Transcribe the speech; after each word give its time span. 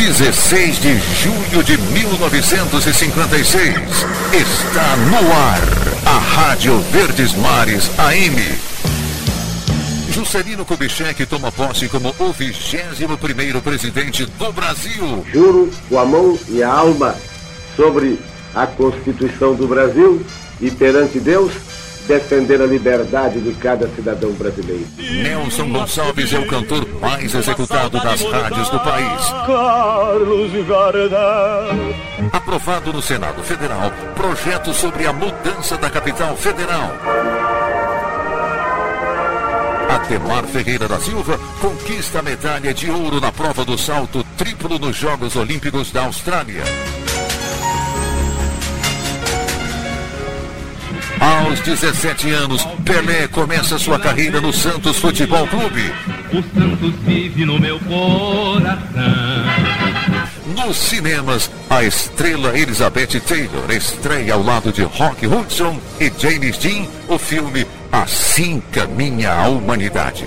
16 0.00 0.80
de 0.80 0.98
junho 1.22 1.62
de 1.62 1.76
1956. 1.76 3.76
Está 4.32 4.96
no 4.96 5.30
ar 5.30 5.60
a 6.06 6.18
Rádio 6.18 6.80
Verdes 6.90 7.34
Mares 7.34 7.90
AM. 7.98 8.40
Juscelino 10.10 10.64
Kubitschek 10.64 11.26
toma 11.26 11.52
posse 11.52 11.86
como 11.86 12.14
o 12.18 12.32
21 12.32 13.60
presidente 13.60 14.24
do 14.24 14.50
Brasil. 14.54 15.22
Juro 15.30 15.70
com 15.90 15.98
a 15.98 16.06
mão 16.06 16.38
e 16.48 16.62
a 16.62 16.72
alma 16.72 17.14
sobre 17.76 18.18
a 18.54 18.66
Constituição 18.66 19.54
do 19.54 19.68
Brasil 19.68 20.24
e 20.62 20.70
perante 20.70 21.20
Deus 21.20 21.52
defender 22.10 22.60
a 22.60 22.66
liberdade 22.66 23.40
de 23.40 23.52
cada 23.54 23.88
cidadão 23.90 24.32
brasileiro. 24.32 24.84
Nelson 24.98 25.70
Gonçalves 25.70 26.32
é 26.32 26.40
o 26.40 26.48
cantor 26.48 26.84
mais 27.00 27.32
executado 27.32 28.00
das 28.00 28.20
rádios 28.22 28.68
do 28.68 28.80
país. 28.80 29.28
Carlos 29.46 30.66
Gardel. 30.66 31.94
Aprovado 32.32 32.92
no 32.92 33.00
Senado 33.00 33.44
Federal, 33.44 33.92
projeto 34.16 34.74
sobre 34.74 35.06
a 35.06 35.12
mudança 35.12 35.76
da 35.76 35.88
capital 35.88 36.36
federal. 36.36 36.96
Ademar 39.88 40.44
Ferreira 40.46 40.88
da 40.88 40.98
Silva 40.98 41.38
conquista 41.60 42.18
a 42.18 42.22
medalha 42.22 42.74
de 42.74 42.90
ouro 42.90 43.20
na 43.20 43.30
prova 43.30 43.64
do 43.64 43.78
salto 43.78 44.24
triplo 44.36 44.80
nos 44.80 44.96
Jogos 44.96 45.36
Olímpicos 45.36 45.92
da 45.92 46.06
Austrália. 46.06 46.64
Aos 51.20 51.60
17 51.60 52.30
anos, 52.30 52.66
Pelé 52.84 53.28
começa 53.28 53.78
sua 53.78 53.98
carreira 53.98 54.40
no 54.40 54.52
Santos 54.54 54.96
Futebol 54.96 55.46
Clube. 55.46 55.92
O 56.32 56.42
Santos 56.58 56.94
vive 57.02 57.44
no 57.44 57.58
meu 57.58 57.78
coração. 57.80 58.80
Nos 60.46 60.76
cinemas, 60.78 61.50
a 61.68 61.84
estrela 61.84 62.58
Elizabeth 62.58 63.20
Taylor 63.20 63.70
estreia 63.70 64.32
ao 64.32 64.42
lado 64.42 64.72
de 64.72 64.82
Rock 64.82 65.26
Hudson 65.26 65.78
e 66.00 66.10
James 66.18 66.56
Dean 66.56 66.86
o 67.06 67.18
filme 67.18 67.66
Assim 67.92 68.62
Caminha 68.72 69.32
a 69.32 69.48
Humanidade. 69.48 70.24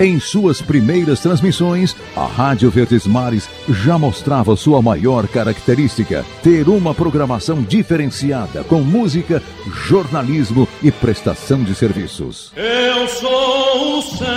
Em 0.00 0.20
suas 0.20 0.62
primeiras 0.62 1.18
transmissões, 1.18 1.96
a 2.14 2.24
Rádio 2.24 2.70
Verdes 2.70 3.04
Mares 3.04 3.48
já 3.68 3.98
mostrava 3.98 4.54
sua 4.54 4.80
maior 4.80 5.26
característica: 5.26 6.24
ter 6.40 6.68
uma 6.68 6.94
programação 6.94 7.62
diferenciada 7.62 8.62
com 8.62 8.80
música, 8.80 9.42
jornalismo 9.66 10.68
e 10.80 10.92
prestação 10.92 11.64
de 11.64 11.74
serviços. 11.74 12.52
Eu 12.54 13.08
sou 13.08 13.98
o 13.98 14.02
samba, 14.02 14.30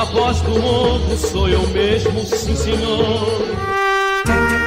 a 0.00 0.04
voz 0.06 0.40
do 0.40 0.50
mundo 0.50 1.16
sou 1.16 1.48
eu 1.48 1.64
mesmo, 1.68 2.24
sim 2.24 2.56
senhor. 2.56 4.63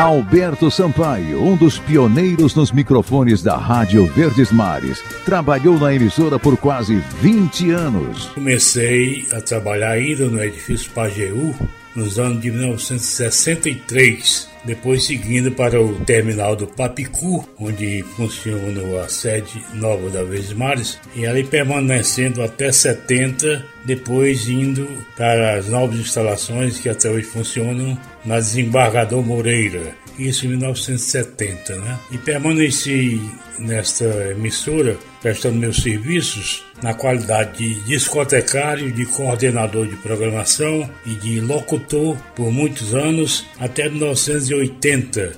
Alberto 0.00 0.70
Sampaio, 0.70 1.44
um 1.44 1.54
dos 1.54 1.78
pioneiros 1.78 2.54
nos 2.54 2.72
microfones 2.72 3.42
da 3.42 3.58
Rádio 3.58 4.06
Verdes 4.06 4.50
Mares, 4.50 5.04
trabalhou 5.26 5.78
na 5.78 5.94
emissora 5.94 6.38
por 6.38 6.56
quase 6.56 7.02
20 7.20 7.70
anos. 7.72 8.24
Comecei 8.28 9.26
a 9.30 9.42
trabalhar 9.42 9.90
ainda 9.90 10.26
no 10.26 10.42
edifício 10.42 10.90
Pajeú 10.92 11.54
nos 11.94 12.18
anos 12.18 12.40
de 12.40 12.50
1963, 12.50 14.48
depois 14.64 15.04
seguindo 15.04 15.52
para 15.52 15.80
o 15.80 15.94
terminal 16.04 16.54
do 16.54 16.66
Papicu, 16.66 17.46
onde 17.58 18.02
funciona 18.16 19.02
a 19.02 19.08
sede 19.08 19.62
nova 19.74 20.08
da 20.10 20.22
Verdes 20.22 20.52
Mares, 20.52 20.98
e 21.14 21.26
ali 21.26 21.44
permanecendo 21.44 22.42
até 22.42 22.70
70, 22.70 23.64
depois 23.84 24.48
indo 24.48 24.88
para 25.16 25.56
as 25.56 25.68
novas 25.68 25.98
instalações 25.98 26.78
que 26.78 26.88
até 26.88 27.10
hoje 27.10 27.26
funcionam 27.26 27.98
na 28.24 28.36
Desembargador 28.36 29.22
Moreira, 29.24 29.94
isso 30.28 30.46
em 30.46 30.50
1970, 30.50 31.76
né? 31.76 31.98
E 32.10 32.18
permaneci 32.18 33.20
nesta 33.58 34.04
emissora 34.30 34.96
prestando 35.20 35.56
meus 35.56 35.82
serviços 35.82 36.64
na 36.82 36.94
qualidade 36.94 37.58
de 37.58 37.80
discotecário, 37.84 38.90
de 38.90 39.04
coordenador 39.06 39.86
de 39.86 39.96
programação 39.96 40.88
e 41.04 41.14
de 41.14 41.40
locutor 41.40 42.16
por 42.34 42.50
muitos 42.50 42.94
anos 42.94 43.44
até 43.58 43.88
1980. 43.88 45.32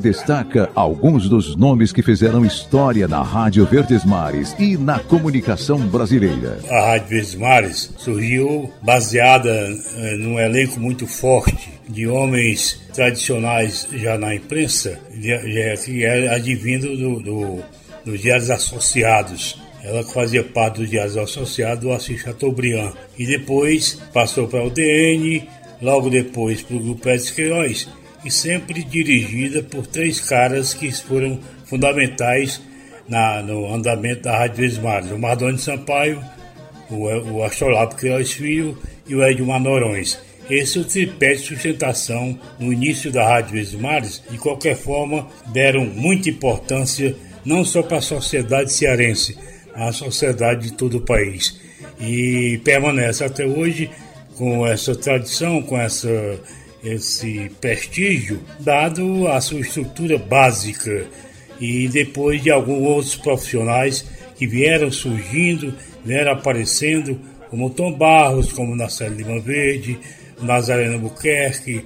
Destaca 0.00 0.70
alguns 0.74 1.28
dos 1.28 1.54
nomes 1.54 1.92
que 1.92 2.02
fizeram 2.02 2.44
história 2.44 3.06
na 3.06 3.22
Rádio 3.22 3.64
Verdes 3.66 4.04
Mares 4.04 4.56
e 4.58 4.76
na 4.76 4.98
comunicação 4.98 5.78
brasileira. 5.78 6.58
A 6.68 6.86
Rádio 6.86 7.08
Verdes 7.08 7.34
Mares 7.34 7.94
surgiu 7.98 8.70
baseada 8.82 9.50
eh, 9.50 10.16
num 10.16 10.40
elenco 10.40 10.80
muito 10.80 11.06
forte 11.06 11.70
de 11.88 12.08
homens 12.08 12.80
tradicionais 12.92 13.86
já 13.92 14.16
na 14.16 14.34
imprensa, 14.34 14.98
que 15.84 16.04
é 16.04 16.34
advindo 16.34 16.96
do, 16.96 17.20
do, 17.20 17.64
dos 18.04 18.20
Diários 18.20 18.50
Associados. 18.50 19.60
Ela 19.84 20.02
fazia 20.02 20.42
parte 20.42 20.80
dos 20.80 20.90
Diários 20.90 21.16
Associados 21.16 21.84
do 21.84 21.92
Assis 21.92 22.20
Chateaubriand. 22.20 22.92
E 23.18 23.26
depois 23.26 24.00
passou 24.12 24.48
para 24.48 24.64
o 24.64 24.70
DN, 24.70 25.48
logo 25.80 26.10
depois 26.10 26.62
para 26.62 26.76
o 26.76 26.80
Grupo 26.80 27.02
Pérez 27.02 27.30
Queiroz 27.30 27.88
e 28.24 28.30
sempre 28.30 28.82
dirigida 28.82 29.62
por 29.62 29.86
três 29.86 30.20
caras 30.20 30.74
que 30.74 30.90
foram 30.92 31.38
fundamentais 31.64 32.60
na, 33.08 33.42
no 33.42 33.72
andamento 33.72 34.22
da 34.22 34.38
Rádio 34.38 34.56
Vesmares, 34.58 35.10
o 35.10 35.18
Mardoni 35.18 35.58
Sampaio, 35.58 36.22
o, 36.90 37.06
o 37.32 37.44
Astrolabo 37.44 37.96
Queiroz 37.96 38.32
Filho 38.32 38.78
e 39.06 39.14
o 39.14 39.24
Edmar 39.24 39.60
Norões. 39.60 40.18
Esse 40.48 40.78
é 40.78 40.80
o 40.80 40.84
tripé 40.84 41.34
de 41.34 41.42
sustentação 41.42 42.38
no 42.58 42.72
início 42.72 43.10
da 43.10 43.26
Rádio 43.26 43.52
Vesmares, 43.52 44.22
de 44.28 44.36
qualquer 44.36 44.76
forma, 44.76 45.28
deram 45.52 45.84
muita 45.84 46.28
importância 46.28 47.14
não 47.44 47.64
só 47.64 47.82
para 47.82 47.98
a 47.98 48.02
sociedade 48.02 48.72
cearense, 48.72 49.38
à 49.74 49.92
sociedade 49.92 50.70
de 50.70 50.72
todo 50.72 50.98
o 50.98 51.00
país. 51.00 51.60
E 52.00 52.60
permanece 52.64 53.22
até 53.22 53.46
hoje 53.46 53.90
com 54.36 54.66
essa 54.66 54.94
tradição, 54.94 55.62
com 55.62 55.78
essa 55.78 56.40
esse 56.82 57.50
prestígio 57.60 58.40
dado 58.58 59.28
a 59.28 59.40
sua 59.40 59.60
estrutura 59.60 60.18
básica 60.18 61.06
e 61.60 61.88
depois 61.88 62.42
de 62.42 62.50
alguns 62.50 62.82
outros 62.86 63.16
profissionais 63.16 64.04
que 64.36 64.46
vieram 64.46 64.90
surgindo, 64.90 65.74
vieram 66.04 66.32
aparecendo, 66.32 67.20
como 67.50 67.68
Tom 67.68 67.92
Barros, 67.92 68.52
como 68.52 68.74
Marcelo 68.74 69.16
Lima 69.16 69.38
Verde, 69.40 69.98
Nazareno 70.40 70.98
Buquerque, 70.98 71.84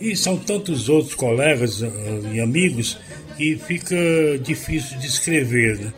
e 0.00 0.14
são 0.14 0.36
tantos 0.36 0.88
outros 0.88 1.14
colegas 1.14 1.80
uh, 1.80 1.88
e 2.32 2.40
amigos 2.40 2.98
que 3.36 3.56
fica 3.56 3.96
difícil 4.42 4.98
de 4.98 5.06
escrever. 5.06 5.78
Né? 5.78 5.92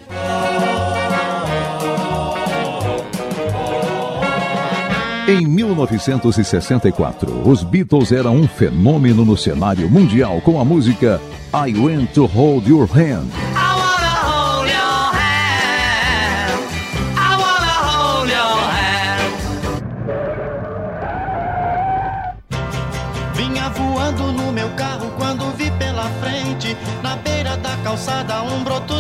Em 5.37 5.47
1964, 5.47 7.47
os 7.47 7.63
Beatles 7.63 8.11
eram 8.11 8.37
um 8.37 8.49
fenômeno 8.49 9.23
no 9.23 9.37
cenário 9.37 9.91
mundial 9.91 10.41
com 10.41 10.59
a 10.59 10.65
música 10.65 11.21
I 11.53 11.79
Want 11.79 12.11
to 12.15 12.25
Hold 12.25 12.67
Your 12.67 12.89
Hand. 12.91 13.27
Vinha 23.35 23.69
voando 23.69 24.33
no 24.33 24.51
meu 24.51 24.71
carro 24.71 25.11
quando 25.19 25.55
vi 25.55 25.71
pela 25.73 26.05
frente, 26.23 26.75
na 27.03 27.17
beira 27.17 27.59
da 27.59 27.77
calçada, 27.85 28.43
um 28.43 28.65
broto. 28.65 28.96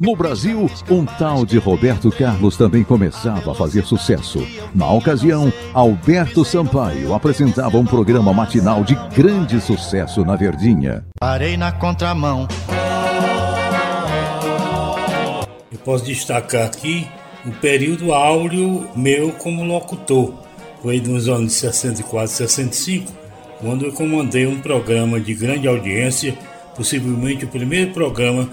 No 0.00 0.14
Brasil, 0.14 0.70
um 0.88 1.04
tal 1.04 1.44
de 1.44 1.58
Roberto 1.58 2.10
Carlos 2.10 2.56
também 2.56 2.84
começava 2.84 3.50
a 3.50 3.54
fazer 3.54 3.84
sucesso. 3.84 4.46
Na 4.74 4.90
ocasião, 4.90 5.52
Alberto 5.74 6.44
Sampaio 6.44 7.12
apresentava 7.12 7.78
um 7.78 7.84
programa 7.84 8.32
matinal 8.32 8.84
de 8.84 8.94
grande 9.14 9.60
sucesso 9.60 10.24
na 10.24 10.36
Verdinha. 10.36 11.04
Parei 11.18 11.56
na 11.56 11.72
contramão. 11.72 12.46
Eu 15.72 15.78
posso 15.78 16.04
destacar 16.04 16.66
aqui 16.66 17.08
o 17.44 17.50
período 17.50 18.12
áureo 18.12 18.88
meu 18.94 19.32
como 19.32 19.64
locutor. 19.64 20.32
foi 20.82 21.00
nos 21.00 21.28
anos 21.28 21.54
64, 21.54 22.28
65, 22.28 23.12
quando 23.60 23.86
eu 23.86 23.92
comandei 23.92 24.46
um 24.46 24.60
programa 24.60 25.20
de 25.20 25.34
grande 25.34 25.66
audiência, 25.66 26.38
possivelmente 26.80 27.44
o 27.44 27.48
primeiro 27.48 27.90
programa 27.90 28.48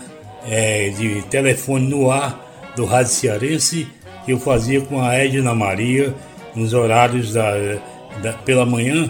é, 0.45 0.89
de 0.89 1.21
telefone 1.29 1.87
no 1.87 2.11
ar 2.11 2.73
do 2.75 2.83
Rádio 2.83 3.13
Cearense, 3.13 3.87
que 4.25 4.33
eu 4.33 4.37
fazia 4.37 4.81
com 4.81 5.01
a 5.01 5.15
Edna 5.15 5.55
Maria, 5.55 6.13
nos 6.53 6.73
horários 6.73 7.31
da, 7.31 7.53
da, 8.21 8.33
pela 8.43 8.65
manhã, 8.65 9.09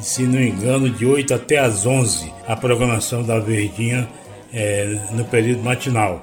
se 0.00 0.22
não 0.22 0.40
engano, 0.40 0.88
de 0.88 1.04
8 1.04 1.34
até 1.34 1.58
as 1.58 1.84
11, 1.84 2.32
a 2.48 2.56
programação 2.56 3.22
da 3.22 3.38
Verdinha 3.38 4.08
é, 4.50 4.98
no 5.12 5.26
período 5.26 5.62
matinal. 5.62 6.22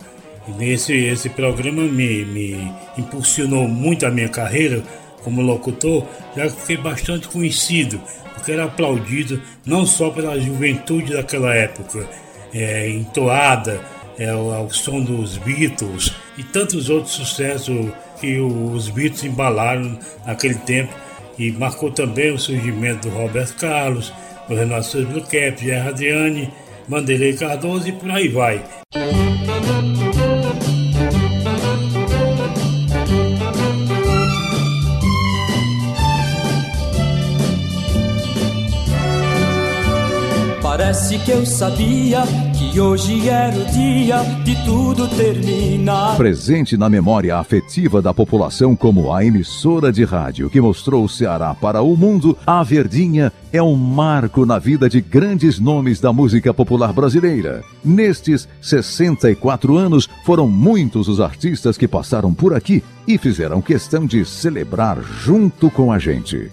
E 0.59 0.71
esse, 0.71 0.95
esse 0.95 1.29
programa 1.29 1.83
me, 1.83 2.25
me 2.25 2.71
impulsionou 2.97 3.67
muito 3.67 4.03
a 4.03 4.09
minha 4.09 4.29
carreira 4.29 4.81
como 5.23 5.43
locutor, 5.43 6.07
já 6.35 6.49
que 6.49 6.59
fiquei 6.59 6.77
bastante 6.77 7.27
conhecido, 7.27 8.01
porque 8.33 8.51
era 8.51 8.63
aplaudido 8.63 9.39
não 9.63 9.85
só 9.85 10.09
pela 10.09 10.39
juventude 10.39 11.13
daquela 11.13 11.53
época, 11.53 12.09
é, 12.53 12.89
entoada 12.89 13.81
é, 14.18 14.30
ao, 14.30 14.69
som 14.69 15.01
dos 15.01 15.38
Beatles 15.38 16.13
e 16.38 16.44
tantos 16.44 16.89
outros 16.89 17.13
sucessos 17.13 17.89
que 18.19 18.39
os 18.39 18.89
Beatles 18.89 19.24
embalaram 19.24 19.98
naquele 20.25 20.56
tempo 20.56 20.94
e 21.38 21.51
marcou 21.51 21.92
também 21.92 22.31
o 22.31 22.38
surgimento 22.38 23.09
do 23.09 23.15
Roberto 23.15 23.56
Carlos, 23.56 24.13
do 24.48 24.56
Renato 24.56 25.06
Blue 25.06 25.21
Cap, 25.21 25.57
Gerard 25.59 25.89
Adriane, 25.89 26.53
Mandelei 26.88 27.33
Cardoso 27.33 27.88
e 27.88 27.92
por 27.92 28.12
aí 28.12 28.27
vai. 28.27 28.63
Que 41.31 41.38
eu 41.38 41.45
sabia 41.45 42.24
que 42.57 42.78
hoje 42.78 43.30
era 43.30 43.56
o 43.56 43.66
dia 43.66 44.18
de 44.44 44.54
tudo 44.66 45.07
terminar. 45.07 46.18
Presente 46.18 46.75
na 46.75 46.89
memória 46.89 47.38
afetiva 47.38 48.01
da 48.01 48.13
população 48.13 48.75
como 48.75 49.13
a 49.13 49.24
emissora 49.24 49.94
de 49.94 50.04
rádio 50.04 50.50
que 50.50 50.60
mostrou 50.60 51.06
o 51.06 51.10
Ceará 51.10 51.56
para 51.56 51.81
o 51.81 51.95
mundo, 51.95 52.38
a 52.45 52.62
Verdinha 52.63 53.31
é 53.54 53.63
um 53.63 53.75
marco 53.75 54.45
na 54.45 54.60
vida 54.60 54.89
de 54.89 55.00
grandes 55.00 55.57
nomes 55.57 56.01
da 56.01 56.12
música 56.12 56.54
popular 56.54 56.92
brasileira. 56.92 57.63
Nestes 57.84 58.45
64 58.62 59.77
anos, 59.77 60.10
foram 60.25 60.50
muitos 60.50 61.07
os 61.07 61.22
artistas 61.22 61.77
que 61.77 61.88
passaram 61.88 62.34
por 62.34 62.54
aqui 62.54 62.84
e 63.07 63.18
fizeram 63.18 63.62
questão 63.62 64.06
de 64.06 64.25
celebrar 64.25 65.01
junto 65.01 65.69
com 65.69 65.94
a 65.94 65.98
gente. 65.98 66.51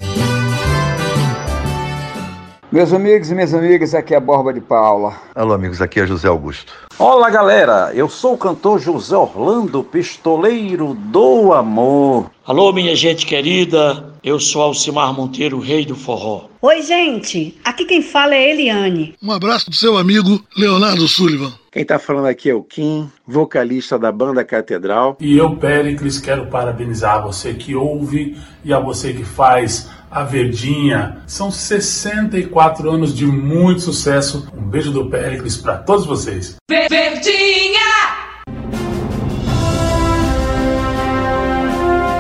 Meus 2.71 2.93
amigos 2.93 3.31
e 3.31 3.35
minhas 3.35 3.55
amigas, 3.55 3.95
aqui 3.95 4.13
é 4.13 4.19
a 4.19 4.21
Borba 4.21 4.53
de 4.53 4.61
Paula. 4.61 5.15
Alô, 5.35 5.55
amigos, 5.55 5.81
aqui 5.81 6.01
é 6.01 6.07
José 6.07 6.29
Augusto. 6.29 6.71
Olá, 6.99 7.31
galera, 7.31 7.93
eu 7.95 8.11
sou 8.11 8.35
o 8.35 8.39
cantor 8.39 8.79
José 8.79 9.17
Orlando, 9.17 9.83
pistoleiro 9.83 10.93
do 10.93 11.55
amor. 11.55 12.31
Alô, 12.45 12.71
minha 12.71 12.95
gente 12.95 13.25
querida, 13.25 14.13
eu 14.23 14.39
sou 14.39 14.61
Alcimar 14.61 15.15
Monteiro, 15.15 15.59
rei 15.59 15.87
do 15.87 15.97
forró. 15.97 16.45
Oi, 16.61 16.83
gente, 16.83 17.59
aqui 17.65 17.87
quem 17.87 18.03
fala 18.03 18.35
é 18.35 18.51
Eliane. 18.51 19.15
Um 19.23 19.33
abraço 19.33 19.67
pro 19.67 19.75
seu 19.75 19.97
amigo 19.97 20.39
Leonardo 20.55 21.09
Sullivan. 21.09 21.55
Quem 21.73 21.87
tá 21.87 21.99
falando 21.99 22.27
aqui 22.27 22.51
é 22.51 22.55
o 22.55 22.63
Kim, 22.63 23.11
vocalista 23.27 23.99
da 23.99 24.13
banda 24.13 24.45
Catedral. 24.45 25.17
E 25.21 25.39
eu, 25.39 25.57
Péricles, 25.57 26.19
quero 26.19 26.49
parabenizar 26.49 27.23
você 27.23 27.55
que 27.55 27.75
ouve 27.75 28.37
e 28.63 28.75
a 28.75 28.81
você 28.81 29.15
que 29.15 29.25
faz 29.25 29.89
a 30.11 30.25
Verdinha. 30.25 31.19
São 31.27 31.51
64 31.51 32.91
anos 32.91 33.15
de 33.15 33.27
muito 33.27 33.81
sucesso. 33.81 34.49
Um 34.57 34.63
beijo 34.63 34.93
do 34.93 35.09
Péricles 35.11 35.57
para 35.57 35.77
todos 35.79 36.07
vocês. 36.07 36.57
Verdinha! 36.69 37.79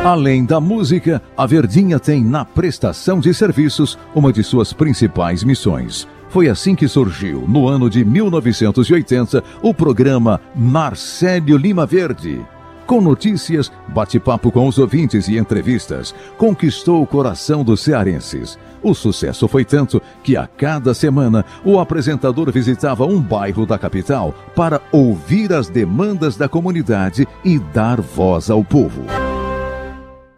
Além 0.04 0.44
da 0.44 0.60
música, 0.60 1.20
a 1.36 1.44
Verdinha 1.44 1.98
tem 1.98 2.24
na 2.24 2.44
prestação 2.44 3.20
de 3.20 3.34
serviços 3.34 3.98
uma 4.14 4.32
de 4.32 4.42
suas 4.42 4.72
principais 4.72 5.44
missões. 5.44 6.08
Foi 6.30 6.48
assim 6.48 6.74
que 6.74 6.86
surgiu, 6.86 7.44
no 7.48 7.68
ano 7.68 7.88
de 7.90 8.04
1980, 8.04 9.42
o 9.62 9.74
programa 9.74 10.40
Marcelo 10.54 11.56
Lima 11.56 11.84
Verde 11.84 12.44
com 12.88 13.02
notícias, 13.02 13.70
bate-papo 13.88 14.50
com 14.50 14.66
os 14.66 14.78
ouvintes 14.78 15.28
e 15.28 15.36
entrevistas, 15.36 16.14
conquistou 16.38 17.02
o 17.02 17.06
coração 17.06 17.62
dos 17.62 17.82
cearenses. 17.82 18.58
O 18.82 18.94
sucesso 18.94 19.46
foi 19.46 19.62
tanto 19.62 20.00
que 20.24 20.38
a 20.38 20.46
cada 20.46 20.94
semana 20.94 21.44
o 21.62 21.78
apresentador 21.78 22.50
visitava 22.50 23.04
um 23.04 23.20
bairro 23.20 23.66
da 23.66 23.78
capital 23.78 24.34
para 24.56 24.80
ouvir 24.90 25.52
as 25.52 25.68
demandas 25.68 26.34
da 26.34 26.48
comunidade 26.48 27.28
e 27.44 27.58
dar 27.58 28.00
voz 28.00 28.48
ao 28.48 28.64
povo. 28.64 29.27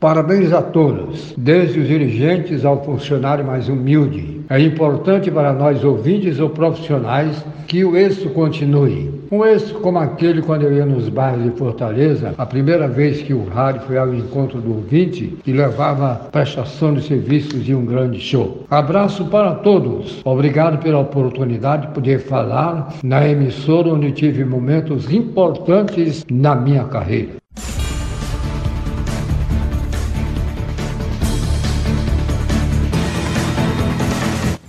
Parabéns 0.00 0.50
a 0.50 0.62
todos, 0.62 1.34
desde 1.36 1.78
os 1.78 1.86
dirigentes 1.86 2.64
ao 2.64 2.82
funcionário 2.82 3.44
mais 3.44 3.68
humilde. 3.68 4.40
É 4.48 4.58
importante 4.58 5.30
para 5.30 5.52
nós 5.52 5.84
ouvintes 5.84 6.40
ou 6.40 6.48
profissionais 6.48 7.44
que 7.66 7.84
o 7.84 7.94
êxito 7.94 8.30
continue. 8.30 9.10
Um 9.30 9.44
êxito 9.44 9.78
como 9.80 9.98
aquele 9.98 10.40
quando 10.40 10.62
eu 10.62 10.72
ia 10.72 10.86
nos 10.86 11.10
bairros 11.10 11.44
de 11.44 11.50
Fortaleza, 11.50 12.34
a 12.38 12.46
primeira 12.46 12.88
vez 12.88 13.20
que 13.20 13.34
o 13.34 13.44
rádio 13.44 13.82
foi 13.82 13.98
ao 13.98 14.14
encontro 14.14 14.58
do 14.58 14.74
ouvinte 14.74 15.36
e 15.46 15.52
levava 15.52 16.28
prestação 16.32 16.94
de 16.94 17.02
serviços 17.02 17.68
e 17.68 17.74
um 17.74 17.84
grande 17.84 18.18
show. 18.18 18.64
Abraço 18.70 19.26
para 19.26 19.56
todos. 19.56 20.22
Obrigado 20.24 20.82
pela 20.82 20.98
oportunidade 20.98 21.88
de 21.88 21.92
poder 21.92 22.20
falar 22.20 22.94
na 23.04 23.28
emissora 23.28 23.90
onde 23.90 24.12
tive 24.12 24.46
momentos 24.46 25.12
importantes 25.12 26.24
na 26.30 26.56
minha 26.56 26.84
carreira. 26.84 27.39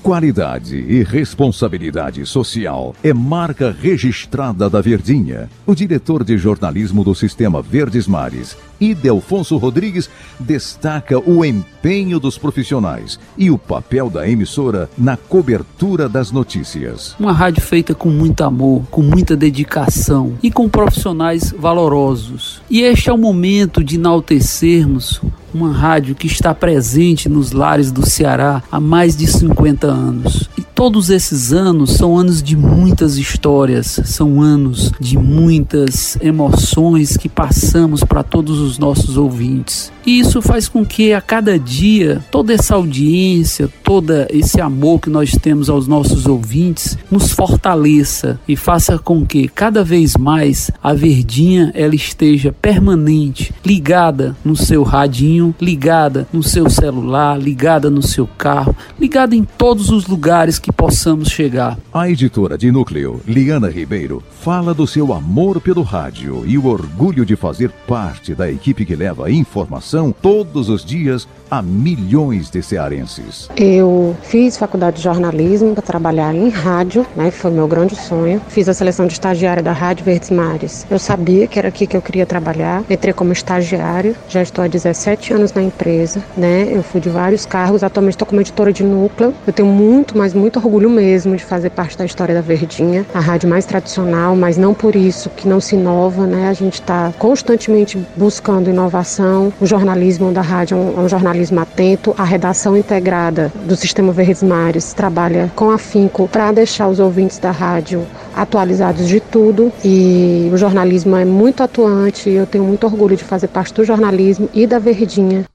Qualidade 0.04 0.78
e 0.78 1.04
responsabilidade 1.04 2.26
social 2.26 2.96
é 3.04 3.14
marca 3.14 3.72
registrada 3.72 4.68
da 4.68 4.82
Verdinha. 4.82 5.48
O 5.64 5.76
diretor 5.76 6.24
de 6.24 6.40
jornalismo 6.40 7.04
do 7.04 7.14
Sistema 7.14 7.62
Verdes 7.62 8.08
Mares, 8.08 8.58
Idelfonso 8.80 9.58
Rodrigues, 9.58 10.10
destaca 10.40 11.20
o 11.20 11.46
empenho 11.46 12.20
dos 12.20 12.36
profissionais 12.36 13.20
e 13.38 13.52
o 13.52 13.60
papel 13.60 14.10
da 14.10 14.28
emissora 14.28 14.90
na 14.98 15.16
cobertura 15.16 16.10
das 16.10 16.32
notícias. 16.32 17.16
Uma 17.20 17.32
rádio 17.32 17.62
feita 17.62 17.94
com 17.94 18.10
muito 18.10 18.44
amor, 18.44 18.82
com 18.90 19.04
muita 19.04 19.38
dedicação 19.38 20.34
e 20.42 20.50
com 20.50 20.68
profissionais 20.68 21.54
valorosos. 21.56 22.60
E 22.72 22.82
este 22.82 23.12
é 23.12 23.14
o 23.14 23.20
momento 23.20 23.84
de 23.84 23.98
enaltecermos 23.98 25.22
uma 25.54 25.72
rádio 25.72 26.16
que 26.16 26.28
está 26.28 26.54
presente 26.54 27.28
nos 27.28 27.52
lares 27.52 27.92
do 27.92 28.08
Ceará 28.10 28.64
há 28.72 28.80
mais 28.80 29.16
de 29.16 29.28
50 29.28 29.88
anos. 29.88 30.50
Todos 30.82 31.12
esses 31.12 31.54
anos 31.54 31.92
são 31.92 32.18
anos 32.18 32.42
de 32.42 32.56
muitas 32.56 33.16
histórias, 33.16 34.00
são 34.04 34.42
anos 34.42 34.92
de 35.00 35.16
muitas 35.16 36.18
emoções 36.20 37.16
que 37.16 37.30
passamos 37.30 38.04
para 38.04 38.24
todos 38.24 38.58
os 38.58 38.80
nossos 38.80 39.16
ouvintes. 39.16 39.92
E 40.04 40.20
isso 40.20 40.42
faz 40.42 40.68
com 40.68 40.84
que 40.84 41.14
a 41.14 41.22
cada 41.22 41.60
dia 41.60 42.24
toda 42.32 42.52
essa 42.52 42.74
audiência, 42.74 43.70
todo 43.84 44.12
esse 44.32 44.60
amor 44.60 45.00
que 45.00 45.12
nós 45.12 45.34
temos 45.40 45.70
aos 45.70 45.88
nossos 45.88 46.26
ouvintes 46.26 46.98
nos 47.12 47.32
fortaleça 47.32 48.40
e 48.48 48.56
faça 48.56 48.98
com 48.98 49.24
que 49.24 49.48
cada 49.48 49.84
vez 49.84 50.18
mais 50.18 50.72
a 50.82 50.96
verdinha 50.96 51.72
ela 51.76 51.94
esteja 51.94 52.52
permanente, 52.60 53.54
ligada 53.64 54.36
no 54.44 54.56
seu 54.56 54.82
radinho, 54.82 55.54
ligada 55.62 56.28
no 56.34 56.42
seu 56.42 56.68
celular, 56.68 57.40
ligada 57.40 57.92
no 57.92 58.02
seu 58.02 58.26
carro, 58.26 58.76
ligada 59.00 59.36
em 59.36 59.44
todos 59.44 59.92
os 59.92 60.08
lugares 60.08 60.58
que 60.58 60.71
possamos 60.72 61.30
chegar. 61.30 61.78
A 61.94 62.10
editora 62.10 62.58
de 62.58 62.72
núcleo, 62.72 63.22
Liana 63.28 63.70
Ribeiro, 63.70 64.24
fala 64.42 64.74
do 64.74 64.88
seu 64.88 65.14
amor 65.14 65.60
pelo 65.62 65.82
rádio 65.82 66.44
e 66.46 66.58
o 66.58 66.68
orgulho 66.68 67.26
de 67.26 67.36
fazer 67.36 67.70
parte 67.88 68.34
da 68.34 68.52
equipe 68.52 68.86
que 68.86 68.96
leva 68.96 69.32
informação 69.32 70.12
todos 70.12 70.70
os 70.70 70.84
dias 70.84 71.28
a 71.52 71.62
milhões 71.62 72.50
de 72.50 72.64
cearenses. 72.64 73.50
Eu 73.58 74.16
fiz 74.24 74.58
faculdade 74.58 74.98
de 74.98 75.04
jornalismo 75.04 75.74
para 75.74 75.82
trabalhar 75.82 76.34
em 76.34 76.48
rádio, 76.48 77.06
né? 77.14 77.30
Foi 77.30 77.52
meu 77.52 77.68
grande 77.68 77.94
sonho. 77.94 78.42
Fiz 78.48 78.70
a 78.70 78.74
seleção 78.74 79.06
de 79.06 79.14
estagiária 79.14 79.62
da 79.62 79.74
Rádio 79.74 80.06
Verdes 80.06 80.30
Mares. 80.30 80.88
Eu 80.90 80.98
sabia 80.98 81.48
que 81.48 81.60
era 81.60 81.68
aqui 81.68 81.86
que 81.86 81.98
eu 81.98 82.02
queria 82.02 82.26
trabalhar. 82.26 82.86
Entrei 82.90 83.14
como 83.14 83.34
estagiário. 83.34 84.16
Já 84.30 84.42
estou 84.42 84.64
há 84.64 84.68
17 84.70 85.34
anos 85.34 85.52
na 85.52 85.62
empresa, 85.62 86.24
né? 86.38 86.70
Eu 86.72 86.82
fui 86.84 87.02
de 87.02 87.10
vários 87.10 87.46
cargos. 87.46 87.84
Atualmente 87.84 88.14
estou 88.14 88.28
como 88.28 88.40
editora 88.40 88.72
de 88.72 88.84
núcleo. 88.84 89.34
Eu 89.46 89.52
tenho 89.52 89.68
muito, 89.68 90.18
mas 90.18 90.34
muito 90.34 90.58
orgulho 90.62 90.90
mesmo 90.90 91.36
de 91.36 91.44
fazer 91.44 91.70
parte 91.72 91.98
da 91.98 92.06
história 92.06 92.34
da 92.34 92.42
Verdinha, 92.42 93.06
a 93.14 93.20
rádio 93.20 93.50
mais 93.50 93.66
tradicional, 93.66 94.36
mas 94.36 94.58
não 94.58 94.74
por 94.74 94.96
isso 94.96 95.30
que 95.30 95.48
não 95.48 95.60
se 95.60 95.76
inova, 95.76 96.26
né? 96.26 96.50
A 96.50 96.54
gente 96.54 96.76
está 96.76 97.12
constantemente 97.18 97.98
buscando 98.16 98.70
inovação. 98.70 99.52
O 99.60 99.66
jornalismo 99.66 100.32
da 100.32 100.42
rádio 100.42 100.76
é 100.76 100.80
um, 100.80 101.00
é 101.00 101.04
um 101.04 101.10
jornalismo 101.10 101.60
atento. 101.60 102.14
A 102.18 102.24
redação 102.24 102.78
integrada 102.78 103.52
do 103.66 103.76
Sistema 103.76 104.12
Verdes 104.12 104.44
Mares 104.44 104.94
trabalha 104.94 105.52
com 105.56 105.72
afinco 105.72 106.28
para 106.28 106.52
deixar 106.52 106.88
os 106.88 107.00
ouvintes 107.00 107.40
da 107.40 107.52
rádio 107.52 108.06
atualizados 108.36 109.08
de 109.08 109.20
tudo 109.20 109.72
e 109.84 110.50
o 110.54 110.58
jornalismo 110.58 111.18
é 111.18 111.26
muito 111.26 111.62
atuante 111.62 112.30
eu 112.30 112.46
tenho 112.46 112.64
muito 112.64 112.86
orgulho 112.86 113.16
de 113.16 113.24
fazer 113.24 113.48
parte 113.48 113.74
do 113.74 113.84
jornalismo 113.84 114.50
e 114.54 114.66
da 114.66 114.80
Verdinha. 114.80 115.46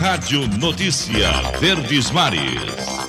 Rádio 0.00 0.48
Notícia 0.58 1.30
Verdes 1.60 2.10
Mares. 2.10 3.01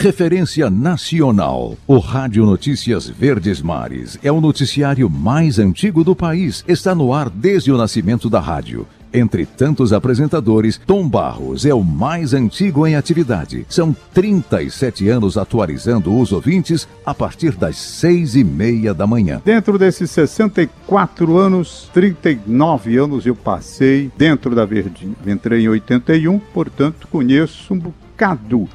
Referência 0.00 0.70
nacional. 0.70 1.76
O 1.86 1.98
Rádio 1.98 2.46
Notícias 2.46 3.06
Verdes 3.06 3.60
Mares 3.60 4.18
é 4.22 4.32
o 4.32 4.40
noticiário 4.40 5.10
mais 5.10 5.58
antigo 5.58 6.02
do 6.02 6.16
país. 6.16 6.64
Está 6.66 6.94
no 6.94 7.12
ar 7.12 7.28
desde 7.28 7.70
o 7.70 7.76
nascimento 7.76 8.30
da 8.30 8.40
rádio. 8.40 8.86
Entre 9.12 9.44
tantos 9.44 9.92
apresentadores, 9.92 10.80
Tom 10.86 11.06
Barros 11.06 11.66
é 11.66 11.74
o 11.74 11.84
mais 11.84 12.32
antigo 12.32 12.86
em 12.86 12.96
atividade. 12.96 13.66
São 13.68 13.94
37 14.14 15.06
anos 15.06 15.36
atualizando 15.36 16.18
os 16.18 16.32
ouvintes 16.32 16.88
a 17.04 17.12
partir 17.12 17.52
das 17.52 17.76
seis 17.76 18.34
e 18.34 18.42
meia 18.42 18.94
da 18.94 19.06
manhã. 19.06 19.42
Dentro 19.44 19.78
desses 19.78 20.10
64 20.12 21.36
anos, 21.36 21.90
39 21.92 22.96
anos 22.96 23.26
eu 23.26 23.34
passei 23.34 24.10
dentro 24.16 24.54
da 24.54 24.64
Verdinha. 24.64 25.14
Entrei 25.26 25.64
em 25.64 25.68
81, 25.68 26.38
portanto 26.38 27.06
conheço 27.06 27.74
um 27.74 27.78
bocado 27.78 28.66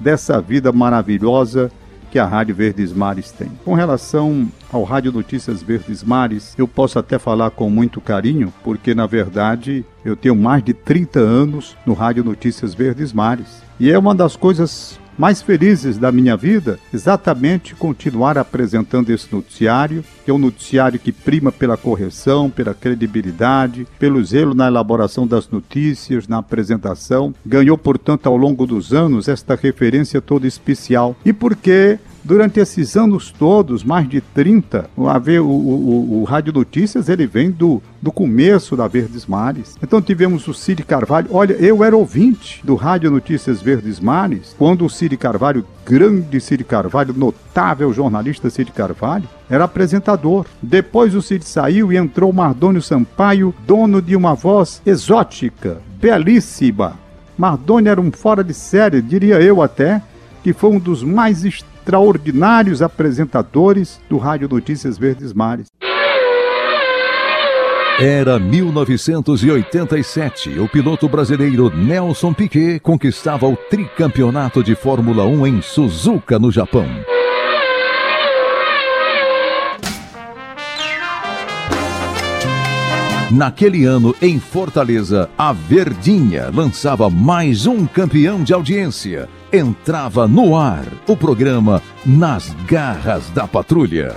dessa 0.00 0.40
vida 0.40 0.72
maravilhosa 0.72 1.70
que 2.10 2.18
a 2.18 2.26
Rádio 2.26 2.54
Verdes 2.54 2.92
Mares 2.92 3.30
tem. 3.30 3.48
Com 3.64 3.74
relação 3.74 4.48
ao 4.72 4.82
Rádio 4.82 5.12
Notícias 5.12 5.62
Verdes 5.62 6.02
Mares, 6.02 6.54
eu 6.58 6.66
posso 6.66 6.98
até 6.98 7.18
falar 7.18 7.50
com 7.50 7.70
muito 7.70 8.00
carinho, 8.00 8.52
porque 8.64 8.94
na 8.94 9.06
verdade 9.06 9.84
eu 10.04 10.16
tenho 10.16 10.34
mais 10.34 10.62
de 10.64 10.74
30 10.74 11.20
anos 11.20 11.76
no 11.86 11.92
Rádio 11.92 12.24
Notícias 12.24 12.74
Verdes 12.74 13.12
Mares. 13.12 13.62
E 13.78 13.90
é 13.90 13.98
uma 13.98 14.14
das 14.14 14.34
coisas 14.34 14.98
mais 15.20 15.42
felizes 15.42 15.98
da 15.98 16.10
minha 16.10 16.34
vida 16.34 16.78
exatamente 16.94 17.74
continuar 17.74 18.38
apresentando 18.38 19.10
esse 19.10 19.30
noticiário, 19.30 20.02
que 20.24 20.30
é 20.30 20.34
um 20.34 20.38
noticiário 20.38 20.98
que 20.98 21.12
prima 21.12 21.52
pela 21.52 21.76
correção, 21.76 22.48
pela 22.48 22.72
credibilidade, 22.72 23.86
pelo 23.98 24.24
zelo 24.24 24.54
na 24.54 24.66
elaboração 24.66 25.26
das 25.26 25.46
notícias, 25.46 26.26
na 26.26 26.38
apresentação. 26.38 27.34
Ganhou, 27.44 27.76
portanto, 27.76 28.28
ao 28.28 28.36
longo 28.36 28.66
dos 28.66 28.94
anos 28.94 29.28
esta 29.28 29.54
referência 29.54 30.22
toda 30.22 30.46
especial. 30.46 31.14
E 31.22 31.34
porque 31.34 31.98
Durante 32.22 32.60
esses 32.60 32.96
anos 32.96 33.30
todos, 33.30 33.82
mais 33.82 34.08
de 34.08 34.20
30, 34.20 34.90
o, 34.96 35.04
o, 35.04 35.42
o, 35.42 36.20
o 36.20 36.24
Rádio 36.24 36.52
Notícias 36.52 37.08
ele 37.08 37.26
vem 37.26 37.50
do, 37.50 37.82
do 38.00 38.12
começo 38.12 38.76
da 38.76 38.86
Verdes 38.86 39.26
Mares. 39.26 39.76
Então 39.82 40.02
tivemos 40.02 40.46
o 40.46 40.52
Cid 40.52 40.82
Carvalho. 40.84 41.28
Olha, 41.30 41.54
eu 41.54 41.82
era 41.82 41.96
ouvinte 41.96 42.60
do 42.62 42.74
Rádio 42.74 43.10
Notícias 43.10 43.62
Verdes 43.62 43.98
Mares 43.98 44.54
quando 44.58 44.84
o 44.84 44.90
Cid 44.90 45.16
Carvalho, 45.16 45.64
grande 45.84 46.40
Cid 46.40 46.62
Carvalho, 46.64 47.14
notável 47.14 47.92
jornalista 47.92 48.50
Cid 48.50 48.70
Carvalho, 48.72 49.28
era 49.48 49.64
apresentador. 49.64 50.44
Depois 50.62 51.14
o 51.14 51.22
Cid 51.22 51.44
saiu 51.44 51.90
e 51.90 51.96
entrou 51.96 52.32
Mardônio 52.32 52.82
Sampaio, 52.82 53.54
dono 53.66 54.02
de 54.02 54.14
uma 54.14 54.34
voz 54.34 54.82
exótica, 54.84 55.78
belíssima. 55.98 56.98
Mardônio 57.36 57.90
era 57.90 58.00
um 58.00 58.12
fora 58.12 58.44
de 58.44 58.52
série, 58.52 59.00
diria 59.00 59.40
eu 59.40 59.62
até, 59.62 60.02
que 60.42 60.52
foi 60.52 60.70
um 60.70 60.78
dos 60.78 61.02
mais 61.02 61.44
extraordinários 61.90 62.80
apresentadores 62.82 64.00
do 64.08 64.16
Rádio 64.16 64.48
Notícias 64.48 64.96
Verdes 64.96 65.32
Mares. 65.32 65.66
Era 67.98 68.38
1987. 68.38 70.60
O 70.60 70.68
piloto 70.68 71.08
brasileiro 71.08 71.68
Nelson 71.76 72.32
Piquet 72.32 72.78
conquistava 72.78 73.48
o 73.48 73.56
tricampeonato 73.56 74.62
de 74.62 74.76
Fórmula 74.76 75.24
1 75.24 75.46
em 75.48 75.60
Suzuka, 75.60 76.38
no 76.38 76.52
Japão. 76.52 76.86
Naquele 83.32 83.84
ano, 83.84 84.14
em 84.22 84.38
Fortaleza, 84.38 85.28
a 85.36 85.52
Verdinha 85.52 86.52
lançava 86.54 87.10
mais 87.10 87.66
um 87.66 87.84
campeão 87.84 88.44
de 88.44 88.54
audiência 88.54 89.28
entrava 89.52 90.28
no 90.28 90.56
ar 90.56 90.84
o 91.06 91.16
programa 91.16 91.82
Nas 92.06 92.54
Garras 92.66 93.28
da 93.30 93.48
Patrulha. 93.48 94.14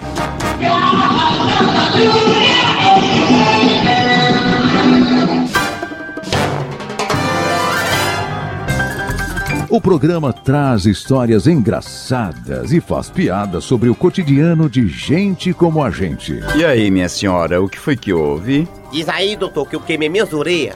O 9.69 9.81
programa 9.81 10.31
traz 10.31 10.85
histórias 10.85 11.47
engraçadas 11.47 12.71
e 12.71 12.79
faz 12.79 13.09
piadas 13.09 13.63
sobre 13.63 13.89
o 13.89 13.95
cotidiano 13.95 14.69
de 14.69 14.87
gente 14.87 15.51
como 15.51 15.83
a 15.83 15.89
gente. 15.89 16.39
E 16.55 16.63
aí, 16.63 16.91
minha 16.91 17.09
senhora, 17.09 17.59
o 17.59 17.67
que 17.67 17.79
foi 17.79 17.97
que 17.97 18.13
houve? 18.13 18.67
Diz 18.91 19.09
aí, 19.09 19.35
doutor, 19.35 19.67
que 19.67 19.75
eu 19.75 19.79
queimei 19.79 20.09
minhas 20.09 20.31
orelhas. 20.31 20.75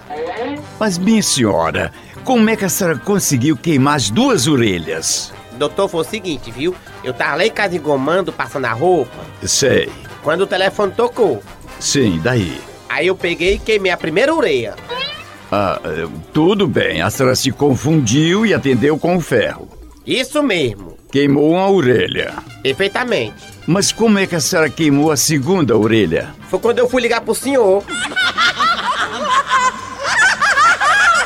Mas, 0.79 0.97
minha 0.97 1.21
senhora, 1.21 1.91
como 2.27 2.49
é 2.49 2.57
que 2.57 2.65
a 2.65 2.69
senhora 2.69 2.97
conseguiu 2.97 3.55
queimar 3.55 3.95
as 3.95 4.09
duas 4.09 4.47
orelhas? 4.47 5.31
Doutor, 5.53 5.87
foi 5.87 6.01
o 6.01 6.03
seguinte, 6.03 6.51
viu? 6.51 6.75
Eu 7.01 7.13
tava 7.13 7.37
lá 7.37 7.45
em 7.45 7.49
casa 7.49 7.77
engomando, 7.77 8.33
passando 8.33 8.65
a 8.65 8.73
roupa. 8.73 9.15
Sei. 9.41 9.89
Quando 10.21 10.41
o 10.41 10.47
telefone 10.47 10.91
tocou. 10.91 11.41
Sim, 11.79 12.19
daí? 12.21 12.59
Aí 12.89 13.07
eu 13.07 13.15
peguei 13.15 13.53
e 13.53 13.59
queimei 13.59 13.93
a 13.93 13.97
primeira 13.97 14.35
orelha. 14.35 14.75
Ah, 15.49 15.79
tudo 16.33 16.67
bem. 16.67 17.01
A 17.01 17.09
senhora 17.09 17.33
se 17.33 17.49
confundiu 17.49 18.45
e 18.45 18.53
atendeu 18.53 18.97
com 18.97 19.15
o 19.15 19.21
ferro. 19.21 19.69
Isso 20.05 20.43
mesmo. 20.43 20.97
Queimou 21.09 21.51
uma 21.51 21.69
orelha. 21.69 22.33
Perfeitamente. 22.61 23.41
Mas 23.65 23.93
como 23.93 24.19
é 24.19 24.27
que 24.27 24.35
a 24.35 24.41
senhora 24.41 24.69
queimou 24.69 25.13
a 25.13 25.15
segunda 25.15 25.77
orelha? 25.77 26.35
Foi 26.49 26.59
quando 26.59 26.79
eu 26.79 26.89
fui 26.89 27.01
ligar 27.01 27.21
pro 27.21 27.33
senhor. 27.33 27.85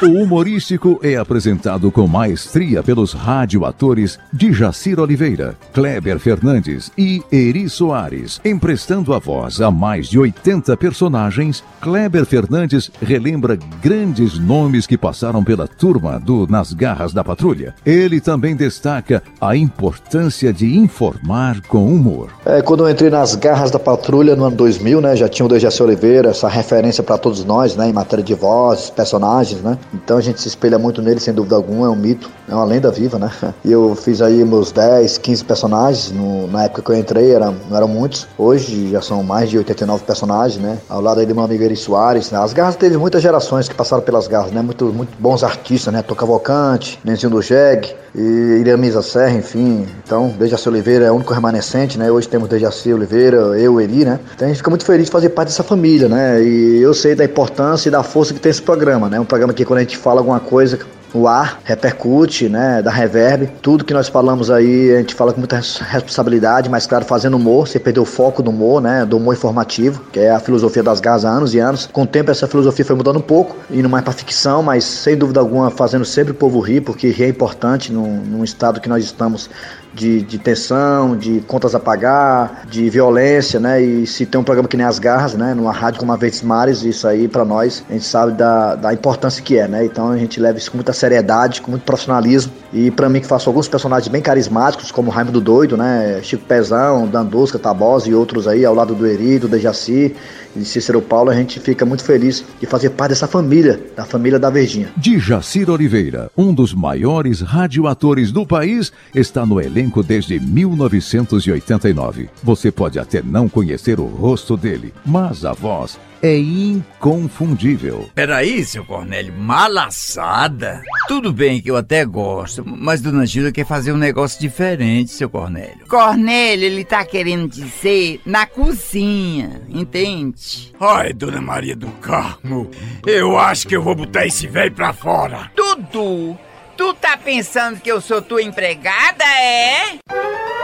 O 0.04 0.24
humorístico 0.24 1.00
é 1.04 1.16
apresentado 1.16 1.92
com 1.92 2.08
maestria 2.08 2.82
pelos 2.82 3.14
radioatores 3.14 4.18
Djacir 4.34 5.00
Oliveira, 5.00 5.56
Kleber 5.72 6.18
Fernandes 6.18 6.92
e 6.98 7.22
Eri 7.32 7.70
Soares. 7.70 8.42
Emprestando 8.44 9.14
a 9.14 9.20
voz 9.20 9.62
a 9.62 9.70
mais 9.70 10.08
de 10.08 10.18
80 10.18 10.76
personagens, 10.76 11.64
Kleber 11.80 12.26
Fernandes 12.26 12.90
relembra 13.00 13.60
grandes 13.80 14.40
nomes 14.40 14.88
que 14.88 14.98
passaram 14.98 15.44
pela 15.44 15.68
turma 15.68 16.20
do 16.20 16.48
Nas 16.48 16.74
Garras 16.74 17.14
da 17.14 17.24
Patrulha. 17.24 17.76
Ele 17.86 18.20
também 18.20 18.56
destaca 18.56 19.22
a 19.40 19.56
importância 19.56 20.52
de 20.52 20.80
informar 20.80 21.62
com 21.68 21.86
humor. 21.86 22.32
É, 22.44 22.60
quando 22.64 22.88
eu 22.88 22.90
entrei 22.90 23.12
nas 23.12 23.36
Garras 23.36 23.70
da 23.70 23.78
Patrulha 23.78 24.36
no 24.36 24.46
ano 24.46 24.56
2000, 24.56 25.00
né, 25.00 25.16
já 25.16 25.30
tinha 25.30 25.46
o 25.46 25.50
Dejaci 25.50 25.84
Oliveira, 25.84 26.32
essa 26.32 26.50
referência 26.50 27.04
para 27.04 27.20
todos 27.20 27.46
nós, 27.46 27.76
né, 27.76 27.88
em 27.88 27.94
matéria 27.94 28.26
de 28.26 28.34
vozes, 28.34 28.90
personagens, 28.90 29.62
né? 29.62 29.78
Então 29.94 30.18
a 30.18 30.22
gente 30.22 30.42
se 30.42 30.48
espelha 30.48 30.80
muito 30.80 31.02
nele, 31.02 31.20
sem 31.20 31.34
dúvida 31.34 31.56
alguma, 31.56 31.88
é 31.88 31.90
um 31.90 31.96
mito, 31.96 32.30
é 32.50 32.54
uma 32.54 32.66
lenda 32.66 32.92
viva, 32.92 33.18
né? 33.18 33.32
E 33.64 33.72
eu 33.72 33.96
fiz 33.96 34.22
aí 34.22 34.44
meus 34.44 34.72
10, 34.72 35.18
15 35.20 35.46
personagens, 35.46 36.12
no, 36.12 36.48
na 36.48 36.64
época 36.66 36.82
que 36.82 36.90
eu 36.92 36.96
entrei 36.96 37.32
era, 37.32 37.54
não 37.70 37.78
eram 37.78 37.88
muitos, 37.88 38.28
hoje 38.38 38.90
já 38.90 39.02
são 39.02 39.22
mais 39.24 39.50
de 39.50 39.58
89 39.58 40.04
personagens, 40.04 40.62
né? 40.62 40.78
Ao 40.90 41.02
lado 41.02 41.20
aí 41.20 41.26
do 41.26 41.36
meu 41.36 41.44
amigo 41.44 41.64
Eri 41.64 41.76
Soares, 41.76 42.32
né? 42.32 42.40
As 42.40 42.54
Garras 42.54 42.76
teve 42.76 42.98
muitas 42.98 43.22
gerações 43.22 43.68
que 43.68 43.76
passaram 43.76 44.02
pelas 44.02 44.28
Garras, 44.28 44.52
né? 44.52 44.62
Muito, 44.62 44.86
muito 44.86 45.12
bons 45.20 45.44
artistas, 45.44 45.94
né? 45.94 46.02
Toca 46.02 46.26
Volcante, 46.26 47.00
Nenzinho 47.04 47.32
do 47.32 47.42
Jeg, 47.42 47.96
e 48.14 48.60
Iramisa 48.60 49.02
Serra, 49.02 49.38
enfim. 49.38 49.86
Então, 50.04 50.30
Dejaci 50.38 50.68
Oliveira 50.68 51.06
é 51.06 51.12
o 51.12 51.16
único 51.16 51.34
remanescente, 51.34 51.98
né? 51.98 52.12
Hoje 52.12 52.28
temos 52.28 52.50
Dejaci 52.50 52.94
Oliveira, 52.94 53.38
eu, 53.58 53.80
Eri, 53.80 54.06
né? 54.06 54.20
Então 54.36 54.46
a 54.46 54.50
gente 54.50 54.58
fica 54.58 54.70
muito 54.70 54.86
feliz 54.86 55.06
de 55.06 55.12
fazer 55.12 55.30
parte 55.30 55.50
dessa 55.50 55.64
família, 55.64 56.10
né? 56.10 56.44
E 56.44 56.82
eu 56.82 56.94
sei 56.94 57.16
da 57.16 57.24
importância 57.24 57.88
e 57.90 57.92
da 57.92 58.04
força 58.04 58.34
que 58.34 58.40
tem 58.40 58.50
esse 58.50 58.62
programa, 58.62 59.10
né? 59.10 59.20
Um 59.20 59.26
programa 59.26 59.54
que 59.54 59.64
quando 59.64 59.80
a 59.82 59.84
gente 59.84 59.98
fala 59.98 60.20
alguma 60.20 60.40
coisa 60.40 60.80
o 61.14 61.28
ar 61.28 61.60
repercute, 61.64 62.48
né, 62.48 62.82
da 62.82 62.92
reverb. 62.92 63.50
Tudo 63.62 63.84
que 63.84 63.94
nós 63.94 64.08
falamos 64.08 64.50
aí, 64.50 64.94
a 64.94 65.00
gente 65.00 65.14
fala 65.14 65.34
com 65.34 65.40
muita 65.40 65.58
responsabilidade, 65.58 66.70
mas 66.70 66.88
claro, 66.88 67.06
fazendo 67.06 67.38
humor, 67.38 67.68
você 67.68 67.80
perdeu 67.80 68.04
o 68.04 68.06
foco 68.06 68.42
do 68.42 68.50
humor, 68.50 68.82
né, 68.82 69.06
do 69.06 69.18
humor 69.18 69.34
informativo, 69.34 70.02
que 70.12 70.20
é 70.20 70.32
a 70.32 70.40
filosofia 70.40 70.84
das 70.84 71.00
garras 71.00 71.26
há 71.26 71.30
anos 71.30 71.54
e 71.54 71.60
anos. 71.60 71.90
Com 71.92 72.04
o 72.04 72.08
tempo 72.08 72.32
essa 72.32 72.48
filosofia 72.48 72.86
foi 72.86 72.96
mudando 72.96 73.18
um 73.18 73.22
pouco, 73.22 73.56
indo 73.70 73.90
mais 73.90 74.04
para 74.04 74.14
ficção, 74.14 74.64
mas 74.64 74.84
sem 74.84 75.18
dúvida 75.18 75.40
alguma 75.40 75.70
fazendo 75.70 76.06
sempre 76.06 76.32
o 76.32 76.36
povo 76.36 76.60
rir, 76.60 76.82
porque 76.82 77.10
rir 77.10 77.26
é 77.26 77.30
importante 77.30 77.92
num, 77.92 78.18
num 78.18 78.44
estado 78.44 78.80
que 78.80 78.90
nós 78.90 79.04
estamos 79.04 79.50
de, 79.94 80.22
de 80.22 80.38
tensão, 80.38 81.16
de 81.16 81.42
contas 81.42 81.76
a 81.76 81.80
pagar, 81.80 82.64
de 82.68 82.90
violência, 82.90 83.60
né? 83.60 83.82
E 83.82 84.08
se 84.08 84.26
tem 84.26 84.40
um 84.40 84.44
programa 84.44 84.68
que 84.68 84.78
nem 84.78 84.86
As 84.86 85.00
Garras, 85.00 85.34
né? 85.34 85.54
Numa 85.54 85.72
rádio 85.72 86.00
como 86.00 86.12
a 86.12 86.16
Verdes 86.16 86.42
Mares, 86.42 86.84
isso 86.84 87.08
aí 87.08 87.28
para 87.28 87.44
nós, 87.44 87.84
a 87.90 87.94
gente 87.94 88.06
sabe 88.06 88.34
da, 88.34 88.76
da 88.76 88.94
importância 88.94 89.42
que 89.42 89.58
é, 89.58 89.68
né? 89.68 89.86
Então 89.86 90.10
a 90.10 90.18
gente 90.18 90.40
leva 90.40 90.58
isso 90.58 90.72
com 90.72 90.78
muita 90.78 90.94
seriedade, 90.94 91.62
com 91.62 91.72
muito 91.72 91.84
profissionalismo. 91.84 92.52
E 92.74 92.90
para 92.90 93.10
mim 93.10 93.20
que 93.20 93.28
faço 93.28 93.50
alguns 93.50 93.68
personagens 93.68 94.08
bem 94.08 94.22
carismáticos, 94.22 94.92
como 94.92 95.12
Raimundo 95.12 95.42
Doido, 95.42 95.76
né? 95.76 96.20
Chico 96.24 96.46
Pezão, 96.46 97.08
Dandusca, 97.08 97.60
Tabosa 97.60 98.10
e 98.10 98.16
outros 98.16 98.48
aí, 98.48 98.66
ao 98.66 98.74
lado 98.74 98.96
do 98.96 99.06
Eri, 99.06 99.40
do 99.40 99.48
Dejaci 99.48 100.16
e 100.56 100.66
Cícero 100.66 101.02
Paulo, 101.02 101.30
a 101.30 101.36
gente 101.36 101.60
fica 101.60 101.86
muito 101.86 102.04
feliz 102.04 102.44
de 102.60 102.66
fazer 102.66 102.92
parte 102.92 103.12
dessa 103.12 103.28
família, 103.28 103.80
da 103.96 104.06
família 104.06 104.40
da 104.40 104.50
Verdinha. 104.50 104.92
De 104.98 105.20
Jacir 105.20 105.70
Oliveira, 105.70 106.30
um 106.38 106.54
dos 106.54 106.74
maiores 106.74 107.42
radioatores 107.42 108.32
do 108.32 108.46
país, 108.46 108.92
está 109.14 109.46
no 109.46 109.60
elenco 109.60 110.04
desde 110.04 110.40
1989. 110.40 112.30
Você 112.44 112.72
pode 112.72 113.00
até 113.00 113.22
não 113.22 113.48
conhecer 113.48 114.00
o 114.00 114.06
rosto 114.06 114.58
dele, 114.58 114.94
mas 115.06 115.46
a 115.46 115.54
voz 115.54 115.98
é 116.22 116.38
inconfundível. 116.38 118.10
Peraí, 118.14 118.64
seu 118.64 118.86
Cornélio, 118.86 119.34
malaçada? 119.34 120.82
Tudo 121.08 121.34
bem 121.34 121.62
que 121.62 121.72
eu 121.72 121.76
até 121.76 122.06
gosto, 122.06 122.64
mas 122.66 123.02
Dona 123.02 123.26
Gilda 123.26 123.52
quer 123.52 123.66
fazer 123.66 123.92
um 123.92 123.98
negócio 123.98 124.40
diferente, 124.40 125.12
seu 125.12 125.30
Cornélio. 125.30 125.88
Cornélio, 125.88 126.66
ele 126.66 126.86
tá 126.86 127.04
querendo 127.04 127.48
dizer 127.48 128.22
na 128.26 128.46
cozinha, 128.46 129.62
entende? 129.68 130.74
Ai, 130.80 131.14
Dona 131.14 131.42
Maria 131.42 131.76
do 131.76 131.88
Carmo, 131.94 132.70
eu 133.06 133.38
acho 133.38 133.68
que 133.68 133.76
eu 133.76 133.82
vou 133.82 133.96
botar 133.96 134.26
esse 134.26 134.48
velho 134.48 134.72
pra 134.72 134.94
fora. 134.94 135.52
Dudu, 135.56 136.38
tu 136.78 136.94
tá 136.94 137.18
pensando 137.18 137.80
que 137.80 137.92
eu 137.92 138.00
sou 138.00 138.22
tua 138.22 138.44
empregada, 138.44 139.24
é? 139.24 140.61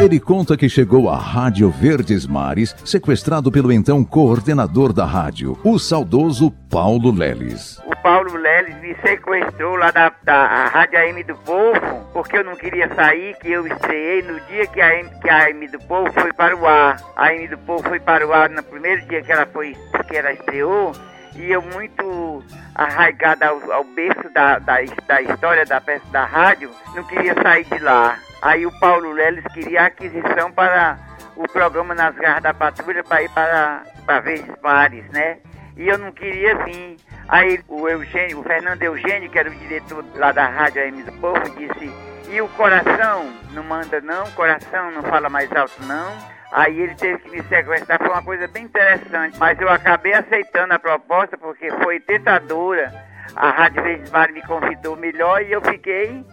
Ele 0.00 0.18
conta 0.18 0.56
que 0.56 0.66
chegou 0.66 1.10
à 1.10 1.18
Rádio 1.18 1.68
Verdes 1.70 2.26
Mares, 2.26 2.74
sequestrado 2.86 3.52
pelo 3.52 3.70
então 3.70 4.02
coordenador 4.02 4.94
da 4.94 5.04
rádio, 5.04 5.58
o 5.62 5.78
saudoso 5.78 6.50
Paulo 6.70 7.12
Leles. 7.12 7.78
O 7.84 7.94
Paulo 8.02 8.34
Leles 8.34 8.74
me 8.80 8.96
sequestrou 9.02 9.76
lá 9.76 9.90
da, 9.90 10.10
da 10.22 10.68
Rádio 10.68 10.98
AM 11.00 11.22
do 11.22 11.34
Povo, 11.36 12.08
porque 12.14 12.38
eu 12.38 12.44
não 12.44 12.56
queria 12.56 12.88
sair, 12.94 13.36
que 13.40 13.52
eu 13.52 13.66
estreiei 13.66 14.22
no 14.22 14.40
dia 14.46 14.66
que 14.68 14.80
a, 14.80 14.88
AM, 14.88 15.10
que 15.20 15.28
a 15.28 15.44
AM 15.44 15.68
do 15.68 15.78
Povo 15.80 16.10
foi 16.14 16.32
para 16.32 16.56
o 16.56 16.66
ar. 16.66 16.96
A 17.14 17.26
AM 17.26 17.48
do 17.48 17.58
Povo 17.58 17.86
foi 17.86 18.00
para 18.00 18.26
o 18.26 18.32
ar 18.32 18.48
no 18.48 18.62
primeiro 18.62 19.06
dia 19.06 19.20
que 19.20 19.30
ela 19.30 19.44
foi, 19.44 19.76
que 20.08 20.16
ela 20.16 20.32
estreou, 20.32 20.92
e 21.36 21.52
eu 21.52 21.60
muito 21.60 22.42
arraigada 22.74 23.48
ao, 23.48 23.70
ao 23.70 23.84
berço 23.84 24.32
da, 24.32 24.58
da, 24.60 24.76
da 25.06 25.20
história 25.20 25.66
da 25.66 25.78
peça 25.78 26.06
da 26.10 26.24
rádio, 26.24 26.70
não 26.94 27.04
queria 27.04 27.34
sair 27.42 27.66
de 27.66 27.78
lá. 27.80 28.18
Aí 28.42 28.64
o 28.64 28.72
Paulo 28.80 29.12
Leles 29.12 29.44
queria 29.52 29.84
aquisição 29.84 30.50
para 30.50 30.98
o 31.36 31.46
programa 31.46 31.94
Nas 31.94 32.14
Garras 32.16 32.42
da 32.42 32.54
Patrulha 32.54 33.04
para 33.04 33.22
ir 33.22 33.28
para, 33.30 33.82
para 34.06 34.20
Verdes 34.20 34.54
Mares, 34.62 35.08
né? 35.10 35.38
E 35.76 35.88
eu 35.88 35.98
não 35.98 36.10
queria 36.10 36.56
assim. 36.56 36.96
Aí 37.28 37.60
o 37.68 37.86
Eugênio, 37.86 38.40
o 38.40 38.42
Fernando 38.42 38.82
Eugênio, 38.82 39.30
que 39.30 39.38
era 39.38 39.48
o 39.48 39.54
diretor 39.54 40.04
lá 40.14 40.32
da 40.32 40.46
Rádio 40.46 40.82
AM 40.82 41.02
do 41.02 41.12
Povo, 41.12 41.40
disse, 41.56 41.92
e 42.30 42.40
o 42.40 42.48
coração 42.48 43.30
não 43.52 43.62
manda 43.62 44.00
não, 44.00 44.24
o 44.24 44.32
coração 44.32 44.90
não 44.90 45.02
fala 45.02 45.28
mais 45.28 45.50
alto 45.52 45.82
não. 45.84 46.16
Aí 46.52 46.80
ele 46.80 46.94
teve 46.94 47.18
que 47.18 47.30
me 47.30 47.42
sequestrar, 47.44 47.98
foi 47.98 48.08
uma 48.08 48.22
coisa 48.22 48.48
bem 48.48 48.64
interessante. 48.64 49.38
Mas 49.38 49.60
eu 49.60 49.68
acabei 49.68 50.14
aceitando 50.14 50.74
a 50.74 50.78
proposta 50.78 51.36
porque 51.36 51.70
foi 51.82 52.00
tentadora. 52.00 52.92
A 53.36 53.50
Rádio 53.50 53.82
Verdes 53.82 54.10
Mares 54.10 54.34
me 54.34 54.42
convidou 54.42 54.96
melhor 54.96 55.42
e 55.42 55.52
eu 55.52 55.60
fiquei, 55.60 56.24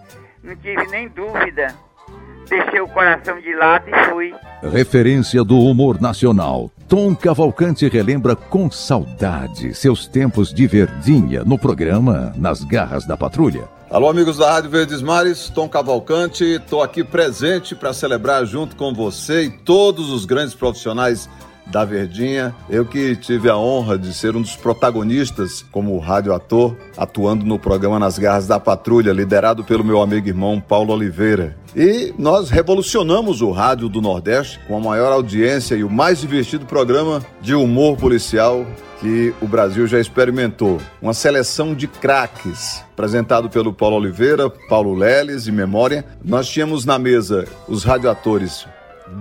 não 0.41 0.55
tive 0.55 0.87
nem 0.87 1.07
dúvida 1.09 1.86
deixei 2.49 2.81
o 2.81 2.87
coração 2.87 3.39
de 3.39 3.53
lado 3.55 3.85
e 3.89 4.09
fui. 4.09 4.33
Referência 4.63 5.43
do 5.43 5.59
humor 5.59 6.01
nacional. 6.01 6.71
Tom 6.87 7.15
Cavalcante 7.15 7.87
relembra 7.87 8.35
com 8.35 8.71
saudade 8.71 9.73
seus 9.73 10.07
tempos 10.07 10.53
de 10.53 10.65
verdinha 10.65 11.43
no 11.43 11.59
programa 11.59 12.33
Nas 12.37 12.63
Garras 12.63 13.05
da 13.05 13.17
Patrulha. 13.17 13.67
Alô, 13.89 14.09
amigos 14.09 14.37
da 14.37 14.51
Rádio 14.51 14.69
Verdes 14.69 15.01
Mares, 15.01 15.49
Tom 15.49 15.69
Cavalcante, 15.69 16.43
estou 16.43 16.83
aqui 16.83 17.05
presente 17.05 17.73
para 17.73 17.93
celebrar 17.93 18.45
junto 18.45 18.75
com 18.75 18.93
você 18.93 19.43
e 19.43 19.49
todos 19.49 20.09
os 20.11 20.25
grandes 20.25 20.53
profissionais 20.53 21.29
da 21.71 21.85
Verdinha. 21.85 22.55
Eu 22.69 22.85
que 22.85 23.15
tive 23.15 23.49
a 23.49 23.57
honra 23.57 23.97
de 23.97 24.13
ser 24.13 24.35
um 24.35 24.41
dos 24.41 24.55
protagonistas 24.55 25.65
como 25.71 25.97
radioator, 25.99 26.75
atuando 26.95 27.45
no 27.45 27.59
programa 27.59 27.99
Nas 27.99 28.17
Garras 28.17 28.47
da 28.47 28.59
Patrulha, 28.59 29.13
liderado 29.13 29.63
pelo 29.63 29.83
meu 29.83 30.01
amigo 30.01 30.27
irmão 30.27 30.59
Paulo 30.59 30.93
Oliveira. 30.93 31.55
E 31.75 32.13
nós 32.17 32.49
revolucionamos 32.49 33.41
o 33.41 33.51
rádio 33.51 33.89
do 33.89 34.01
Nordeste 34.01 34.59
com 34.67 34.77
a 34.77 34.79
maior 34.79 35.11
audiência 35.11 35.75
e 35.75 35.83
o 35.83 35.89
mais 35.89 36.19
divertido 36.19 36.65
programa 36.65 37.21
de 37.41 37.53
humor 37.53 37.97
policial 37.97 38.65
que 38.99 39.33
o 39.41 39.47
Brasil 39.47 39.85
já 39.85 39.99
experimentou. 39.99 40.79
Uma 41.01 41.13
seleção 41.13 41.73
de 41.73 41.87
craques, 41.87 42.83
apresentado 42.93 43.49
pelo 43.49 43.71
Paulo 43.71 43.97
Oliveira, 43.97 44.49
Paulo 44.49 44.93
Leles 44.93 45.47
e 45.47 45.51
Memória. 45.51 46.03
Nós 46.23 46.47
tínhamos 46.47 46.85
na 46.85 46.97
mesa 46.97 47.45
os 47.67 47.83
radioatores 47.83 48.65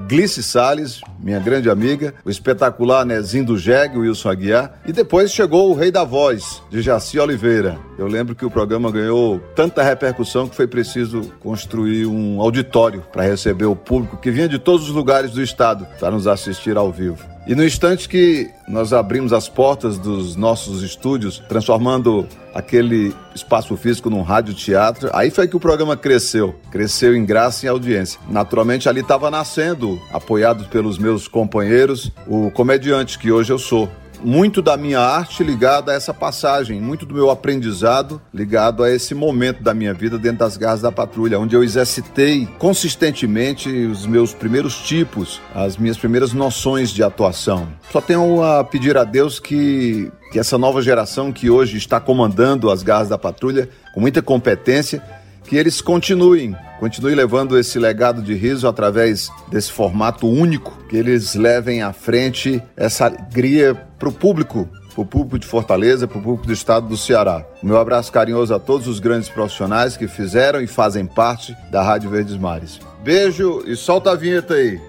Glice 0.09 0.43
Salles, 0.43 1.01
minha 1.21 1.39
grande 1.39 1.71
amiga, 1.71 2.15
o 2.25 2.31
espetacular 2.31 3.05
Nezinho 3.05 3.47
do 3.47 3.59
Jeg, 3.59 3.97
Wilson 3.97 4.31
Aguiar, 4.31 4.81
e 4.87 4.93
depois 4.93 5.33
chegou 5.33 5.71
o 5.71 5.75
Rei 5.75 5.91
da 5.91 6.05
Voz, 6.05 6.63
de 6.71 6.83
Jaci 6.83 7.19
Oliveira. 7.19 7.79
Eu 7.99 8.07
lembro 8.07 8.35
que 8.35 8.45
o 8.45 8.51
programa 8.51 8.91
ganhou 8.91 9.41
tanta 9.55 9.83
repercussão 9.83 10.47
que 10.49 10.55
foi 10.55 10.67
preciso 10.67 11.33
construir 11.41 12.07
um 12.07 12.41
auditório 12.41 13.03
para 13.13 13.23
receber 13.23 13.65
o 13.65 13.75
público 13.75 14.19
que 14.19 14.31
vinha 14.31 14.49
de 14.49 14.59
todos 14.59 14.89
os 14.89 14.95
lugares 14.95 15.31
do 15.31 15.43
estado 15.43 15.87
para 15.99 16.11
nos 16.11 16.27
assistir 16.27 16.77
ao 16.77 16.93
vivo. 16.93 17.37
E 17.47 17.55
no 17.55 17.65
instante 17.65 18.09
que 18.09 18.51
nós 18.67 18.93
abrimos 18.93 19.33
as 19.33 19.49
portas 19.49 19.99
dos 19.99 20.35
nossos 20.35 20.83
estúdios, 20.83 21.41
transformando 21.49 22.27
aquele 22.53 23.15
espaço 23.37 23.77
físico 23.77 24.11
num 24.11 24.23
rádio 24.23 24.53
teatro, 24.53 25.09
aí 25.13 25.31
foi 25.31 25.47
que 25.47 25.57
o 25.57 25.61
programa 25.61 25.97
cresceu. 25.97 26.57
Cresceu 26.73 27.15
em 27.15 27.25
graça 27.25 27.65
e 27.65 27.69
audiência. 27.69 28.19
Naturalmente 28.29 28.89
ali 28.89 29.01
estava 29.01 29.31
nascendo, 29.31 30.01
apoiado 30.13 30.69
pelos 30.69 30.99
meus 30.99 31.29
companheiros, 31.29 32.11
o 32.27 32.51
comediante 32.51 33.17
que 33.17 33.31
hoje 33.31 33.53
eu 33.53 33.59
sou 33.61 33.89
muito 34.27 34.61
da 34.61 34.77
minha 34.77 34.99
arte 34.99 35.45
ligada 35.45 35.93
a 35.93 35.95
essa 35.95 36.13
passagem, 36.13 36.81
muito 36.81 37.07
do 37.07 37.15
meu 37.15 37.31
aprendizado 37.31 38.21
ligado 38.35 38.83
a 38.83 38.91
esse 38.91 39.15
momento 39.15 39.63
da 39.63 39.73
minha 39.73 39.95
vida 39.95 40.19
dentro 40.19 40.39
das 40.39 40.57
garras 40.57 40.83
da 40.83 40.91
patrulha, 40.91 41.39
onde 41.39 41.55
eu 41.55 41.63
exercitei 41.63 42.49
consistentemente 42.59 43.69
os 43.69 44.05
meus 44.05 44.35
primeiros 44.35 44.79
tipos, 44.79 45.41
as 45.55 45.77
minhas 45.77 45.97
primeiras 45.97 46.33
noções 46.33 46.91
de 46.91 47.05
atuação. 47.05 47.69
Só 47.93 48.01
tenho 48.01 48.43
a 48.43 48.65
pedir 48.65 48.97
a 48.97 49.05
Deus 49.05 49.39
que, 49.39 50.11
que 50.33 50.41
essa 50.41 50.59
nova 50.59 50.83
geração 50.83 51.33
que 51.33 51.49
hoje 51.49 51.77
está 51.77 52.01
comandando 52.01 52.69
as 52.69 52.83
garras 52.83 53.09
da 53.09 53.17
patrulha 53.17 53.69
com 53.95 54.01
muita 54.01 54.21
competência 54.21 55.01
que 55.47 55.57
eles 55.57 55.81
continuem, 55.81 56.57
continuem 56.81 57.15
levando 57.15 57.57
esse 57.57 57.79
legado 57.79 58.21
de 58.21 58.35
riso 58.35 58.67
através 58.67 59.31
desse 59.49 59.71
formato 59.71 60.29
único, 60.29 60.77
que 60.89 60.97
eles 60.97 61.37
levem 61.37 61.83
à 61.83 61.93
frente 61.93 62.61
essa 62.77 63.07
alegria 63.07 63.86
para 63.99 64.09
o 64.09 64.13
público, 64.13 64.69
para 64.95 65.03
o 65.03 65.07
público 65.07 65.39
de 65.39 65.47
Fortaleza, 65.47 66.07
para 66.07 66.19
o 66.19 66.23
público 66.23 66.47
do 66.47 66.53
estado 66.53 66.89
do 66.89 66.97
Ceará. 66.97 67.45
Meu 67.63 67.79
abraço 67.79 68.13
carinhoso 68.13 68.55
a 68.55 68.59
todos 68.59 68.87
os 68.87 69.01
grandes 69.01 69.29
profissionais 69.29 69.97
que 69.97 70.09
fizeram 70.09 70.61
e 70.61 70.67
fazem 70.67 71.07
parte 71.07 71.57
da 71.71 71.83
Rádio 71.83 72.11
Verdes 72.11 72.37
Mares. 72.37 72.81
Beijo 73.03 73.63
e 73.67 73.77
solta 73.77 74.13
a 74.13 74.15
vinheta 74.15 74.55
aí. 74.55 74.81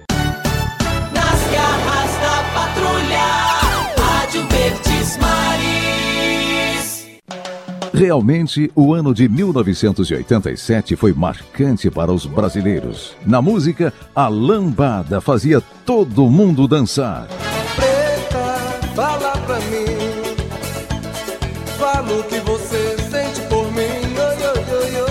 Nas 1.12 1.52
garras 1.52 2.10
da 2.20 2.42
patrulha, 2.54 3.18
Rádio 3.96 4.46
Verdes 4.48 5.16
Mares. 5.18 5.48
Realmente, 7.92 8.70
o 8.74 8.94
ano 8.94 9.14
de 9.14 9.28
1987 9.28 10.96
foi 10.96 11.12
marcante 11.12 11.90
para 11.90 12.12
os 12.12 12.26
brasileiros. 12.26 13.16
Na 13.26 13.42
música, 13.42 13.92
a 14.14 14.28
lambada 14.28 15.20
fazia 15.20 15.60
todo 15.84 16.30
mundo 16.30 16.68
dançar. 16.68 17.26
Fala 21.78 22.12
o 22.12 22.24
que 22.24 22.40
você 22.40 22.96
sente 23.08 23.40
por 23.48 23.70
mim. 23.72 23.82
Oi, 23.82 24.36
oi, 24.46 24.64
oi, 24.74 25.00
oi. 25.00 25.08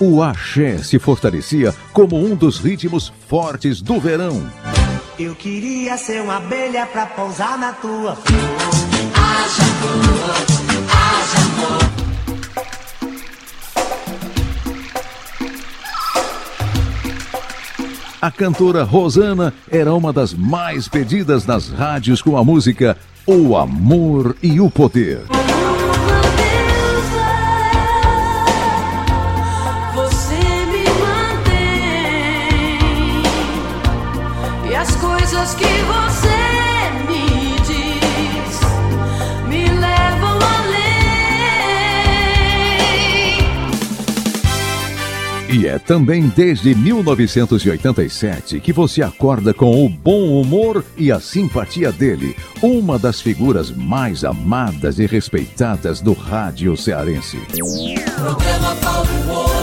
O 0.00 0.22
axé 0.22 0.78
se 0.78 0.98
fortalecia 0.98 1.74
como 1.92 2.16
um 2.16 2.34
dos 2.34 2.58
ritmos 2.58 3.12
fortes 3.28 3.82
do 3.82 4.00
verão. 4.00 4.50
Eu 5.18 5.34
queria 5.34 5.96
ser 5.96 6.22
uma 6.22 6.36
abelha 6.36 6.86
pra 6.86 7.06
pousar 7.06 7.58
na 7.58 7.72
tua 7.72 8.16
flor. 8.16 8.40
Haja 9.14 9.62
amor, 9.62 10.55
a 18.26 18.30
cantora 18.32 18.82
Rosana 18.82 19.54
era 19.70 19.94
uma 19.94 20.12
das 20.12 20.34
mais 20.34 20.88
pedidas 20.88 21.46
nas 21.46 21.68
rádios 21.68 22.20
com 22.20 22.36
a 22.36 22.42
música 22.42 22.96
O 23.24 23.56
Amor 23.56 24.34
e 24.42 24.60
o 24.60 24.68
Poder. 24.68 25.20
que 35.56 35.82
vou 35.84 36.05
E 45.56 45.66
é 45.66 45.78
também 45.78 46.30
desde 46.36 46.74
1987 46.74 48.60
que 48.60 48.74
você 48.74 49.02
acorda 49.02 49.54
com 49.54 49.86
o 49.86 49.88
bom 49.88 50.38
humor 50.38 50.84
e 50.98 51.10
a 51.10 51.18
simpatia 51.18 51.90
dele, 51.90 52.36
uma 52.60 52.98
das 52.98 53.22
figuras 53.22 53.70
mais 53.70 54.22
amadas 54.22 54.98
e 54.98 55.06
respeitadas 55.06 56.02
do 56.02 56.12
rádio 56.12 56.76
cearense. 56.76 57.38
Programa 57.48 58.76
Paulo. 58.82 59.55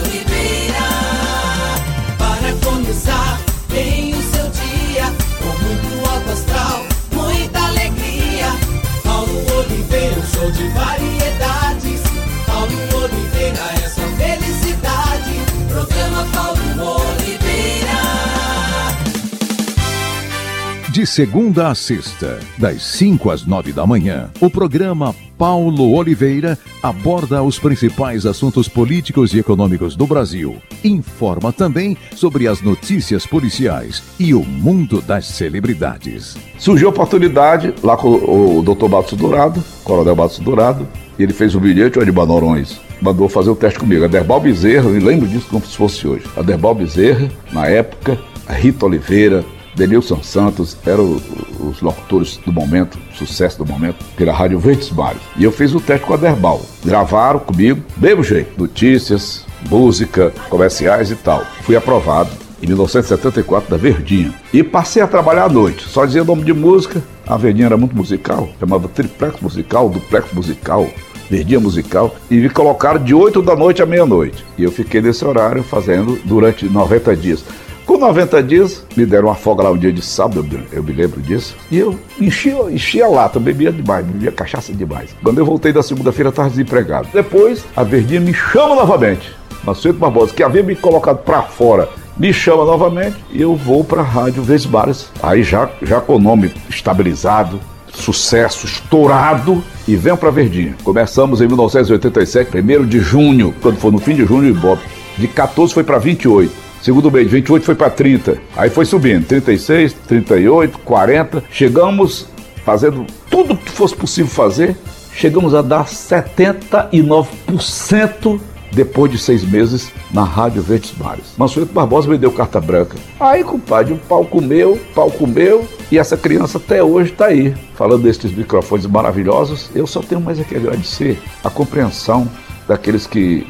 De 21.04 21.08
segunda 21.08 21.68
a 21.68 21.76
sexta, 21.76 22.40
das 22.58 22.82
5 22.82 23.30
às 23.30 23.46
9 23.46 23.74
da 23.74 23.86
manhã, 23.86 24.32
o 24.40 24.50
programa 24.50 25.14
Paulo 25.38 25.92
Oliveira 25.92 26.58
aborda 26.82 27.44
os 27.44 27.60
principais 27.60 28.26
assuntos 28.26 28.70
políticos 28.70 29.34
e 29.34 29.40
econômicos 29.40 29.98
do 29.98 30.08
Brasil. 30.08 30.62
Informa 30.82 31.52
também 31.52 31.98
sobre 32.16 32.48
as 32.48 32.62
notícias 32.62 33.26
policiais 33.26 34.02
e 34.18 34.34
o 34.34 34.46
mundo 34.46 35.02
das 35.02 35.26
celebridades. 35.26 36.38
Surgiu 36.58 36.88
a 36.88 36.92
oportunidade 36.92 37.74
lá 37.84 37.98
com 37.98 38.08
o, 38.08 38.64
Dr. 38.64 38.88
Batos 38.88 39.20
Dourado, 39.20 39.62
Coronel 39.84 40.16
Batos 40.16 40.40
Dourado, 40.40 40.88
e 41.20 41.24
ele 41.24 41.34
fez 41.34 41.54
o 41.54 41.60
bilhete, 41.60 42.00
o 42.00 42.02
Edmar 42.02 42.28
Norões 42.28 42.80
mandou 43.02 43.28
fazer 43.28 43.50
o 43.50 43.56
teste 43.58 43.78
comigo. 43.78 44.06
A 44.06 44.08
Derbal 44.08 44.40
Bezerra, 44.40 44.90
me 44.90 45.02
lembro 45.02 45.28
disso 45.28 45.48
como 45.50 45.66
se 45.66 45.76
fosse 45.76 46.08
hoje. 46.08 46.24
A 46.38 46.42
Derbal 46.42 46.74
Bezerra, 46.74 47.30
na 47.52 47.68
época, 47.68 48.18
Rita 48.48 48.86
Oliveira, 48.86 49.44
Denilson 49.76 50.22
Santos 50.22 50.78
eram 50.86 51.20
os 51.60 51.82
locutores 51.82 52.38
do 52.46 52.52
momento, 52.52 52.98
sucesso 53.14 53.58
do 53.58 53.66
momento, 53.66 54.04
pela 54.16 54.34
Rádio 54.34 54.60
Verdes 54.60 54.92
Mares. 54.92 55.22
E 55.38 55.44
eu 55.44 55.52
fiz 55.52 55.74
o 55.74 55.80
teste 55.80 56.06
com 56.06 56.14
a 56.14 56.18
Derbal. 56.18 56.62
Gravaram 56.86 57.40
comigo, 57.40 57.82
mesmo 57.98 58.24
jeito, 58.24 58.60
notícias, 58.60 59.46
música, 59.70 60.34
comerciais 60.50 61.12
e 61.12 61.16
tal. 61.16 61.46
Fui 61.62 61.76
aprovado 61.76 62.30
em 62.62 62.68
1974 62.68 63.70
da 63.70 63.78
Verdinha. 63.78 64.34
E 64.54 64.64
passei 64.64 65.02
a 65.02 65.08
trabalhar 65.08 65.46
à 65.46 65.50
noite, 65.50 65.88
só 65.88 66.06
dizia 66.06 66.24
nome 66.24 66.44
de 66.44 66.54
música. 66.54 67.04
A 67.28 67.38
Verdinha 67.38 67.68
era 67.68 67.78
muito 67.78 67.96
musical, 67.96 68.50
chamava 68.60 68.88
triplex 68.88 69.40
musical, 69.42 69.90
duplex 69.90 70.32
musical, 70.34 70.90
Verdinha 71.30 71.60
musical, 71.60 72.16
e 72.30 72.36
me 72.36 72.50
colocaram 72.50 73.04
de 73.04 73.14
8 73.14 73.42
da 73.42 73.56
noite 73.56 73.82
à 73.82 73.86
meia-noite. 73.86 74.46
E 74.58 74.64
eu 74.64 74.72
fiquei 74.72 75.02
nesse 75.02 75.26
horário 75.26 75.64
fazendo 75.64 76.20
durante 76.26 76.66
90 76.68 77.16
dias. 77.16 77.44
Com 77.86 77.98
90 77.98 78.42
dias, 78.44 78.86
me 78.96 79.06
deram 79.06 79.28
uma 79.28 79.36
folga 79.36 79.64
lá 79.64 79.72
um 79.72 79.78
dia 79.78 79.92
de 79.92 80.02
sábado, 80.02 80.48
eu 80.72 80.82
me 80.82 80.94
lembro 80.94 81.22
disso. 81.22 81.56
E 81.70 81.78
eu 81.78 82.00
enchia, 82.20 82.56
enchia 82.72 83.08
lata, 83.08 83.40
bebia 83.40 83.74
demais, 83.74 84.06
bebia 84.06 84.32
cachaça 84.32 84.74
demais. 84.74 85.14
Quando 85.22 85.40
eu 85.40 85.46
voltei 85.46 85.74
da 85.74 85.84
segunda-feira, 85.84 86.30
estava 86.30 86.50
desempregado. 86.50 87.10
Depois, 87.12 87.66
a 87.76 87.84
Verdinha 87.84 88.22
me 88.22 88.34
chama 88.34 88.76
novamente. 88.76 89.36
Marcelo 89.66 89.96
Barbosa, 89.96 90.34
que 90.34 90.44
havia 90.44 90.64
me 90.64 90.76
colocado 90.76 91.20
para 91.20 91.42
fora, 91.42 91.90
me 92.18 92.32
chama 92.32 92.64
novamente 92.64 93.18
e 93.32 93.42
eu 93.42 93.56
vou 93.56 93.84
para 93.84 94.02
a 94.02 94.06
Rádio 94.06 94.44
Vesbares. 94.44 95.10
Aí 95.22 95.44
já, 95.44 95.70
já 95.82 96.00
com 96.00 96.16
o 96.16 96.20
nome 96.20 96.54
estabilizado, 96.70 97.60
sucesso 97.94 98.66
estourado 98.66 99.64
e 99.88 99.96
venho 99.96 100.18
para 100.18 100.32
Verdinha. 100.32 100.76
Começamos 100.84 101.42
em 101.42 101.48
1987, 101.48 102.58
1 102.58 102.86
de 102.86 103.00
junho, 103.00 103.54
quando 103.62 103.78
foi 103.78 103.92
no 103.92 104.00
fim 104.00 104.16
de 104.16 104.26
junho, 104.26 104.50
Ibope. 104.50 104.84
De 105.18 105.28
14 105.28 105.74
foi 105.74 105.84
para 105.84 105.98
28. 105.98 106.63
Segundo 106.84 107.10
mês, 107.10 107.32
28 107.32 107.66
foi 107.66 107.76
para 107.76 107.90
30. 107.90 108.38
Aí 108.58 108.70
foi 108.70 108.84
subindo, 108.84 109.26
36, 109.26 109.94
38, 110.06 110.80
40. 110.80 111.42
Chegamos 111.50 112.28
fazendo 112.66 113.06
tudo 113.30 113.56
que 113.56 113.72
fosse 113.72 113.96
possível 113.96 114.30
fazer. 114.30 114.76
Chegamos 115.14 115.56
a 115.56 115.62
dar 115.62 115.86
79% 115.86 118.38
depois 118.74 119.10
de 119.10 119.18
seis 119.18 119.46
meses 119.46 119.94
na 120.12 120.26
Rádio 120.26 120.62
Verdes 120.62 120.94
Mares. 120.98 121.36
Mansueto 121.38 121.72
Barbosa 121.72 122.10
me 122.10 122.18
deu 122.18 122.34
carta 122.34 122.60
branca. 122.60 122.98
Aí, 123.18 123.46
compadre, 123.46 123.94
o 123.94 123.98
pau 123.98 124.26
comeu, 124.26 124.78
pau 124.94 125.10
comeu, 125.10 125.66
e 125.90 125.98
essa 125.98 126.18
criança 126.18 126.58
até 126.58 126.84
hoje 126.84 127.14
está 127.14 127.28
aí, 127.28 127.56
falando 127.76 128.04
destes 128.04 128.36
microfones 128.36 128.86
maravilhosos. 128.88 129.70
Eu 129.74 129.88
só 129.88 130.02
tenho 130.02 130.20
mais 130.20 130.38
a 130.38 130.44
que 130.44 130.58
agradecer 130.58 131.18
a 131.46 131.50
compreensão 131.50 132.30
daqueles 132.68 133.08
que 133.08 133.48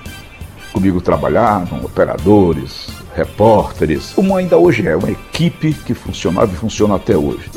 comigo 0.72 1.02
trabalharam, 1.02 1.84
operadores, 1.84 3.02
repórteres, 3.16 4.14
como 4.14 4.36
ainda 4.36 4.58
hoje 4.58 4.88
é, 4.88 4.96
uma 4.96 5.12
equipe 5.12 5.74
que 5.74 5.94
funcionava 5.94 6.52
e 6.52 6.56
funciona 6.56 6.96
até 6.96 7.16
hoje. 7.16 7.50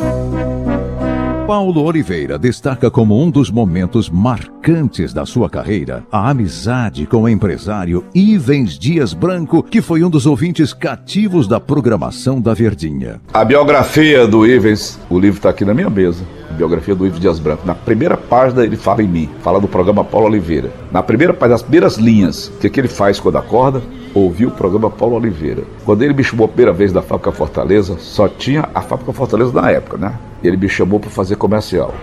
Paulo 1.46 1.84
Oliveira 1.84 2.36
destaca 2.36 2.90
como 2.90 3.22
um 3.22 3.30
dos 3.30 3.52
momentos 3.52 4.10
marcantes 4.10 5.12
da 5.12 5.24
sua 5.24 5.48
carreira 5.48 6.04
a 6.10 6.28
amizade 6.28 7.06
com 7.06 7.22
o 7.22 7.28
empresário 7.28 8.04
Ivens 8.12 8.76
Dias 8.76 9.14
Branco, 9.14 9.62
que 9.62 9.80
foi 9.80 10.02
um 10.02 10.10
dos 10.10 10.26
ouvintes 10.26 10.72
cativos 10.72 11.46
da 11.46 11.60
programação 11.60 12.40
da 12.40 12.52
Verdinha. 12.52 13.20
A 13.32 13.44
biografia 13.44 14.26
do 14.26 14.44
Ivens, 14.44 14.98
o 15.08 15.20
livro 15.20 15.38
está 15.38 15.50
aqui 15.50 15.64
na 15.64 15.72
minha 15.72 15.88
mesa. 15.88 16.24
Biografia 16.56 16.94
do 16.94 17.06
Ivens 17.06 17.20
Dias 17.20 17.38
Branco. 17.38 17.66
Na 17.66 17.74
primeira 17.74 18.16
página 18.16 18.64
ele 18.64 18.76
fala 18.76 19.02
em 19.02 19.06
mim, 19.08 19.30
fala 19.42 19.60
do 19.60 19.68
programa 19.68 20.02
Paulo 20.02 20.26
Oliveira. 20.26 20.70
Na 20.90 21.02
primeira 21.02 21.32
página, 21.32 21.54
nas 21.54 21.62
primeiras 21.62 21.96
linhas, 21.96 22.48
o 22.48 22.58
que, 22.58 22.70
que 22.70 22.80
ele 22.80 22.88
faz 22.88 23.20
quando 23.20 23.36
acorda? 23.36 23.82
Ouvir 24.14 24.46
o 24.46 24.50
programa 24.50 24.90
Paulo 24.90 25.16
Oliveira. 25.16 25.62
Quando 25.84 26.02
ele 26.02 26.14
me 26.14 26.24
chamou 26.24 26.46
a 26.46 26.48
primeira 26.48 26.72
vez 26.72 26.92
da 26.92 27.02
Fábrica 27.02 27.30
Fortaleza, 27.30 27.96
só 27.98 28.26
tinha 28.26 28.68
a 28.74 28.80
Fábrica 28.80 29.12
Fortaleza 29.12 29.52
na 29.52 29.70
época, 29.70 29.98
né? 29.98 30.14
Ele 30.42 30.56
me 30.56 30.68
chamou 30.68 30.98
para 30.98 31.10
fazer 31.10 31.36
comercial. 31.36 31.94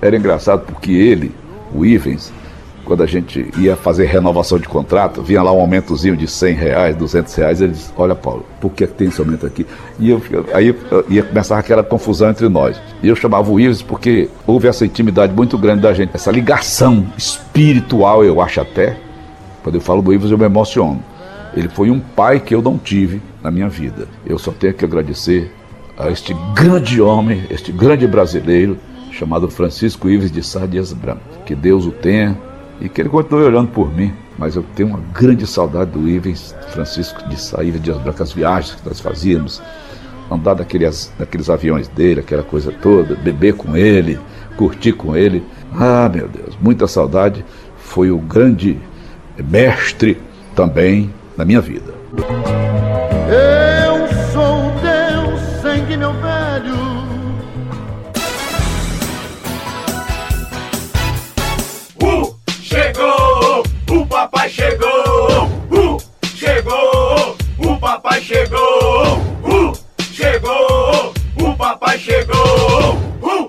Era 0.00 0.16
engraçado 0.16 0.66
porque 0.66 0.92
ele, 0.92 1.32
o 1.74 1.84
Ivens, 1.84 2.32
quando 2.84 3.02
a 3.02 3.06
gente 3.06 3.50
ia 3.58 3.74
fazer 3.76 4.06
renovação 4.06 4.58
de 4.58 4.68
contrato, 4.68 5.22
vinha 5.22 5.42
lá 5.42 5.52
um 5.52 5.60
aumentozinho 5.60 6.16
de 6.16 6.28
100 6.28 6.54
reais, 6.54 6.96
200 6.96 7.34
reais, 7.34 7.60
ele 7.60 7.72
disse, 7.72 7.90
olha 7.96 8.14
Paulo, 8.14 8.44
por 8.60 8.70
que 8.70 8.86
tem 8.86 9.08
esse 9.08 9.20
aumento 9.20 9.46
aqui? 9.46 9.66
E 9.98 10.10
eu, 10.10 10.22
aí 10.52 10.74
ia 11.08 11.22
começar 11.22 11.58
aquela 11.58 11.82
confusão 11.82 12.30
entre 12.30 12.48
nós. 12.48 12.80
E 13.02 13.08
eu 13.08 13.16
chamava 13.16 13.50
o 13.50 13.58
Ives 13.58 13.82
porque 13.82 14.28
houve 14.46 14.68
essa 14.68 14.84
intimidade 14.84 15.32
muito 15.32 15.58
grande 15.58 15.82
da 15.82 15.92
gente, 15.92 16.10
essa 16.14 16.30
ligação 16.30 17.06
espiritual, 17.16 18.24
eu 18.24 18.40
acho 18.40 18.60
até. 18.60 18.96
Quando 19.62 19.76
eu 19.76 19.80
falo 19.80 20.02
do 20.02 20.12
Ives, 20.12 20.30
eu 20.30 20.38
me 20.38 20.44
emociono. 20.44 21.02
Ele 21.56 21.68
foi 21.68 21.90
um 21.90 21.98
pai 21.98 22.40
que 22.40 22.54
eu 22.54 22.60
não 22.60 22.76
tive 22.76 23.22
na 23.42 23.50
minha 23.50 23.68
vida. 23.68 24.06
Eu 24.26 24.38
só 24.38 24.50
tenho 24.52 24.74
que 24.74 24.84
agradecer 24.84 25.50
a 25.96 26.10
este 26.10 26.34
grande 26.54 27.00
homem, 27.00 27.44
este 27.50 27.70
grande 27.72 28.06
brasileiro, 28.06 28.76
chamado 29.12 29.48
Francisco 29.48 30.10
Ives 30.10 30.30
de 30.30 30.42
Sá 30.42 30.66
Dias 30.66 30.92
Branco. 30.92 31.22
Que 31.46 31.54
Deus 31.54 31.86
o 31.86 31.92
tenha 31.92 32.36
e 32.80 32.88
que 32.88 33.00
ele 33.00 33.08
continue 33.08 33.44
olhando 33.44 33.68
por 33.68 33.94
mim. 33.94 34.12
Mas 34.38 34.56
eu 34.56 34.64
tenho 34.74 34.88
uma 34.88 35.00
grande 35.12 35.46
saudade 35.46 35.92
do 35.92 36.08
Ives 36.08 36.54
Francisco 36.70 37.28
de 37.28 37.40
Sá 37.40 37.62
Ives 37.62 37.80
Dias 37.80 37.98
Branco, 37.98 38.22
as 38.22 38.32
viagens 38.32 38.74
que 38.74 38.88
nós 38.88 38.98
fazíamos, 39.00 39.62
andar 40.30 40.54
daqueles, 40.54 41.12
daqueles 41.18 41.48
aviões 41.48 41.86
dele, 41.88 42.20
aquela 42.20 42.42
coisa 42.42 42.72
toda, 42.72 43.14
beber 43.14 43.54
com 43.54 43.76
ele, 43.76 44.18
curtir 44.56 44.92
com 44.92 45.16
ele. 45.16 45.44
Ah, 45.72 46.10
meu 46.12 46.28
Deus, 46.28 46.56
muita 46.60 46.86
saudade. 46.86 47.44
Foi 47.76 48.10
o 48.10 48.18
grande 48.18 48.78
mestre 49.38 50.20
também 50.54 51.12
na 51.36 51.44
minha 51.44 51.60
vida. 51.60 51.94
Eu 53.28 53.73
papai 68.14 68.22
chegou. 68.22 69.18
Uh, 69.42 69.72
chegou, 70.12 71.14
o 71.40 71.56
papai 71.56 71.98
chegou. 71.98 72.94
Uh. 73.20 73.48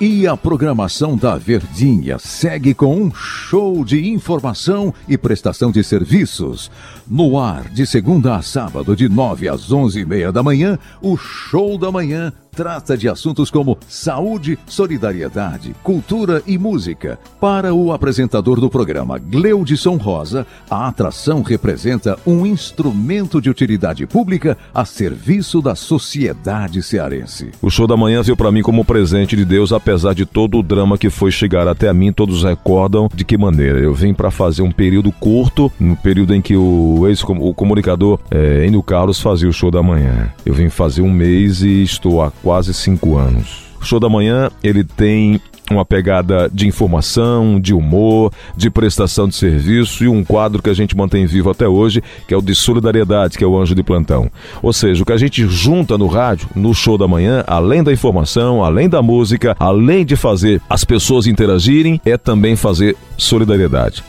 E 0.00 0.26
a 0.26 0.36
programação 0.36 1.16
da 1.16 1.36
Verdinha 1.36 2.18
segue 2.18 2.74
com 2.74 2.94
um 2.94 3.14
show 3.14 3.84
de 3.84 4.06
informação 4.06 4.92
e 5.08 5.16
prestação 5.16 5.70
de 5.70 5.82
serviços. 5.82 6.70
No 7.08 7.38
ar, 7.38 7.68
de 7.70 7.86
segunda 7.86 8.36
a 8.36 8.42
sábado, 8.42 8.94
de 8.94 9.08
9 9.08 9.48
às 9.48 9.72
11 9.72 10.00
e 10.00 10.04
meia 10.04 10.30
da 10.30 10.42
manhã, 10.42 10.78
o 11.00 11.16
Show 11.16 11.78
da 11.78 11.90
Manhã 11.90 12.32
trata 12.50 12.96
de 12.96 13.08
assuntos 13.08 13.50
como 13.50 13.78
saúde, 13.88 14.58
solidariedade, 14.66 15.74
cultura 15.82 16.42
e 16.46 16.58
música. 16.58 17.18
Para 17.40 17.72
o 17.72 17.92
apresentador 17.92 18.60
do 18.60 18.68
programa, 18.68 19.18
Gleudson 19.18 19.96
Rosa, 19.96 20.46
a 20.70 20.88
atração 20.88 21.42
representa 21.42 22.18
um 22.26 22.44
instrumento 22.44 23.40
de 23.40 23.48
utilidade 23.48 24.06
pública 24.06 24.58
a 24.74 24.84
serviço 24.84 25.62
da 25.62 25.74
sociedade 25.74 26.82
cearense. 26.82 27.50
O 27.62 27.70
show 27.70 27.86
da 27.86 27.96
manhã 27.96 28.22
veio 28.22 28.36
para 28.36 28.52
mim 28.52 28.62
como 28.62 28.84
presente 28.84 29.36
de 29.36 29.44
Deus, 29.44 29.72
apesar 29.72 30.14
de 30.14 30.26
todo 30.26 30.58
o 30.58 30.62
drama 30.62 30.98
que 30.98 31.10
foi 31.10 31.30
chegar 31.30 31.66
até 31.68 31.92
mim. 31.92 32.12
Todos 32.12 32.44
recordam 32.44 33.08
de 33.14 33.24
que 33.24 33.38
maneira. 33.38 33.78
Eu 33.78 33.94
vim 33.94 34.12
para 34.12 34.30
fazer 34.30 34.62
um 34.62 34.72
período 34.72 35.12
curto, 35.12 35.70
no 35.78 35.96
período 35.96 36.34
em 36.34 36.42
que 36.42 36.56
o 36.56 37.06
ex-comunicador 37.06 38.18
é, 38.30 38.66
Enio 38.66 38.82
Carlos 38.82 39.20
fazia 39.20 39.48
o 39.48 39.52
show 39.52 39.70
da 39.70 39.82
manhã. 39.82 40.32
Eu 40.44 40.54
vim 40.54 40.68
fazer 40.68 41.02
um 41.02 41.10
mês 41.10 41.62
e 41.62 41.82
estou 41.82 42.22
há 42.22 42.30
quase 42.50 42.74
cinco 42.74 43.16
anos. 43.16 43.62
O 43.80 43.84
show 43.84 44.00
da 44.00 44.08
manhã 44.08 44.50
ele 44.60 44.82
tem 44.82 45.40
uma 45.70 45.84
pegada 45.84 46.50
de 46.52 46.66
informação, 46.66 47.60
de 47.60 47.72
humor, 47.72 48.32
de 48.56 48.68
prestação 48.68 49.28
de 49.28 49.36
serviço 49.36 50.02
e 50.02 50.08
um 50.08 50.24
quadro 50.24 50.60
que 50.60 50.68
a 50.68 50.74
gente 50.74 50.96
mantém 50.96 51.26
vivo 51.26 51.48
até 51.48 51.68
hoje, 51.68 52.02
que 52.26 52.34
é 52.34 52.36
o 52.36 52.42
de 52.42 52.52
solidariedade, 52.56 53.38
que 53.38 53.44
é 53.44 53.46
o 53.46 53.56
anjo 53.56 53.72
de 53.72 53.84
plantão. 53.84 54.28
Ou 54.60 54.72
seja, 54.72 55.00
o 55.00 55.06
que 55.06 55.12
a 55.12 55.16
gente 55.16 55.46
junta 55.46 55.96
no 55.96 56.08
rádio, 56.08 56.48
no 56.56 56.74
show 56.74 56.98
da 56.98 57.06
manhã, 57.06 57.44
além 57.46 57.84
da 57.84 57.92
informação, 57.92 58.64
além 58.64 58.88
da 58.88 59.00
música, 59.00 59.54
além 59.56 60.04
de 60.04 60.16
fazer 60.16 60.60
as 60.68 60.82
pessoas 60.82 61.28
interagirem, 61.28 62.00
é 62.04 62.18
também 62.18 62.56
fazer 62.56 62.96
solidariedade. 63.16 64.02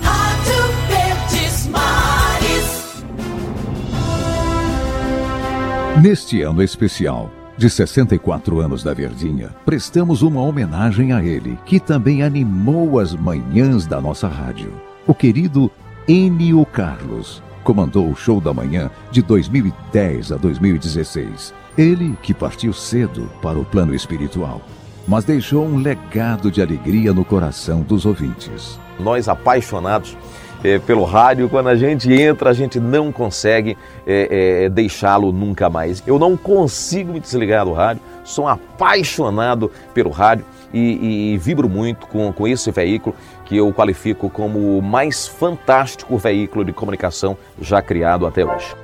Neste 6.01 6.41
ano 6.41 6.63
especial, 6.63 7.30
de 7.62 7.69
64 7.69 8.60
anos 8.60 8.82
da 8.82 8.91
Verdinha, 8.91 9.52
prestamos 9.63 10.24
uma 10.24 10.41
homenagem 10.41 11.13
a 11.13 11.24
ele, 11.24 11.60
que 11.63 11.80
também 11.80 12.24
animou 12.24 13.00
as 13.00 13.13
manhãs 13.13 13.86
da 13.86 14.02
nossa 14.02 14.28
rádio. 14.28 14.74
O 15.06 15.13
querido 15.13 15.69
Enio 16.08 16.65
Carlos 16.65 17.43
comandou 17.63 18.10
o 18.10 18.15
show 18.15 18.41
da 18.41 18.52
manhã 18.52 18.89
de 19.12 19.21
2010 19.21 20.32
a 20.32 20.38
2016. 20.38 21.54
Ele 21.78 22.17
que 22.24 22.34
partiu 22.34 22.74
cedo 22.74 23.30
para 23.43 23.60
o 23.60 23.63
plano 23.63 23.93
espiritual, 23.93 24.60
mas 25.08 25.24
deixou 25.24 25.63
um 25.63 25.78
legado 25.78 26.50
de 26.50 26.63
alegria 26.63 27.13
no 27.13 27.24
coração 27.24 27.84
dos 27.84 28.08
ouvintes. 28.08 28.80
Nós 29.00 29.30
apaixonados 29.30 30.17
é, 30.63 30.80
pelo 30.80 31.04
rádio, 31.04 31.50
quando 31.50 31.69
a 31.69 31.76
gente 31.76 32.12
entra, 32.12 32.50
a 32.50 32.54
gente 32.54 32.80
não 32.80 33.12
consegue 33.12 33.78
é, 34.06 34.65
é, 34.65 34.69
deixá-lo 34.69 35.32
nunca 35.32 35.69
mais. 35.69 36.04
Eu 36.06 36.19
não 36.19 36.38
consigo 36.38 37.13
me 37.13 37.19
desligar 37.19 37.65
do 37.65 37.74
rádio, 37.74 38.02
sou 38.24 38.47
apaixonado 38.47 39.71
pelo 39.93 40.10
rádio 40.10 40.45
e, 40.74 41.34
e 41.34 41.38
vibro 41.38 41.67
muito 41.67 42.08
com, 42.08 42.32
com 42.32 42.47
esse 42.47 42.71
veículo 42.71 43.15
que 43.45 43.58
eu 43.58 43.71
qualifico 43.74 44.30
como 44.30 44.78
o 44.78 44.82
mais 44.82 45.28
fantástico 45.28 46.17
veículo 46.17 46.63
de 46.63 46.71
comunicação 46.71 47.38
já 47.60 47.82
criado 47.82 48.26
até 48.26 48.45
hoje. 48.45 48.76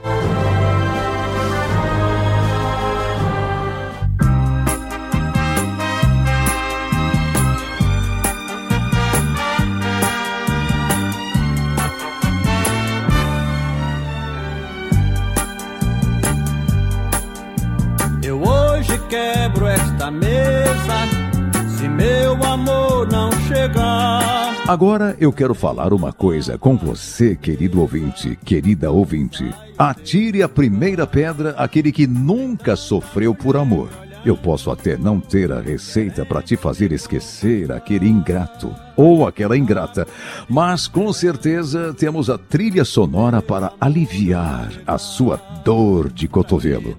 Agora 24.68 25.16
eu 25.18 25.32
quero 25.32 25.54
falar 25.54 25.94
uma 25.94 26.12
coisa 26.12 26.58
com 26.58 26.76
você, 26.76 27.38
querido 27.38 27.80
ouvinte, 27.80 28.38
querida 28.44 28.92
ouvinte. 28.92 29.50
Atire 29.78 30.44
a 30.44 30.50
primeira 30.50 31.08
pedra 31.08 31.52
aquele 31.52 31.90
que 31.90 32.06
nunca 32.06 32.76
sofreu 32.76 33.34
por 33.34 33.56
amor. 33.56 33.88
Eu 34.26 34.36
posso 34.36 34.70
até 34.70 34.98
não 34.98 35.22
ter 35.22 35.54
a 35.54 35.62
receita 35.62 36.26
para 36.26 36.42
te 36.42 36.58
fazer 36.58 36.92
esquecer 36.92 37.72
aquele 37.72 38.10
ingrato 38.10 38.76
ou 38.98 39.26
aquela 39.26 39.58
ingrata, 39.58 40.06
mas 40.50 40.86
com 40.86 41.14
certeza 41.14 41.94
temos 41.94 42.30
a 42.30 42.38
trilha 42.38 42.84
sonora 42.84 43.42
para 43.42 43.72
aliviar 43.80 44.70
a 44.86 44.98
sua 44.98 45.38
dor 45.64 46.12
de 46.12 46.28
cotovelo. 46.28 46.98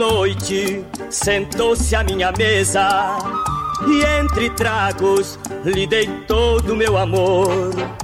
Noite 0.00 0.82
sentou-se 1.10 1.94
à 1.94 2.02
minha 2.02 2.32
mesa 2.32 3.18
e 3.86 4.02
entre 4.18 4.48
tragos 4.48 5.38
lhe 5.62 5.86
dei 5.86 6.06
todo 6.26 6.72
o 6.72 6.76
meu 6.76 6.96
amor. 6.96 7.50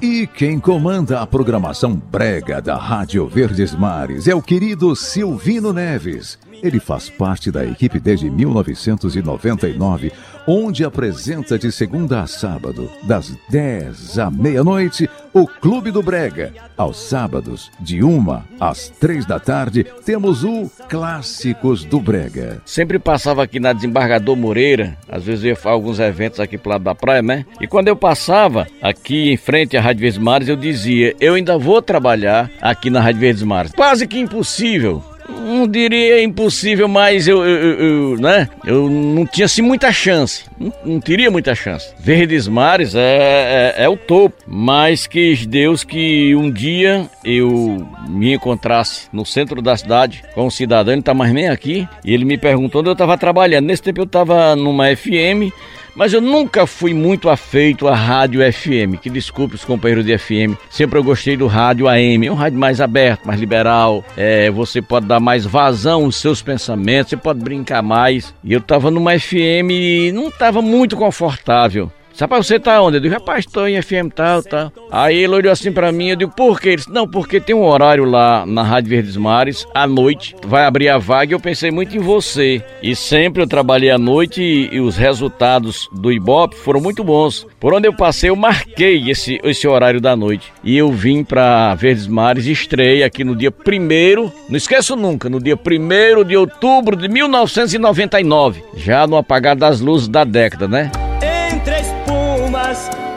E 0.03 0.27
quem 0.27 0.61
comanda 0.61 1.23
a 1.23 1.27
programação 1.27 1.95
brega 1.95 2.61
da 2.61 2.77
Rádio 2.77 3.27
Verdes 3.27 3.75
Mares 3.75 4.29
é 4.29 4.35
o 4.35 4.43
querido 4.43 4.95
Silvino 4.95 5.73
Neves. 5.73 6.39
Ele 6.63 6.79
faz 6.79 7.09
parte 7.09 7.51
da 7.51 7.65
equipe 7.65 7.99
desde 7.99 8.29
1999, 8.29 10.13
onde 10.47 10.85
apresenta 10.85 11.59
de 11.59 11.73
segunda 11.73 12.21
a 12.21 12.27
sábado, 12.27 12.91
das 13.03 13.37
10 13.49 14.19
à 14.19 14.31
meia-noite, 14.31 15.11
o 15.33 15.47
Clube 15.47 15.91
do 15.91 16.03
Brega. 16.03 16.53
Aos 16.77 16.99
sábados, 16.99 17.71
de 17.81 18.03
uma 18.03 18.45
às 18.61 18.89
três 18.89 19.27
da 19.27 19.41
tarde, 19.41 19.85
temos 20.05 20.45
o 20.45 20.71
Clássicos 20.89 21.85
do 21.85 22.01
Brega. 22.01 22.63
Sempre 22.65 22.99
passava 22.99 23.43
aqui 23.43 23.59
na 23.59 23.73
Desembargador 23.73 24.37
Moreira, 24.37 24.97
às 25.09 25.25
vezes 25.25 25.45
eu 25.45 25.51
ia 25.51 25.57
fazer 25.57 25.75
alguns 25.75 25.99
eventos 25.99 26.39
aqui 26.39 26.57
pro 26.57 26.71
lado 26.71 26.85
da 26.85 26.95
praia, 26.95 27.23
né? 27.23 27.45
E 27.61 27.67
quando 27.67 27.89
eu 27.89 27.97
passava 27.97 28.67
aqui 28.81 29.33
em 29.33 29.37
frente 29.37 29.77
à 29.77 29.81
Rádio 29.81 30.03
Verdes 30.03 30.19
Mares, 30.19 30.49
eu 30.49 30.57
dizia, 30.57 31.15
eu 31.21 31.35
ainda 31.35 31.59
vou 31.59 31.83
trabalhar 31.83 32.51
aqui 32.61 32.91
na 32.91 33.01
Rádio 33.01 33.21
Verdes 33.21 33.43
Mares. 33.43 33.73
Quase 33.73 34.07
que 34.07 34.19
impossível 34.19 35.03
não 35.47 35.67
diria 35.67 36.23
impossível, 36.23 36.89
mas 36.89 37.29
eu, 37.29 37.45
eu, 37.45 37.81
eu, 37.81 38.17
né? 38.19 38.49
Eu 38.65 38.91
não 38.91 39.27
tinha 39.27 39.47
assim 39.47 39.63
muita 39.63 39.93
chance. 39.93 40.45
Não, 40.59 40.73
não 40.85 41.01
teria 41.01 41.31
muita 41.31 41.55
chance. 41.55 41.95
Verdes 41.99 42.49
Mares 42.49 42.95
é, 42.95 43.75
é, 43.79 43.85
é, 43.85 43.89
o 43.89 43.97
topo. 43.97 44.37
Mas 44.47 45.07
quis 45.07 45.47
Deus 45.47 45.85
que 45.85 46.35
um 46.35 46.51
dia 46.51 47.09
eu 47.25 47.87
me 48.09 48.35
encontrasse 48.35 49.09
no 49.13 49.25
centro 49.25 49.63
da 49.63 49.77
cidade 49.77 50.23
com 50.35 50.47
um 50.47 50.51
cidadão, 50.51 50.93
ele 50.93 51.03
tá 51.03 51.15
mais 51.15 51.33
nem 51.33 51.49
aqui, 51.49 51.89
e 52.05 52.13
ele 52.13 52.25
me 52.25 52.39
perguntou 52.39 52.81
onde 52.81 52.91
eu 52.91 52.95
estava 52.95 53.17
trabalhando. 53.17 53.67
Nesse 53.67 53.83
tempo 53.83 54.01
eu 54.01 54.05
estava 54.05 54.55
numa 54.57 54.95
FM 54.95 55.53
mas 55.97 56.13
eu 56.13 56.21
nunca 56.21 56.67
fui 56.67 56.93
muito 56.93 57.31
afeito 57.31 57.89
à 57.89 57.95
rádio 57.95 58.41
FM. 58.53 59.01
Que 59.01 59.09
desculpe 59.09 59.55
os 59.55 59.65
companheiros 59.65 60.05
de 60.05 60.17
FM. 60.17 60.55
Sempre 60.71 60.99
eu 60.99 61.03
gostei 61.03 61.37
do 61.37 61.47
rádio 61.47 61.89
AM. 61.89 62.27
É 62.27 62.31
um 62.31 62.35
rádio 62.35 62.59
mais 62.59 62.81
aberto, 62.81 63.27
mais 63.27 63.41
liberal. 63.41 64.05
É, 64.17 64.51
você 64.51 64.83
pode 64.83 65.07
dar 65.07 65.19
mais 65.19 65.47
vazão 65.47 66.05
aos 66.05 66.17
seus 66.17 66.43
pensamentos, 66.43 67.11
você 67.11 67.17
pode 67.17 67.41
brincar 67.41 67.83
mais. 67.83 68.35
E 68.45 68.53
eu 68.53 68.61
tava 68.61 68.91
numa 68.91 69.19
FM 69.19 69.71
e 69.71 70.13
não 70.13 70.31
tava 70.31 70.61
muito 70.61 70.97
confortável. 70.97 71.91
Rapaz, 72.19 72.47
você 72.47 72.59
tá 72.59 72.81
onde? 72.81 72.97
Eu 72.97 73.01
digo, 73.01 73.15
rapaz, 73.15 73.45
tô 73.45 73.67
em 73.67 73.81
FM 73.81 74.11
tal, 74.15 74.43
tal. 74.43 74.73
Aí 74.91 75.19
ele 75.19 75.35
olhou 75.35 75.53
assim 75.53 75.71
pra 75.71 75.93
mim, 75.93 76.09
eu 76.09 76.17
digo, 76.17 76.33
por 76.35 76.59
quê? 76.59 76.71
Ele 76.71 76.77
disse, 76.77 76.91
não, 76.91 77.07
porque 77.07 77.41
tem 77.41 77.55
um 77.55 77.65
horário 77.65 78.05
lá 78.05 78.47
na 78.47 78.63
Rádio 78.63 78.91
Verdes 78.91 79.17
Mares, 79.17 79.67
à 79.75 79.87
noite, 79.87 80.35
vai 80.45 80.65
abrir 80.65 80.89
a 80.89 80.97
vaga 80.97 81.33
e 81.33 81.35
eu 81.35 81.41
pensei 81.41 81.71
muito 81.71 81.95
em 81.95 82.01
você. 82.01 82.63
E 82.83 82.97
sempre 82.97 83.43
eu 83.43 83.47
trabalhei 83.47 83.91
à 83.91 83.99
noite 83.99 84.41
e, 84.41 84.75
e 84.75 84.81
os 84.81 84.97
resultados 84.97 85.89
do 85.93 86.11
Ibope 86.11 86.57
foram 86.57 86.81
muito 86.81 87.05
bons. 87.05 87.47
Por 87.61 87.75
onde 87.75 87.87
eu 87.87 87.93
passei, 87.93 88.31
eu 88.31 88.37
marquei 88.37 89.11
esse, 89.11 89.39
esse 89.45 89.69
horário 89.69 90.01
da 90.01 90.17
noite. 90.17 90.53
E 90.65 90.77
eu 90.77 90.91
vim 90.91 91.23
pra 91.23 91.75
Verdes 91.75 92.07
Mares 92.07 92.47
estrei 92.47 93.03
aqui 93.03 93.25
no 93.25 93.37
dia 93.37 93.51
primeiro, 93.51 94.33
não 94.49 94.57
esqueço 94.57 94.97
nunca, 94.97 95.29
no 95.29 95.41
dia 95.41 95.57
primeiro 95.57 96.25
de 96.25 96.37
outubro 96.37 96.97
de 96.97 97.09
1999. 97.09 98.63
Já 98.75 99.07
no 99.07 99.17
apagar 99.17 99.55
das 99.55 99.81
luzes 99.81 100.09
da 100.09 100.25
década, 100.25 100.67
né? 100.67 100.91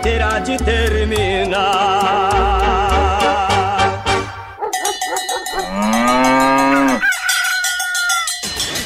Terá 0.02 0.40
de 0.40 0.58
terminar. 0.58 2.30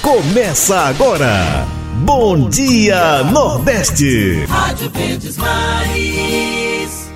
Começa 0.02 0.80
agora. 0.80 1.68
Bom 2.04 2.50
dia 2.50 3.24
Nordeste. 3.26 4.46
Rádio 4.50 4.90
Verdes 4.90 5.38
Mares. 5.38 7.12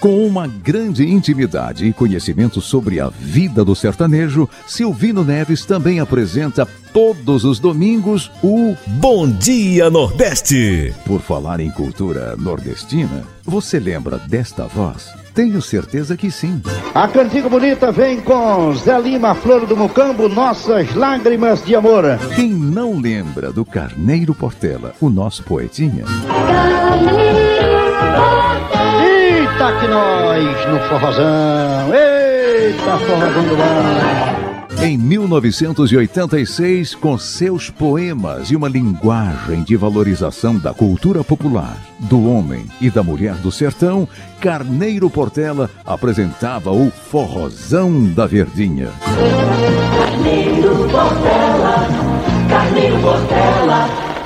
Com 0.00 0.24
uma 0.24 0.46
grande 0.46 1.04
intimidade 1.04 1.84
e 1.84 1.92
conhecimento 1.92 2.60
sobre 2.60 3.00
a 3.00 3.08
vida 3.08 3.64
do 3.64 3.74
sertanejo, 3.74 4.48
Silvino 4.64 5.24
Neves 5.24 5.64
também 5.64 5.98
apresenta 5.98 6.64
todos 6.92 7.44
os 7.44 7.58
domingos 7.58 8.30
o 8.40 8.76
Bom 8.86 9.28
Dia 9.28 9.90
Nordeste. 9.90 10.94
Por 11.04 11.20
falar 11.20 11.58
em 11.58 11.68
cultura 11.72 12.36
nordestina, 12.36 13.24
você 13.44 13.80
lembra 13.80 14.18
desta 14.18 14.68
voz? 14.68 15.12
Tenho 15.34 15.60
certeza 15.60 16.16
que 16.16 16.30
sim. 16.30 16.62
A 16.94 17.08
cantiga 17.08 17.48
bonita 17.48 17.90
vem 17.90 18.20
com 18.20 18.72
Zé 18.74 19.00
Lima, 19.00 19.34
Flor 19.34 19.66
do 19.66 19.76
Mucambo, 19.76 20.28
Nossas 20.28 20.94
Lágrimas 20.94 21.64
de 21.64 21.74
Amor. 21.74 22.04
Quem 22.36 22.50
não 22.50 23.00
lembra 23.00 23.52
do 23.52 23.64
Carneiro 23.64 24.32
Portela, 24.32 24.94
o 25.00 25.10
nosso 25.10 25.42
poetinha? 25.42 26.04
Eita 26.04 27.47
que 29.80 29.86
nós 29.86 30.66
no 30.66 30.78
forrozão. 30.88 31.94
Eita, 31.94 32.98
forrozão 32.98 33.44
do 33.44 33.56
bom. 33.56 34.48
Em 34.80 34.96
1986, 34.96 36.94
com 36.94 37.18
seus 37.18 37.68
poemas 37.68 38.50
e 38.50 38.56
uma 38.56 38.68
linguagem 38.68 39.64
de 39.64 39.76
valorização 39.76 40.56
da 40.56 40.72
cultura 40.72 41.24
popular, 41.24 41.76
do 41.98 42.30
homem 42.30 42.64
e 42.80 42.88
da 42.88 43.02
mulher 43.02 43.34
do 43.34 43.50
sertão, 43.50 44.08
Carneiro 44.40 45.10
Portela 45.10 45.68
apresentava 45.84 46.70
o 46.70 46.92
Forrozão 46.92 48.04
da 48.14 48.24
Verdinha. 48.26 48.88
Carneiro 49.02 50.76
Portela, 50.88 51.88
Carneiro 52.48 53.00
Portela. 53.00 54.17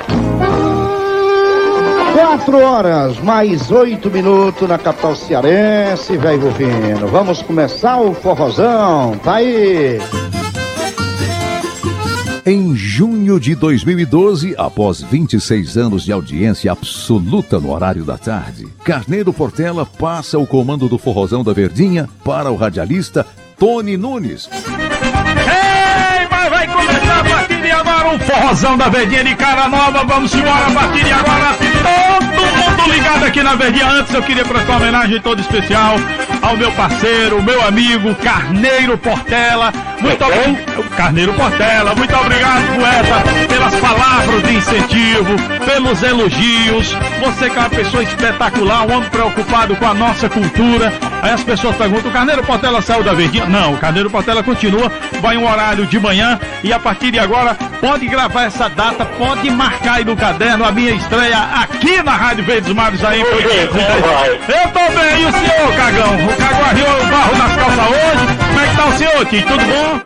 Quatro 2.25 2.57
horas, 2.57 3.19
mais 3.19 3.69
oito 3.73 4.09
minutos 4.09 4.69
na 4.69 4.79
capital 4.79 5.17
cearense, 5.17 6.17
velho 6.17 6.51
Rufino. 6.51 7.09
Vamos 7.09 7.43
começar 7.43 8.01
o 8.01 8.15
forrozão, 8.15 9.19
tá 9.25 9.35
aí. 9.35 9.99
Em 12.47 12.77
junho 12.77 13.41
de 13.41 13.57
2012, 13.57 14.55
após 14.57 15.03
26 15.03 15.77
anos 15.77 16.05
de 16.05 16.13
audiência 16.13 16.71
absoluta 16.71 17.59
no 17.59 17.73
horário 17.73 18.05
da 18.05 18.17
tarde, 18.17 18.69
Carneiro 18.85 19.33
Portela 19.33 19.85
passa 19.85 20.39
o 20.39 20.47
comando 20.47 20.89
do 20.89 20.99
Forrozão 20.99 21.43
da 21.43 21.53
Verdinha 21.53 22.09
para 22.25 22.53
o 22.53 22.57
radialista 22.57 23.27
Tony 23.59 23.97
Nunes. 23.97 24.49
Ei, 24.53 26.29
mas 26.31 26.51
vai 26.51 26.69
começar 26.69 27.21
a 27.21 27.25
partir 27.25 27.61
de 27.61 27.71
agora 27.73 28.15
um 28.15 28.19
forrozão 28.21 28.79
da 28.79 28.89
Verdinha 28.89 29.25
de 29.25 29.35
cara 29.35 29.69
nova. 29.69 30.05
Vamos 30.05 30.33
embora 30.33 30.67
a 30.69 30.71
partir 30.73 31.05
de 31.05 31.13
agora. 31.13 31.72
Todo 31.83 32.81
mundo 32.81 32.93
ligado 32.93 33.25
aqui 33.25 33.43
na 33.43 33.55
Verdinha. 33.55 33.87
Antes 33.87 34.15
eu 34.15 34.23
queria 34.23 34.45
prestar 34.45 34.73
uma 34.73 34.81
homenagem 34.81 35.21
toda 35.21 35.41
especial 35.41 35.97
ao 36.41 36.57
meu 36.57 36.73
parceiro, 36.73 37.43
meu 37.43 37.63
amigo 37.67 38.15
Carneiro 38.17 38.97
Portela. 38.99 39.73
Muito 40.03 40.25
obrigado. 40.25 40.73
Carneiro 40.97 41.33
Portela, 41.35 41.95
muito 41.95 42.15
obrigado, 42.15 42.77
poeta, 42.77 43.49
pelas 43.49 43.75
palavras 43.77 44.43
de 44.43 44.55
incentivo, 44.55 45.37
pelos 45.65 46.03
elogios. 46.03 46.97
Você 47.21 47.49
que 47.49 47.57
é 47.57 47.61
uma 47.61 47.71
pessoa 47.71 48.03
espetacular, 48.03 48.87
um 48.87 48.97
homem 48.97 49.09
preocupado 49.09 49.75
com 49.77 49.87
a 49.87 49.95
nossa 49.95 50.29
cultura. 50.29 50.93
Aí 51.23 51.31
as 51.31 51.43
pessoas 51.43 51.77
perguntam: 51.77 52.11
o 52.11 52.13
Carneiro 52.13 52.43
Portela 52.43 52.83
saiu 52.83 53.03
da 53.03 53.15
Verdinha? 53.15 53.47
Não, 53.47 53.75
o 53.75 53.79
Carneiro 53.79 54.11
Portela 54.11 54.43
continua, 54.43 54.91
vai 55.21 55.37
um 55.37 55.49
horário 55.49 55.87
de 55.87 55.99
manhã 55.99 56.39
e 56.63 56.73
a 56.73 56.79
partir 56.79 57.11
de 57.11 57.19
agora 57.19 57.57
pode 57.81 58.07
gravar 58.07 58.45
essa 58.45 58.69
data, 58.69 59.05
pode 59.05 59.51
marcar 59.51 59.95
aí 59.95 60.05
no 60.05 60.17
caderno 60.17 60.65
a 60.65 60.73
minha 60.73 60.93
estreia 60.93 61.39
aqui 61.63 62.03
na 62.03 62.13
Rádio 62.13 62.45
Verdes 62.45 62.73
Mares 62.73 63.05
aí. 63.05 63.25
Foi 63.25 63.43
Eu 63.43 64.69
tô 64.73 65.01
bem, 65.01 65.21
e 65.21 65.25
o 65.25 65.33
senhor, 65.33 65.77
Cagão? 65.77 66.15
O 66.27 66.37
Cagão 66.37 66.65
arriou 66.65 67.01
o 67.01 67.07
barro 67.07 67.39
nas 67.39 67.57
calças 67.57 67.91
hoje. 67.91 68.52
Como 68.53 68.61
é 68.61 68.69
que 68.69 68.77
tá 68.77 68.87
o 68.87 68.99
senhor, 68.99 69.27
Tio? 69.29 69.47
Tudo 69.47 69.65
bom? 69.65 70.01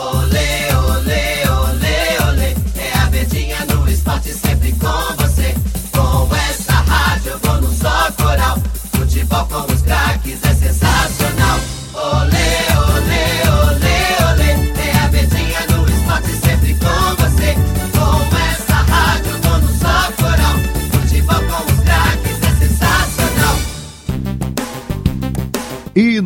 Olê, 0.00 0.72
olê, 0.76 1.42
olê, 1.48 2.28
olê. 2.28 2.54
É 2.78 2.98
a 3.02 3.08
verdinha 3.10 3.56
no 3.64 3.90
esporte 3.90 4.32
sempre 4.32 4.70
com 4.74 5.16
você. 5.16 5.52
Com 5.90 6.32
essa 6.36 6.74
rádio 6.74 7.32
eu 7.32 7.38
vou 7.40 7.62
num 7.62 7.76
só 7.76 8.12
coral. 8.12 8.56
Futebol 8.92 9.44
com 9.46 9.72
os 9.72 9.82
craques 9.82 10.45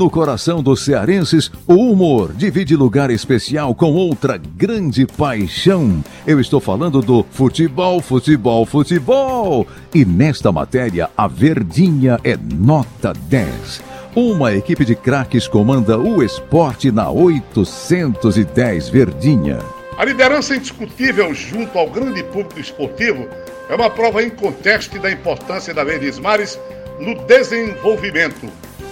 no 0.00 0.08
coração 0.08 0.62
dos 0.62 0.82
cearenses, 0.82 1.52
o 1.66 1.74
humor 1.74 2.32
divide 2.32 2.74
lugar 2.74 3.10
especial 3.10 3.74
com 3.74 3.92
outra 3.92 4.38
grande 4.38 5.06
paixão. 5.06 6.02
Eu 6.26 6.40
estou 6.40 6.58
falando 6.58 7.02
do 7.02 7.22
futebol, 7.30 8.00
futebol, 8.00 8.64
futebol. 8.64 9.66
E 9.94 10.02
nesta 10.06 10.50
matéria, 10.50 11.10
a 11.14 11.28
Verdinha 11.28 12.18
é 12.24 12.34
nota 12.34 13.12
10. 13.12 13.82
Uma 14.16 14.54
equipe 14.54 14.86
de 14.86 14.94
craques 14.94 15.46
comanda 15.46 15.98
o 15.98 16.22
esporte 16.22 16.90
na 16.90 17.10
810 17.10 18.88
Verdinha. 18.88 19.58
A 19.98 20.04
liderança 20.06 20.56
indiscutível 20.56 21.34
junto 21.34 21.78
ao 21.78 21.90
grande 21.90 22.22
público 22.24 22.58
esportivo 22.58 23.28
é 23.68 23.74
uma 23.74 23.90
prova 23.90 24.22
inconteste 24.22 24.98
da 24.98 25.10
importância 25.10 25.74
da 25.74 25.84
Verdes 25.84 26.18
Mares 26.18 26.58
no 26.98 27.14
desenvolvimento, 27.26 28.48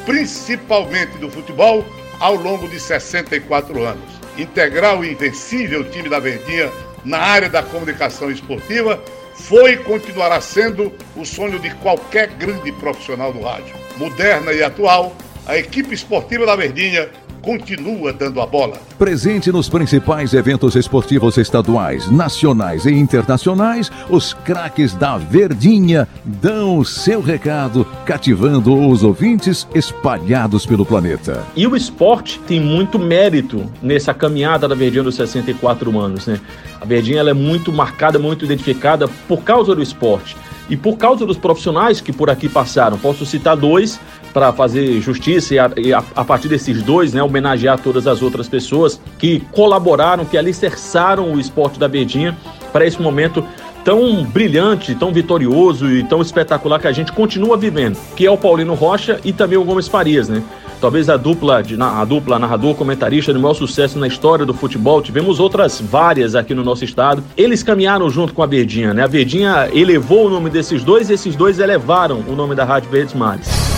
principalmente 0.08 1.18
do 1.18 1.28
futebol, 1.28 1.84
ao 2.18 2.34
longo 2.34 2.66
de 2.66 2.80
64 2.80 3.84
anos. 3.84 4.18
Integrar 4.38 4.98
o 4.98 5.04
invencível 5.04 5.84
time 5.90 6.08
da 6.08 6.18
Verdinha 6.18 6.72
na 7.04 7.18
área 7.18 7.50
da 7.50 7.62
comunicação 7.62 8.30
esportiva 8.30 8.98
foi 9.34 9.72
e 9.72 9.76
continuará 9.76 10.40
sendo 10.40 10.90
o 11.14 11.26
sonho 11.26 11.58
de 11.58 11.74
qualquer 11.76 12.28
grande 12.28 12.72
profissional 12.72 13.34
do 13.34 13.42
rádio. 13.42 13.76
Moderna 13.98 14.50
e 14.52 14.62
atual, 14.62 15.14
a 15.46 15.58
equipe 15.58 15.94
esportiva 15.94 16.46
da 16.46 16.56
Verdinha 16.56 17.10
continua 17.42 18.12
dando 18.12 18.40
a 18.40 18.46
bola. 18.46 18.78
Presente 18.98 19.50
nos 19.50 19.68
principais 19.68 20.34
eventos 20.34 20.74
esportivos 20.74 21.36
estaduais, 21.36 22.10
nacionais 22.10 22.84
e 22.86 22.92
internacionais, 22.92 23.90
os 24.10 24.34
craques 24.34 24.94
da 24.94 25.16
Verdinha 25.16 26.08
dão 26.24 26.78
o 26.78 26.84
seu 26.84 27.20
recado, 27.20 27.86
cativando 28.04 28.74
os 28.88 29.02
ouvintes 29.02 29.66
espalhados 29.74 30.66
pelo 30.66 30.84
planeta. 30.84 31.44
E 31.56 31.66
o 31.66 31.76
esporte 31.76 32.38
tem 32.40 32.60
muito 32.60 32.98
mérito 32.98 33.64
nessa 33.82 34.12
caminhada 34.12 34.66
da 34.68 34.74
Verdinha 34.74 35.02
dos 35.02 35.16
64 35.16 35.98
anos, 35.98 36.26
né? 36.26 36.40
A 36.80 36.84
Verdinha 36.84 37.20
ela 37.20 37.30
é 37.30 37.34
muito 37.34 37.72
marcada, 37.72 38.18
muito 38.18 38.44
identificada 38.44 39.08
por 39.26 39.42
causa 39.42 39.74
do 39.74 39.82
esporte 39.82 40.36
e 40.70 40.76
por 40.76 40.96
causa 40.96 41.24
dos 41.24 41.38
profissionais 41.38 42.00
que 42.00 42.12
por 42.12 42.30
aqui 42.30 42.48
passaram. 42.48 42.98
Posso 42.98 43.24
citar 43.24 43.56
dois 43.56 43.98
para 44.38 44.52
fazer 44.52 45.00
justiça 45.00 45.52
e, 45.52 45.58
a, 45.58 45.70
e 45.76 45.92
a, 45.92 46.00
a, 46.14 46.24
partir 46.24 46.46
desses 46.46 46.80
dois, 46.80 47.12
né, 47.12 47.20
homenagear 47.20 47.76
todas 47.76 48.06
as 48.06 48.22
outras 48.22 48.48
pessoas 48.48 49.00
que 49.18 49.40
colaboraram, 49.50 50.24
que 50.24 50.38
alicerçaram 50.38 51.32
o 51.32 51.40
esporte 51.40 51.76
da 51.76 51.88
Verdinha 51.88 52.38
para 52.72 52.86
esse 52.86 53.02
momento 53.02 53.44
tão 53.84 54.22
brilhante, 54.22 54.94
tão 54.94 55.12
vitorioso 55.12 55.90
e 55.90 56.04
tão 56.04 56.22
espetacular 56.22 56.78
que 56.78 56.86
a 56.86 56.92
gente 56.92 57.10
continua 57.10 57.56
vivendo, 57.56 57.98
que 58.14 58.24
é 58.26 58.30
o 58.30 58.38
Paulino 58.38 58.74
Rocha 58.74 59.18
e 59.24 59.32
também 59.32 59.58
o 59.58 59.64
Gomes 59.64 59.88
Farias, 59.88 60.28
né? 60.28 60.40
Talvez 60.80 61.10
a 61.10 61.16
dupla, 61.16 61.60
de, 61.60 61.76
a 61.82 62.04
dupla 62.04 62.38
narrador 62.38 62.76
comentarista 62.76 63.32
de 63.32 63.40
maior 63.40 63.54
sucesso 63.54 63.98
na 63.98 64.06
história 64.06 64.46
do 64.46 64.54
futebol. 64.54 65.02
Tivemos 65.02 65.40
outras 65.40 65.80
várias 65.80 66.36
aqui 66.36 66.54
no 66.54 66.62
nosso 66.62 66.84
estado. 66.84 67.24
Eles 67.36 67.64
caminharam 67.64 68.08
junto 68.08 68.32
com 68.32 68.44
a 68.44 68.46
Verdinha, 68.46 68.94
né? 68.94 69.02
A 69.02 69.08
Verdinha 69.08 69.68
elevou 69.72 70.26
o 70.26 70.30
nome 70.30 70.48
desses 70.48 70.84
dois 70.84 71.10
e 71.10 71.14
esses 71.14 71.34
dois 71.34 71.58
elevaram 71.58 72.22
o 72.28 72.36
nome 72.36 72.54
da 72.54 72.64
Rádio 72.64 72.88
Verdes 72.88 73.14
Mares. 73.14 73.77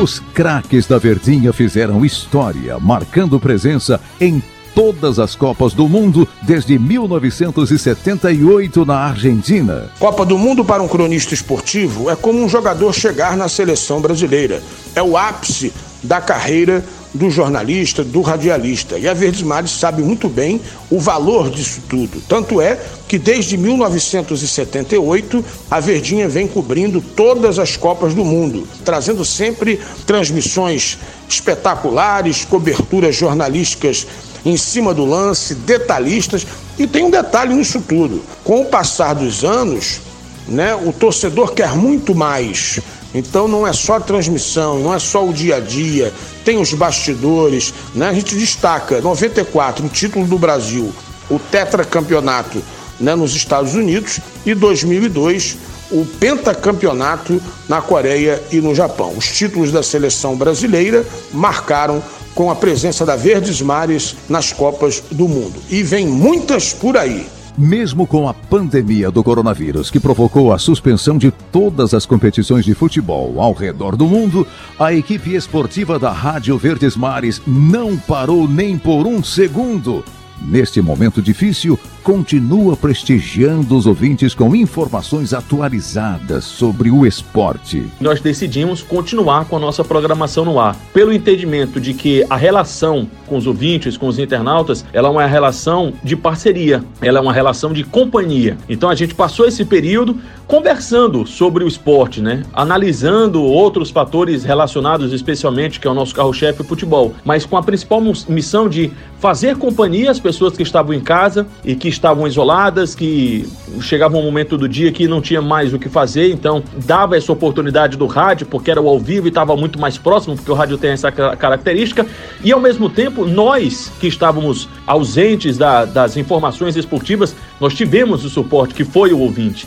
Os 0.00 0.20
craques 0.32 0.86
da 0.86 0.96
Verdinha 0.96 1.52
fizeram 1.52 2.04
história, 2.04 2.78
marcando 2.78 3.40
presença 3.40 4.00
em 4.20 4.40
todas 4.72 5.18
as 5.18 5.34
Copas 5.34 5.72
do 5.72 5.88
Mundo 5.88 6.28
desde 6.42 6.78
1978 6.78 8.86
na 8.86 8.96
Argentina. 8.96 9.90
Copa 9.98 10.24
do 10.24 10.38
Mundo 10.38 10.64
para 10.64 10.80
um 10.80 10.86
cronista 10.86 11.34
esportivo 11.34 12.08
é 12.08 12.14
como 12.14 12.40
um 12.40 12.48
jogador 12.48 12.92
chegar 12.92 13.36
na 13.36 13.48
seleção 13.48 14.00
brasileira. 14.00 14.62
É 14.94 15.02
o 15.02 15.16
ápice 15.16 15.72
da 16.00 16.20
carreira 16.20 16.84
do 17.14 17.30
jornalista, 17.30 18.04
do 18.04 18.20
radialista. 18.20 18.98
E 18.98 19.08
a 19.08 19.14
Verdes 19.14 19.42
Mares 19.42 19.70
sabe 19.70 20.02
muito 20.02 20.28
bem 20.28 20.60
o 20.90 20.98
valor 20.98 21.50
disso 21.50 21.80
tudo. 21.88 22.22
Tanto 22.28 22.60
é 22.60 22.78
que 23.06 23.18
desde 23.18 23.56
1978 23.56 25.44
a 25.70 25.80
Verdinha 25.80 26.28
vem 26.28 26.46
cobrindo 26.46 27.00
todas 27.00 27.58
as 27.58 27.76
Copas 27.76 28.14
do 28.14 28.24
Mundo, 28.24 28.68
trazendo 28.84 29.24
sempre 29.24 29.80
transmissões 30.06 30.98
espetaculares, 31.28 32.44
coberturas 32.44 33.16
jornalísticas 33.16 34.06
em 34.44 34.56
cima 34.56 34.94
do 34.94 35.04
lance, 35.04 35.54
detalhistas. 35.54 36.46
E 36.78 36.86
tem 36.86 37.04
um 37.04 37.10
detalhe 37.10 37.54
nisso 37.54 37.80
tudo: 37.80 38.22
com 38.44 38.60
o 38.62 38.66
passar 38.66 39.14
dos 39.14 39.44
anos, 39.44 40.00
né? 40.46 40.74
O 40.74 40.92
torcedor 40.92 41.52
quer 41.52 41.74
muito 41.74 42.14
mais. 42.14 42.80
Então 43.14 43.48
não 43.48 43.66
é 43.66 43.72
só 43.72 43.94
a 43.96 44.00
transmissão, 44.00 44.78
não 44.78 44.94
é 44.94 44.98
só 44.98 45.26
o 45.26 45.32
dia 45.32 45.56
a 45.56 45.60
dia, 45.60 46.12
tem 46.44 46.58
os 46.60 46.74
bastidores, 46.74 47.72
né? 47.94 48.08
A 48.08 48.12
gente 48.12 48.34
destaca 48.34 49.00
94, 49.00 49.86
o 49.86 49.88
título 49.88 50.26
do 50.26 50.38
Brasil, 50.38 50.92
o 51.30 51.38
tetracampeonato 51.38 52.62
né, 53.00 53.14
nos 53.14 53.34
Estados 53.34 53.74
Unidos 53.74 54.20
e 54.44 54.54
2002 54.54 55.56
o 55.90 56.04
pentacampeonato 56.04 57.40
na 57.68 57.80
Coreia 57.80 58.42
e 58.52 58.60
no 58.60 58.74
Japão. 58.74 59.14
Os 59.16 59.26
títulos 59.26 59.72
da 59.72 59.82
seleção 59.82 60.36
brasileira 60.36 61.06
marcaram 61.32 62.02
com 62.34 62.50
a 62.50 62.54
presença 62.54 63.04
da 63.04 63.16
Verdes 63.16 63.60
Mares 63.60 64.14
nas 64.28 64.52
Copas 64.52 65.02
do 65.10 65.26
Mundo. 65.26 65.60
E 65.68 65.82
vem 65.82 66.06
muitas 66.06 66.72
por 66.72 66.96
aí. 66.96 67.26
Mesmo 67.60 68.06
com 68.06 68.28
a 68.28 68.32
pandemia 68.32 69.10
do 69.10 69.20
coronavírus, 69.24 69.90
que 69.90 69.98
provocou 69.98 70.52
a 70.52 70.58
suspensão 70.58 71.18
de 71.18 71.32
todas 71.32 71.92
as 71.92 72.06
competições 72.06 72.64
de 72.64 72.72
futebol 72.72 73.42
ao 73.42 73.52
redor 73.52 73.96
do 73.96 74.06
mundo, 74.06 74.46
a 74.78 74.92
equipe 74.92 75.34
esportiva 75.34 75.98
da 75.98 76.12
Rádio 76.12 76.56
Verdes 76.56 76.96
Mares 76.96 77.42
não 77.44 77.96
parou 77.96 78.46
nem 78.46 78.78
por 78.78 79.08
um 79.08 79.24
segundo. 79.24 80.04
Neste 80.40 80.80
momento 80.80 81.20
difícil, 81.20 81.76
continua 82.08 82.74
prestigiando 82.74 83.76
os 83.76 83.84
ouvintes 83.84 84.32
com 84.32 84.56
informações 84.56 85.34
atualizadas 85.34 86.42
sobre 86.42 86.90
o 86.90 87.04
esporte. 87.04 87.86
Nós 88.00 88.18
decidimos 88.18 88.80
continuar 88.80 89.44
com 89.44 89.56
a 89.56 89.60
nossa 89.60 89.84
programação 89.84 90.42
no 90.42 90.58
ar, 90.58 90.74
pelo 90.94 91.12
entendimento 91.12 91.78
de 91.78 91.92
que 91.92 92.24
a 92.30 92.34
relação 92.34 93.06
com 93.26 93.36
os 93.36 93.46
ouvintes, 93.46 93.98
com 93.98 94.08
os 94.08 94.18
internautas, 94.18 94.86
ela 94.90 95.08
é 95.08 95.10
uma 95.10 95.26
relação 95.26 95.92
de 96.02 96.16
parceria, 96.16 96.82
ela 97.02 97.18
é 97.18 97.20
uma 97.20 97.32
relação 97.32 97.74
de 97.74 97.84
companhia. 97.84 98.56
Então 98.70 98.88
a 98.88 98.94
gente 98.94 99.14
passou 99.14 99.46
esse 99.46 99.62
período 99.66 100.16
conversando 100.46 101.26
sobre 101.26 101.62
o 101.62 101.68
esporte, 101.68 102.22
né? 102.22 102.42
Analisando 102.54 103.42
outros 103.42 103.90
fatores 103.90 104.44
relacionados 104.44 105.12
especialmente 105.12 105.78
que 105.78 105.86
é 105.86 105.90
o 105.90 105.94
nosso 105.94 106.14
carro-chefe 106.14 106.64
futebol, 106.64 107.14
mas 107.22 107.44
com 107.44 107.58
a 107.58 107.62
principal 107.62 108.00
missão 108.26 108.66
de 108.66 108.90
fazer 109.20 109.56
companhia 109.56 110.10
às 110.10 110.18
pessoas 110.18 110.56
que 110.56 110.62
estavam 110.62 110.94
em 110.94 111.00
casa 111.00 111.46
e 111.62 111.74
que 111.74 111.97
estavam 111.98 112.26
isoladas, 112.26 112.94
que 112.94 113.46
chegava 113.80 114.16
um 114.16 114.22
momento 114.22 114.56
do 114.56 114.68
dia 114.68 114.90
que 114.90 115.06
não 115.06 115.20
tinha 115.20 115.42
mais 115.42 115.74
o 115.74 115.78
que 115.78 115.88
fazer, 115.88 116.32
então 116.32 116.62
dava 116.86 117.16
essa 117.16 117.32
oportunidade 117.32 117.96
do 117.96 118.06
rádio, 118.06 118.46
porque 118.46 118.70
era 118.70 118.80
o 118.80 118.88
ao 118.88 118.98
vivo 118.98 119.26
e 119.26 119.28
estava 119.28 119.56
muito 119.56 119.78
mais 119.78 119.98
próximo, 119.98 120.36
porque 120.36 120.50
o 120.50 120.54
rádio 120.54 120.78
tem 120.78 120.90
essa 120.90 121.12
característica, 121.12 122.06
e 122.42 122.52
ao 122.52 122.60
mesmo 122.60 122.88
tempo, 122.88 123.26
nós 123.26 123.92
que 124.00 124.06
estávamos 124.06 124.68
ausentes 124.86 125.58
da, 125.58 125.84
das 125.84 126.16
informações 126.16 126.76
esportivas, 126.76 127.34
nós 127.60 127.74
tivemos 127.74 128.24
o 128.24 128.30
suporte 128.30 128.74
que 128.74 128.84
foi 128.84 129.12
o 129.12 129.18
ouvinte. 129.18 129.66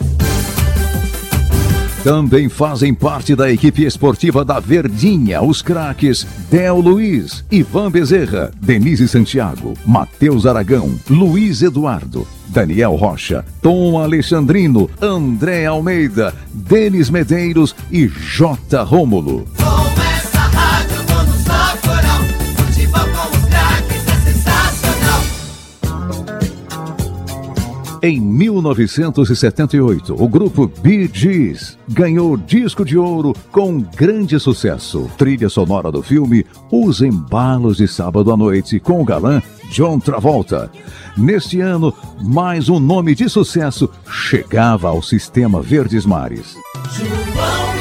Também 2.04 2.50
fazem 2.50 2.96
parte 2.96 3.36
da 3.36 3.52
equipe 3.52 3.86
esportiva 3.86 4.44
da 4.44 4.60
Verdinha 4.60 5.40
os 5.44 5.62
craques 5.62 6.26
Del 6.50 6.80
Luiz, 6.80 7.46
Ivan 7.52 7.92
Bezerra, 7.92 8.52
Denise 8.60 9.08
Santiago, 9.08 9.76
Matheus 9.86 10.48
Aragão, 10.48 10.96
Luiz 11.08 11.62
Eduardo, 11.62 12.28
Daniel 12.48 12.96
Rocha, 12.96 13.46
Tom 13.62 14.00
Alexandrino, 14.00 14.90
André 15.00 15.68
Almeida, 15.68 16.34
Denis 16.52 17.12
Medeiros 17.12 17.76
e 17.92 18.08
J. 18.08 18.82
Rômulo. 18.82 19.61
Em 28.04 28.20
1978, 28.20 30.16
o 30.18 30.28
grupo 30.28 30.66
Bee 30.82 31.08
Gees 31.14 31.78
ganhou 31.88 32.36
disco 32.36 32.84
de 32.84 32.98
ouro 32.98 33.32
com 33.52 33.80
grande 33.80 34.40
sucesso. 34.40 35.08
Trilha 35.20 35.50
sonora 35.50 35.92
do 35.92 36.02
filme 36.02 36.44
Os 36.72 37.02
Embalos 37.02 37.78
de 37.78 37.88
Sábado 37.88 38.34
à 38.34 38.38
Noite 38.38 38.80
com 38.80 39.02
o 39.02 39.06
galã 39.06 39.40
John 39.70 40.00
Travolta. 40.00 40.72
Neste 41.16 41.62
ano, 41.62 41.94
mais 42.20 42.70
um 42.70 42.80
nome 42.80 43.14
de 43.14 43.30
sucesso 43.30 43.88
chegava 44.10 44.90
ao 44.90 45.04
sistema 45.04 45.62
Verdes 45.62 46.04
Mares. 46.04 46.56
João. 46.90 47.81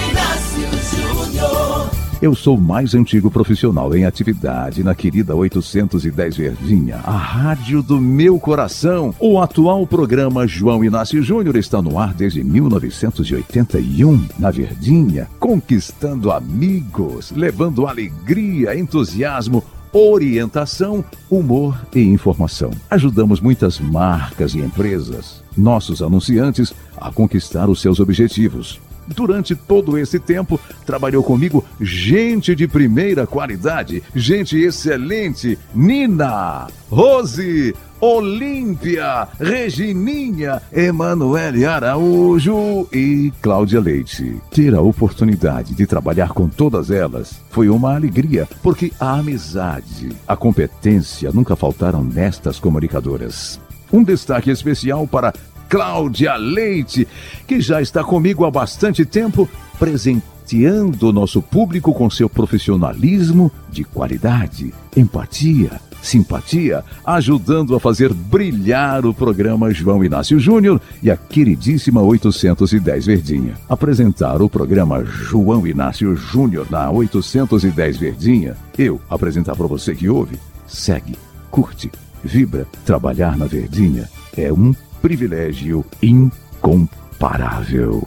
Eu 2.23 2.35
sou 2.35 2.59
o 2.59 2.61
mais 2.61 2.95
antigo 2.95 3.31
profissional 3.31 3.95
em 3.97 4.05
atividade 4.05 4.85
na 4.85 4.95
querida 4.95 5.35
810 5.35 6.37
Verdinha, 6.37 6.97
a 6.97 7.17
rádio 7.17 7.83
do 7.83 7.99
meu 7.99 8.39
coração. 8.39 9.15
O 9.19 9.41
atual 9.41 9.87
programa 9.87 10.47
João 10.47 10.85
Inácio 10.85 11.23
Júnior 11.23 11.57
está 11.57 11.81
no 11.81 11.99
ar 11.99 12.13
desde 12.13 12.45
1981 12.45 14.29
na 14.39 14.51
Verdinha, 14.51 15.31
conquistando 15.39 16.31
amigos, 16.31 17.31
levando 17.31 17.87
alegria, 17.87 18.79
entusiasmo 18.79 19.65
orientação, 19.93 21.05
humor 21.29 21.85
e 21.95 22.01
informação. 22.01 22.71
Ajudamos 22.91 23.41
muitas 23.41 23.81
marcas 23.81 24.55
e 24.55 24.59
empresas, 24.59 25.43
nossos 25.57 26.01
anunciantes, 26.01 26.73
a 26.97 27.11
conquistar 27.11 27.69
os 27.69 27.81
seus 27.81 27.99
objetivos. 27.99 28.79
Durante 29.07 29.55
todo 29.55 29.99
esse 29.99 30.19
tempo, 30.19 30.61
trabalhou 30.87 31.23
comigo 31.23 31.65
gente 31.81 32.55
de 32.55 32.69
primeira 32.69 33.27
qualidade, 33.27 34.03
gente 34.15 34.59
excelente. 34.59 35.59
Nina, 35.75 36.69
Rose, 36.89 37.75
Olímpia, 38.01 39.29
Regininha, 39.39 40.63
Emanuele 40.73 41.67
Araújo 41.67 42.89
e 42.91 43.31
Cláudia 43.43 43.79
Leite. 43.79 44.41
Ter 44.51 44.75
a 44.75 44.81
oportunidade 44.81 45.75
de 45.75 45.87
trabalhar 45.87 46.31
com 46.31 46.49
todas 46.49 46.91
elas 46.91 47.41
foi 47.51 47.69
uma 47.69 47.95
alegria, 47.95 48.49
porque 48.63 48.91
a 48.99 49.19
amizade, 49.19 50.13
a 50.27 50.35
competência 50.35 51.31
nunca 51.31 51.55
faltaram 51.55 52.03
nestas 52.03 52.59
comunicadoras. 52.59 53.61
Um 53.93 54.05
destaque 54.05 54.51
especial 54.51 55.07
para 55.07 55.35
Cláudia 55.71 56.37
Leite, 56.37 57.07
que 57.47 57.61
já 57.61 57.81
está 57.81 58.03
comigo 58.03 58.45
há 58.45 58.51
bastante 58.51 59.07
tempo, 59.07 59.49
presenteando 59.79 61.09
o 61.09 61.13
nosso 61.13 61.41
público 61.41 61.95
com 61.95 62.11
seu 62.11 62.29
profissionalismo 62.29 63.53
de 63.71 63.85
qualidade, 63.85 64.75
empatia, 64.97 65.81
simpatia, 66.03 66.83
ajudando 67.07 67.77
a 67.77 67.81
fazer 67.81 68.13
brilhar 68.13 69.07
o 69.07 69.15
programa 69.15 69.73
João 69.73 70.05
Inácio 70.05 70.41
Júnior 70.41 70.81
e 71.01 71.09
a 71.09 71.17
queridíssima 71.17 72.03
810 72.03 73.07
Verdinha. 73.07 73.55
Apresentar 73.69 74.43
o 74.43 74.51
programa 74.51 75.05
João 75.05 75.65
Inácio 75.65 76.17
Júnior 76.17 76.67
na 76.69 76.91
810 76.91 77.97
Verdinha, 77.97 78.57
eu 78.77 79.01
apresentar 79.09 79.55
para 79.55 79.69
você 79.69 79.95
que 79.95 80.09
ouve, 80.09 80.37
segue, 80.67 81.17
curte, 81.49 81.93
vibra, 82.25 82.67
trabalhar 82.85 83.39
na 83.39 83.47
Verdinha 83.47 84.09
é 84.37 84.53
um 84.53 84.75
privilégio 85.01 85.85
incomparável. 86.03 88.03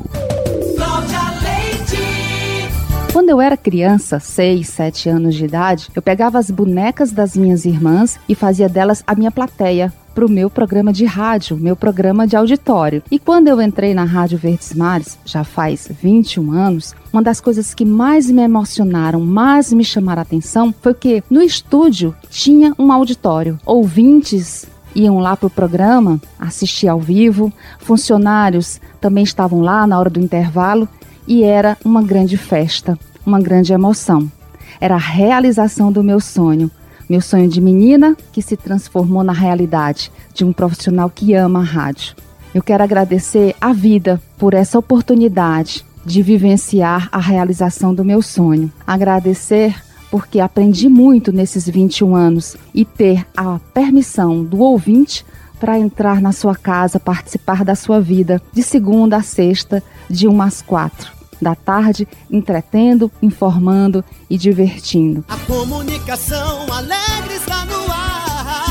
Quando 3.12 3.30
eu 3.30 3.40
era 3.40 3.56
criança, 3.56 4.20
6, 4.20 4.68
7 4.68 5.10
anos 5.10 5.36
de 5.36 5.46
idade, 5.46 5.90
eu 5.96 6.02
pegava 6.02 6.40
as 6.40 6.50
bonecas 6.50 7.12
das 7.12 7.38
minhas 7.38 7.64
irmãs 7.64 8.20
e 8.28 8.34
fazia 8.34 8.68
delas 8.68 9.04
a 9.06 9.14
minha 9.14 9.32
plateia 9.32 9.94
para 10.14 10.26
o 10.26 10.30
meu 10.30 10.50
programa 10.50 10.94
de 10.94 11.06
rádio, 11.06 11.58
meu 11.58 11.76
programa 11.76 12.28
de 12.28 12.36
auditório. 12.36 13.04
E 13.12 13.20
quando 13.20 13.48
eu 13.48 13.62
entrei 13.62 13.94
na 13.94 14.04
Rádio 14.04 14.38
Verdes 14.38 14.74
Mares, 14.74 15.18
já 15.26 15.44
faz 15.44 15.90
21 16.02 16.52
anos, 16.52 16.96
uma 17.12 17.22
das 17.22 17.40
coisas 17.40 17.74
que 17.74 17.86
mais 17.86 18.30
me 18.30 18.42
emocionaram, 18.42 19.20
mais 19.20 19.74
me 19.74 19.84
chamaram 19.84 20.20
a 20.20 20.24
atenção, 20.24 20.74
foi 20.82 20.94
que 20.94 21.24
no 21.30 21.42
estúdio 21.42 22.16
tinha 22.30 22.74
um 22.78 22.92
auditório. 22.92 23.60
Ouvintes 23.66 24.68
iam 24.96 25.20
lá 25.20 25.36
para 25.36 25.48
o 25.48 25.50
programa 25.50 26.22
assistir 26.40 26.88
ao 26.88 27.00
vivo, 27.00 27.52
funcionários 27.80 28.80
também 29.00 29.24
estavam 29.24 29.62
lá 29.62 29.86
na 29.88 30.00
hora 30.00 30.10
do 30.10 30.20
intervalo 30.20 30.88
e 31.28 31.44
era 31.44 31.78
uma 31.84 32.02
grande 32.02 32.38
festa, 32.38 32.98
uma 33.26 33.40
grande 33.40 33.74
emoção. 33.74 34.32
Era 34.80 34.96
a 34.96 35.00
realização 35.00 35.92
do 35.92 36.04
meu 36.04 36.20
sonho, 36.20 36.70
meu 37.10 37.22
sonho 37.22 37.48
de 37.48 37.62
menina 37.62 38.16
que 38.32 38.42
se 38.42 38.58
transformou 38.58 39.24
na 39.24 39.34
realidade 39.34 40.12
de 40.34 40.44
um 40.44 40.52
profissional 40.52 41.10
que 41.10 41.34
ama 41.34 41.60
a 41.60 41.64
rádio. 41.64 42.16
Eu 42.54 42.62
quero 42.62 42.84
agradecer 42.84 43.56
a 43.60 43.74
vida 43.74 44.22
por 44.38 44.54
essa 44.54 44.78
oportunidade 44.78 45.86
de 46.06 46.22
vivenciar 46.22 47.10
a 47.12 47.20
realização 47.20 47.94
do 47.94 48.04
meu 48.04 48.22
sonho. 48.22 48.72
Agradecer 48.86 49.76
porque 50.14 50.40
aprendi 50.40 50.88
muito 50.88 51.32
nesses 51.32 51.68
21 51.68 52.16
anos 52.16 52.56
e 52.72 52.86
ter 52.86 53.26
a 53.36 53.58
permissão 53.74 54.44
do 54.44 54.60
ouvinte 54.60 55.26
para 55.60 55.80
entrar 55.80 56.22
na 56.22 56.32
sua 56.32 56.56
casa, 56.56 57.00
participar 57.00 57.66
da 57.66 57.74
sua 57.74 58.00
vida 58.00 58.40
de 58.54 58.62
segunda 58.62 59.18
a 59.18 59.24
sexta, 59.24 59.82
de 60.08 60.28
1 60.28 60.42
às 60.44 60.62
4 60.62 61.12
da 61.42 61.56
tarde, 61.56 62.08
entretendo, 62.30 63.12
informando 63.24 64.06
e 64.30 64.38
divertindo. 64.38 65.26
A 65.28 65.36
comunicação 65.36 66.72
alegre 66.72 67.34
está 67.34 67.66
no 67.66 67.92
ar. 67.92 68.66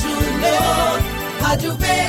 Júnior, 0.00 1.02
Rádio 1.40 1.74
Verdes 1.74 2.05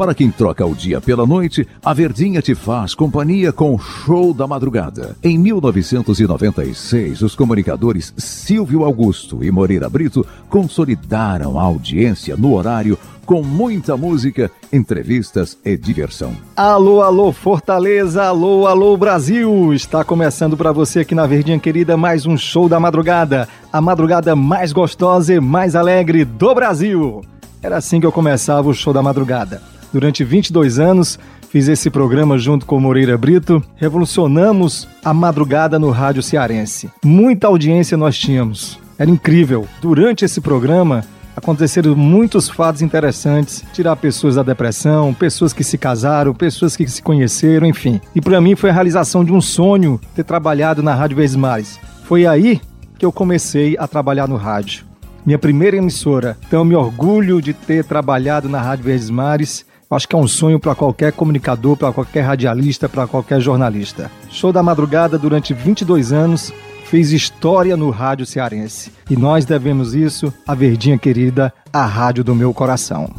Para 0.00 0.14
quem 0.14 0.30
troca 0.30 0.64
o 0.64 0.74
dia 0.74 0.98
pela 0.98 1.26
noite, 1.26 1.68
a 1.84 1.92
Verdinha 1.92 2.40
te 2.40 2.54
faz 2.54 2.94
companhia 2.94 3.52
com 3.52 3.74
o 3.74 3.78
Show 3.78 4.32
da 4.32 4.46
Madrugada. 4.46 5.14
Em 5.22 5.36
1996, 5.36 7.20
os 7.20 7.34
comunicadores 7.34 8.14
Silvio 8.16 8.82
Augusto 8.82 9.44
e 9.44 9.50
Moreira 9.50 9.90
Brito 9.90 10.26
consolidaram 10.48 11.60
a 11.60 11.62
audiência 11.64 12.34
no 12.34 12.54
horário 12.54 12.98
com 13.26 13.42
muita 13.42 13.94
música, 13.94 14.50
entrevistas 14.72 15.58
e 15.62 15.76
diversão. 15.76 16.32
Alô, 16.56 17.02
alô, 17.02 17.30
Fortaleza, 17.30 18.24
alô, 18.24 18.66
alô, 18.66 18.96
Brasil! 18.96 19.74
Está 19.74 20.02
começando 20.02 20.56
para 20.56 20.72
você 20.72 21.00
aqui 21.00 21.14
na 21.14 21.26
Verdinha 21.26 21.58
Querida 21.58 21.94
mais 21.98 22.24
um 22.24 22.38
show 22.38 22.70
da 22.70 22.80
madrugada, 22.80 23.46
a 23.70 23.82
madrugada 23.82 24.34
mais 24.34 24.72
gostosa 24.72 25.34
e 25.34 25.40
mais 25.40 25.76
alegre 25.76 26.24
do 26.24 26.54
Brasil. 26.54 27.20
Era 27.62 27.76
assim 27.76 28.00
que 28.00 28.06
eu 28.06 28.12
começava 28.12 28.66
o 28.66 28.72
show 28.72 28.94
da 28.94 29.02
madrugada. 29.02 29.60
Durante 29.92 30.24
22 30.24 30.78
anos, 30.78 31.18
fiz 31.50 31.68
esse 31.68 31.90
programa 31.90 32.38
junto 32.38 32.64
com 32.64 32.78
Moreira 32.78 33.18
Brito, 33.18 33.62
revolucionamos 33.76 34.88
a 35.04 35.12
madrugada 35.12 35.78
no 35.78 35.90
rádio 35.90 36.22
cearense. 36.22 36.90
Muita 37.04 37.48
audiência 37.48 37.96
nós 37.96 38.16
tínhamos. 38.16 38.78
Era 38.98 39.10
incrível. 39.10 39.66
Durante 39.80 40.24
esse 40.24 40.40
programa, 40.40 41.02
aconteceram 41.36 41.96
muitos 41.96 42.48
fatos 42.48 42.82
interessantes, 42.82 43.64
tirar 43.72 43.96
pessoas 43.96 44.36
da 44.36 44.42
depressão, 44.42 45.12
pessoas 45.14 45.52
que 45.52 45.64
se 45.64 45.78
casaram, 45.78 46.34
pessoas 46.34 46.76
que 46.76 46.86
se 46.86 47.02
conheceram, 47.02 47.66
enfim. 47.66 48.00
E 48.14 48.20
para 48.20 48.40
mim 48.40 48.54
foi 48.54 48.70
a 48.70 48.72
realização 48.72 49.24
de 49.24 49.32
um 49.32 49.40
sonho 49.40 50.00
ter 50.14 50.24
trabalhado 50.24 50.82
na 50.82 50.94
Rádio 50.94 51.16
Verdes 51.16 51.36
Mares. 51.36 51.80
Foi 52.04 52.26
aí 52.26 52.60
que 52.98 53.04
eu 53.06 53.10
comecei 53.10 53.76
a 53.78 53.88
trabalhar 53.88 54.28
no 54.28 54.36
rádio. 54.36 54.84
Minha 55.24 55.38
primeira 55.38 55.76
emissora. 55.76 56.36
Então 56.46 56.64
me 56.64 56.74
orgulho 56.74 57.40
de 57.40 57.52
ter 57.52 57.84
trabalhado 57.84 58.48
na 58.48 58.60
Rádio 58.60 58.84
Verdes 58.84 59.10
Mares. 59.10 59.64
Acho 59.92 60.06
que 60.06 60.14
é 60.14 60.18
um 60.18 60.28
sonho 60.28 60.60
para 60.60 60.72
qualquer 60.72 61.12
comunicador, 61.12 61.76
para 61.76 61.92
qualquer 61.92 62.20
radialista, 62.20 62.88
para 62.88 63.08
qualquer 63.08 63.40
jornalista. 63.40 64.08
Show 64.30 64.52
da 64.52 64.62
madrugada 64.62 65.18
durante 65.18 65.52
22 65.52 66.12
anos, 66.12 66.52
fez 66.84 67.10
história 67.10 67.76
no 67.76 67.90
rádio 67.90 68.24
cearense. 68.24 68.92
E 69.10 69.16
nós 69.16 69.44
devemos 69.44 69.92
isso 69.92 70.32
à 70.46 70.54
Verdinha 70.54 70.96
querida, 70.96 71.52
a 71.72 71.84
rádio 71.84 72.22
do 72.22 72.36
meu 72.36 72.54
coração. 72.54 73.10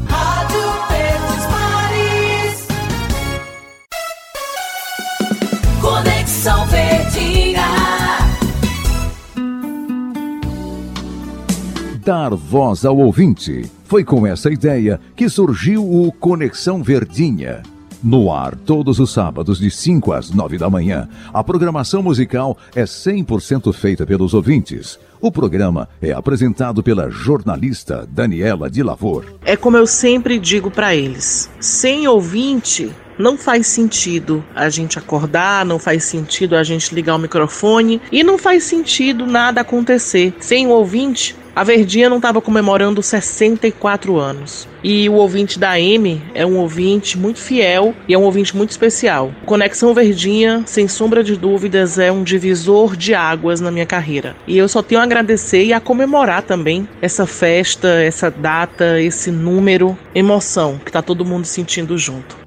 Dar 12.04 12.34
voz 12.34 12.84
ao 12.84 12.98
ouvinte. 12.98 13.70
Foi 13.84 14.04
com 14.04 14.26
essa 14.26 14.50
ideia 14.50 15.00
que 15.16 15.30
surgiu 15.30 15.84
o 15.84 16.12
Conexão 16.12 16.82
Verdinha. 16.82 17.62
No 18.04 18.34
ar, 18.34 18.56
todos 18.56 19.00
os 19.00 19.14
sábados, 19.14 19.60
de 19.60 19.70
5 19.70 20.12
às 20.12 20.32
9 20.32 20.58
da 20.58 20.68
manhã, 20.68 21.08
a 21.32 21.44
programação 21.44 22.02
musical 22.02 22.58
é 22.76 22.86
100% 22.86 23.72
feita 23.72 24.04
pelos 24.04 24.34
ouvintes. 24.34 24.98
O 25.22 25.32
programa 25.32 25.88
é 26.02 26.12
apresentado 26.12 26.82
pela 26.82 27.12
jornalista 27.12 28.08
Daniela 28.10 28.68
de 28.68 28.82
Lavor. 28.82 29.26
É 29.46 29.56
como 29.56 29.78
eu 29.78 29.86
sempre 29.86 30.40
digo 30.40 30.72
para 30.72 30.96
eles: 30.96 31.52
sem 31.60 32.08
ouvinte, 32.08 32.92
não 33.22 33.38
faz 33.38 33.68
sentido 33.68 34.44
a 34.56 34.70
gente 34.70 34.98
acordar, 34.98 35.66
não 35.66 35.80
faz 35.80 36.04
sentido 36.04 36.56
a 36.56 36.64
gente 36.64 36.94
ligar 36.94 37.16
o 37.16 37.20
microfone 37.20 38.02
e 38.12 38.24
não 38.24 38.38
faz 38.38 38.64
sentido 38.64 39.26
nada 39.26 39.62
acontecer. 39.62 40.34
Sem 40.40 40.68
o 40.68 40.72
ouvinte, 40.72 41.36
a 41.56 41.64
Verdinha 41.64 42.10
não 42.10 42.18
estava 42.18 42.42
comemorando 42.42 43.04
64 43.04 44.18
anos. 44.18 44.68
E 44.84 45.08
o 45.10 45.14
ouvinte 45.14 45.60
da 45.60 45.80
M 45.80 46.22
é 46.34 46.46
um 46.46 46.58
ouvinte 46.58 47.18
muito 47.18 47.40
fiel 47.40 47.94
e 48.08 48.14
é 48.14 48.18
um 48.18 48.24
ouvinte 48.24 48.56
muito 48.56 48.72
especial. 48.72 49.32
Conexão 49.46 49.94
Verdinha, 49.94 50.64
sem 50.66 50.88
sombra 50.88 51.24
de 51.24 51.36
dúvidas, 51.36 52.00
é 52.00 52.12
um 52.12 52.24
divisor 52.24 52.96
de 52.96 53.14
águas 53.14 53.60
na 53.60 53.70
minha 53.70 53.86
carreira. 53.86 54.36
E 54.48 54.58
eu 54.58 54.68
só 54.68 54.82
tenho 54.82 55.02
a 55.02 55.04
agradecer 55.04 55.66
e 55.66 55.74
a 55.74 55.80
comemorar 55.80 56.42
também 56.42 56.88
essa 57.02 57.28
festa, 57.28 57.88
essa 58.02 58.32
data, 58.32 59.00
esse 59.02 59.30
número, 59.30 59.98
emoção 60.16 60.80
que 60.84 60.92
tá 60.92 61.02
todo 61.02 61.26
mundo 61.26 61.46
sentindo 61.46 61.98
junto. 61.98 62.42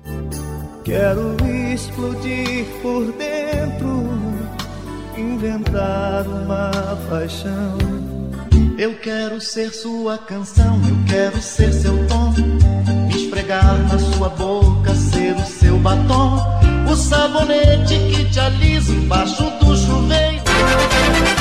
Quero 0.85 1.35
explodir 1.73 2.67
por 2.83 3.11
dentro, 3.13 4.07
inventar 5.17 6.27
uma 6.27 6.71
paixão. 7.09 7.79
Eu 8.77 8.95
quero 8.99 9.41
ser 9.41 9.73
sua 9.73 10.19
canção, 10.19 10.79
eu 10.87 10.97
quero 11.09 11.41
ser 11.41 11.73
seu 11.73 12.07
tom, 12.07 12.35
me 13.09 13.17
esfregar 13.17 13.79
na 13.91 13.99
sua 13.99 14.29
boca, 14.29 14.95
ser 14.95 15.35
o 15.35 15.47
seu 15.47 15.79
batom, 15.79 16.39
o 16.87 16.95
sabonete 16.95 17.95
que 18.15 18.31
te 18.31 18.39
alisa 18.39 18.93
embaixo 18.93 19.43
do 19.61 19.75
chuveiro. 19.75 20.45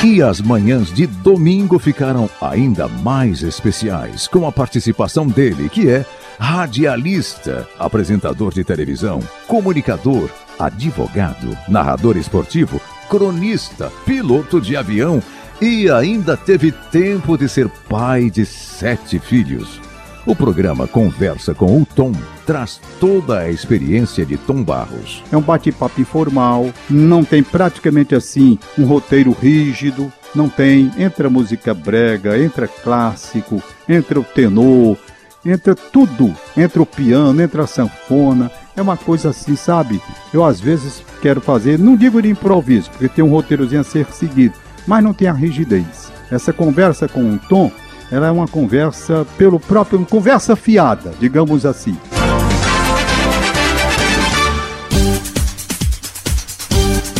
E 0.02 0.22
as 0.22 0.40
manhãs 0.40 0.90
de 0.90 1.06
domingo 1.06 1.78
ficaram 1.78 2.30
ainda 2.40 2.88
mais 2.88 3.42
especiais 3.42 4.26
com 4.26 4.46
a 4.46 4.52
participação 4.52 5.26
dele, 5.26 5.68
que 5.68 5.90
é 5.90 6.06
radialista, 6.38 7.68
apresentador 7.78 8.52
de 8.52 8.64
televisão, 8.64 9.20
comunicador, 9.46 10.28
advogado, 10.58 11.56
narrador 11.68 12.16
esportivo, 12.16 12.80
cronista, 13.08 13.90
piloto 14.04 14.60
de 14.60 14.76
avião 14.76 15.22
e 15.60 15.90
ainda 15.90 16.36
teve 16.36 16.72
tempo 16.72 17.36
de 17.36 17.48
ser 17.48 17.68
pai 17.88 18.30
de 18.30 18.44
sete 18.44 19.18
filhos. 19.18 19.80
O 20.26 20.34
programa 20.34 20.88
Conversa 20.88 21.54
com 21.54 21.82
o 21.82 21.84
Tom 21.84 22.12
traz 22.46 22.80
toda 22.98 23.40
a 23.40 23.50
experiência 23.50 24.24
de 24.24 24.38
Tom 24.38 24.62
Barros. 24.62 25.22
É 25.30 25.36
um 25.36 25.42
bate-papo 25.42 26.00
informal, 26.00 26.70
não 26.88 27.22
tem 27.22 27.42
praticamente 27.42 28.14
assim 28.14 28.58
um 28.78 28.86
roteiro 28.86 29.32
rígido, 29.32 30.10
não 30.34 30.48
tem. 30.48 30.90
Entra 30.98 31.28
música 31.28 31.74
brega, 31.74 32.38
entra 32.38 32.66
clássico, 32.66 33.62
entra 33.86 34.18
o 34.18 34.24
tenor, 34.24 34.96
entra 35.44 35.74
tudo. 35.74 36.34
Entra 36.56 36.82
o 36.82 36.86
piano, 36.86 37.40
entra 37.42 37.64
a 37.64 37.66
sanfona. 37.66 38.50
É 38.76 38.82
uma 38.82 38.96
coisa 38.96 39.30
assim, 39.30 39.54
sabe? 39.56 40.00
Eu 40.32 40.44
às 40.44 40.60
vezes 40.60 41.02
quero 41.22 41.40
fazer, 41.40 41.78
não 41.78 41.96
digo 41.96 42.20
de 42.20 42.28
improviso, 42.28 42.90
porque 42.90 43.08
tem 43.08 43.24
um 43.24 43.30
roteirozinho 43.30 43.80
a 43.80 43.84
ser 43.84 44.06
seguido, 44.06 44.54
mas 44.86 45.02
não 45.02 45.14
tem 45.14 45.28
a 45.28 45.32
rigidez. 45.32 46.12
Essa 46.30 46.52
conversa 46.52 47.06
com 47.06 47.34
o 47.34 47.38
Tom, 47.38 47.70
ela 48.10 48.26
é 48.26 48.30
uma 48.30 48.48
conversa 48.48 49.26
pelo 49.38 49.60
próprio, 49.60 50.04
conversa 50.04 50.56
fiada, 50.56 51.12
digamos 51.20 51.64
assim. 51.64 51.96